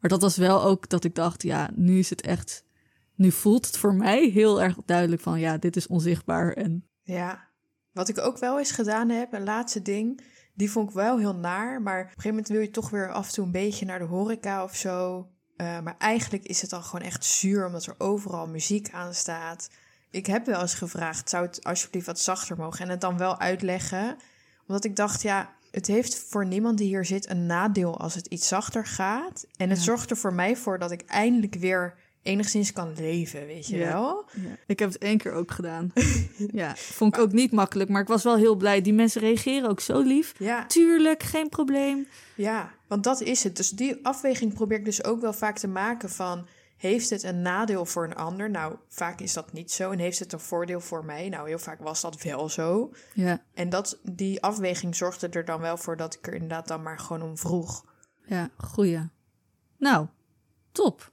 Maar 0.00 0.10
dat 0.10 0.22
was 0.22 0.36
wel 0.36 0.62
ook 0.62 0.88
dat 0.88 1.04
ik 1.04 1.14
dacht, 1.14 1.42
ja, 1.42 1.70
nu 1.74 1.98
is 1.98 2.10
het 2.10 2.20
echt... 2.22 2.64
Nu 3.14 3.30
voelt 3.30 3.66
het 3.66 3.76
voor 3.76 3.94
mij 3.94 4.28
heel 4.28 4.62
erg 4.62 4.76
duidelijk 4.84 5.22
van, 5.22 5.40
ja, 5.40 5.58
dit 5.58 5.76
is 5.76 5.86
onzichtbaar. 5.86 6.52
En 6.52 6.84
Ja, 7.02 7.48
wat 7.92 8.08
ik 8.08 8.18
ook 8.18 8.38
wel 8.38 8.58
eens 8.58 8.70
gedaan 8.70 9.08
heb, 9.08 9.32
een 9.32 9.44
laatste 9.44 9.82
ding, 9.82 10.20
die 10.54 10.70
vond 10.70 10.88
ik 10.88 10.94
wel 10.94 11.18
heel 11.18 11.34
naar. 11.34 11.82
Maar 11.82 11.98
op 11.98 12.04
een 12.04 12.08
gegeven 12.08 12.30
moment 12.30 12.48
wil 12.48 12.60
je 12.60 12.70
toch 12.70 12.90
weer 12.90 13.12
af 13.12 13.26
en 13.26 13.32
toe 13.32 13.44
een 13.44 13.50
beetje 13.50 13.84
naar 13.86 13.98
de 13.98 14.04
horeca 14.04 14.62
of 14.64 14.76
zo. 14.76 15.28
Eh, 15.56 15.80
maar 15.80 15.94
eigenlijk 15.98 16.44
is 16.44 16.60
het 16.60 16.70
dan 16.70 16.82
gewoon 16.82 17.06
echt 17.06 17.24
zuur, 17.24 17.66
omdat 17.66 17.86
er 17.86 17.94
overal 17.98 18.46
muziek 18.48 18.90
aan 18.90 19.14
staat. 19.14 19.68
Ik 20.14 20.26
heb 20.26 20.46
wel 20.46 20.60
eens 20.60 20.74
gevraagd, 20.74 21.28
zou 21.28 21.46
het 21.46 21.64
alsjeblieft 21.64 22.06
wat 22.06 22.18
zachter 22.20 22.56
mogen? 22.56 22.80
En 22.84 22.88
het 22.88 23.00
dan 23.00 23.18
wel 23.18 23.38
uitleggen. 23.40 24.16
Omdat 24.66 24.84
ik 24.84 24.96
dacht, 24.96 25.22
ja, 25.22 25.52
het 25.70 25.86
heeft 25.86 26.16
voor 26.28 26.46
niemand 26.46 26.78
die 26.78 26.86
hier 26.86 27.04
zit 27.04 27.30
een 27.30 27.46
nadeel 27.46 27.98
als 28.00 28.14
het 28.14 28.26
iets 28.26 28.48
zachter 28.48 28.86
gaat. 28.86 29.46
En 29.56 29.68
het 29.68 29.78
Ja. 29.78 29.84
zorgt 29.84 30.10
er 30.10 30.16
voor 30.16 30.32
mij 30.34 30.56
voor 30.56 30.78
dat 30.78 30.90
ik 30.90 31.02
eindelijk 31.06 31.54
weer 31.54 31.94
enigszins 32.22 32.72
kan 32.72 32.92
leven, 32.96 33.46
weet 33.46 33.66
je 33.66 33.76
Ja. 33.76 33.92
wel? 33.92 34.24
ja, 34.34 34.56
ik 34.66 34.78
heb 34.78 34.92
het 34.92 35.02
één 35.02 35.18
keer 35.18 35.32
ook 35.32 35.50
gedaan. 35.50 35.92
ja, 36.52 36.72
vond 36.76 37.16
ik 37.16 37.22
ook 37.22 37.32
niet 37.32 37.52
makkelijk. 37.52 37.90
Maar 37.90 38.02
ik 38.02 38.08
was 38.08 38.22
wel 38.24 38.36
heel 38.36 38.54
blij. 38.56 38.80
Die 38.80 38.92
mensen 38.94 39.20
reageren 39.20 39.68
ook 39.68 39.80
zo 39.80 40.00
lief. 40.00 40.34
Ja. 40.38 40.66
Tuurlijk, 40.66 41.22
geen 41.22 41.48
probleem. 41.48 42.06
Ja, 42.34 42.70
want 42.86 43.04
dat 43.04 43.20
is 43.20 43.42
het. 43.44 43.56
Dus 43.56 43.70
die 43.70 43.98
afweging 44.02 44.54
probeer 44.54 44.78
ik 44.78 44.84
dus 44.84 45.04
ook 45.04 45.20
wel 45.20 45.32
vaak 45.32 45.58
te 45.58 45.68
maken 45.68 46.10
van... 46.10 46.46
heeft 46.84 47.10
het 47.10 47.22
een 47.22 47.42
nadeel 47.42 47.84
voor 47.84 48.04
een 48.04 48.14
ander? 48.14 48.50
Nou, 48.50 48.76
vaak 48.88 49.20
is 49.20 49.32
dat 49.32 49.52
niet 49.52 49.72
zo. 49.72 49.90
En 49.90 49.98
heeft 49.98 50.18
het 50.18 50.32
een 50.32 50.40
voordeel 50.40 50.80
voor 50.80 51.04
mij? 51.04 51.28
Nou, 51.28 51.48
heel 51.48 51.58
vaak 51.58 51.80
was 51.82 52.00
dat 52.00 52.22
wel 52.22 52.48
zo. 52.48 52.92
Ja, 53.14 53.42
En 53.54 53.68
dat, 53.68 53.98
die 54.02 54.42
afweging 54.42 54.96
zorgde 54.96 55.28
er 55.28 55.44
dan 55.44 55.60
wel 55.60 55.76
voor 55.76 55.96
dat 55.96 56.14
ik 56.14 56.26
er 56.26 56.34
inderdaad 56.34 56.68
dan 56.68 56.82
maar 56.82 56.98
gewoon 56.98 57.22
om 57.22 57.38
vroeg. 57.38 57.84
ja, 58.26 58.50
goeie. 58.56 59.08
Nou, 59.78 60.06
top. 60.72 61.12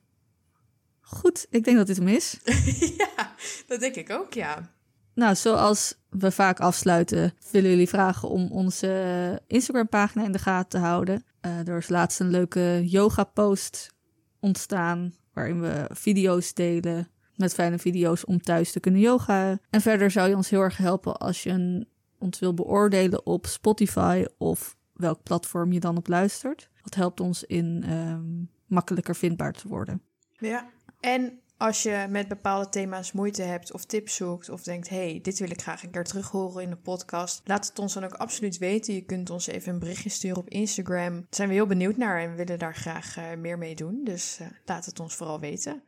Goed, 0.99 1.47
ik 1.49 1.63
denk 1.63 1.77
dat 1.77 1.87
dit 1.87 1.97
hem 1.97 2.07
is. 2.07 2.39
ja, 2.97 3.35
dat 3.67 3.79
denk 3.79 3.95
ik 3.95 4.09
ook, 4.09 4.33
ja. 4.33 4.71
Nou, 5.13 5.35
zoals 5.35 5.95
we 6.09 6.31
vaak 6.31 6.59
afsluiten, 6.59 7.33
willen 7.51 7.69
jullie 7.69 7.89
vragen 7.89 8.29
om 8.29 8.51
onze 8.51 9.41
Instagram-pagina 9.47 10.23
in 10.23 10.31
de 10.31 10.39
gaten 10.39 10.69
te 10.69 10.77
houden. 10.77 11.25
Eh, 11.41 11.67
er 11.67 11.77
is 11.77 11.89
laatst 11.89 12.19
een 12.19 12.29
leuke 12.29 12.81
yoga-post 12.85 13.93
ontstaan, 14.39 15.13
waarin 15.33 15.61
we 15.61 15.89
video's 15.93 16.53
delen 16.53 17.07
met 17.35 17.53
fijne 17.53 17.77
video's 17.79 18.27
om 18.27 18.41
thuis 18.41 18.71
te 18.71 18.79
kunnen 18.79 19.01
yoga. 19.01 19.57
En 19.69 19.81
verder 19.81 20.11
zou 20.11 20.29
je 20.29 20.35
ons 20.35 20.49
heel 20.49 20.61
erg 20.61 20.77
helpen 20.77 21.17
als 21.17 21.43
je 21.43 21.49
een- 21.49 21.87
ons 22.19 22.39
wil 22.39 22.53
beoordelen 22.53 23.25
op 23.25 23.45
Spotify 23.45 24.25
of 24.37 24.77
welk 24.93 25.23
platform 25.23 25.71
je 25.71 25.79
dan 25.79 25.97
op 25.97 26.07
luistert. 26.07 26.69
Dat 26.83 26.95
helpt 26.95 27.19
ons 27.19 27.43
in 27.43 27.83
ehm, 27.85 28.23
makkelijker 28.65 29.15
vindbaar 29.15 29.53
te 29.53 29.67
worden. 29.67 30.01
Ja. 30.37 30.69
En 30.99 31.39
als 31.61 31.83
je 31.83 32.05
met 32.09 32.27
bepaalde 32.27 32.69
thema's 32.69 33.11
moeite 33.11 33.41
hebt 33.41 33.73
of 33.73 33.85
tips 33.85 34.15
zoekt 34.15 34.49
of 34.49 34.63
denkt, 34.63 34.89
hey, 34.89 35.19
dit 35.21 35.39
wil 35.39 35.49
ik 35.49 35.61
graag 35.61 35.83
een 35.83 35.91
keer 35.91 36.03
terug 36.03 36.29
horen 36.29 36.63
in 36.63 36.69
de 36.69 36.75
podcast, 36.75 37.41
laat 37.43 37.67
het 37.67 37.79
ons 37.79 37.93
dan 37.93 38.03
ook 38.03 38.13
absoluut 38.13 38.57
weten. 38.57 38.93
Je 38.93 39.05
kunt 39.05 39.29
ons 39.29 39.47
even 39.47 39.73
een 39.73 39.79
berichtje 39.79 40.09
sturen 40.09 40.37
op 40.37 40.49
Instagram. 40.49 41.13
Daar 41.13 41.25
zijn 41.29 41.47
we 41.47 41.53
heel 41.53 41.65
benieuwd 41.65 41.97
naar 41.97 42.21
en 42.21 42.35
willen 42.35 42.59
daar 42.59 42.75
graag 42.75 43.17
eh, 43.17 43.37
meer 43.37 43.57
mee 43.57 43.75
doen. 43.75 44.03
Dus 44.03 44.39
eh, 44.39 44.47
laat 44.65 44.85
het 44.85 44.99
ons 44.99 45.15
vooral 45.15 45.39
weten. 45.39 45.83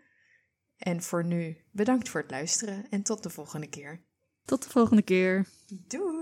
En 0.77 1.01
voor 1.01 1.25
nu, 1.25 1.57
bedankt 1.71 2.09
voor 2.09 2.21
het 2.21 2.31
luisteren 2.31 2.89
en 2.89 3.03
tot 3.03 3.23
de 3.23 3.29
volgende 3.29 3.67
keer. 3.67 4.01
Tot 4.45 4.63
de 4.63 4.69
volgende 4.69 5.01
keer. 5.01 5.45
Doei! 5.67 6.12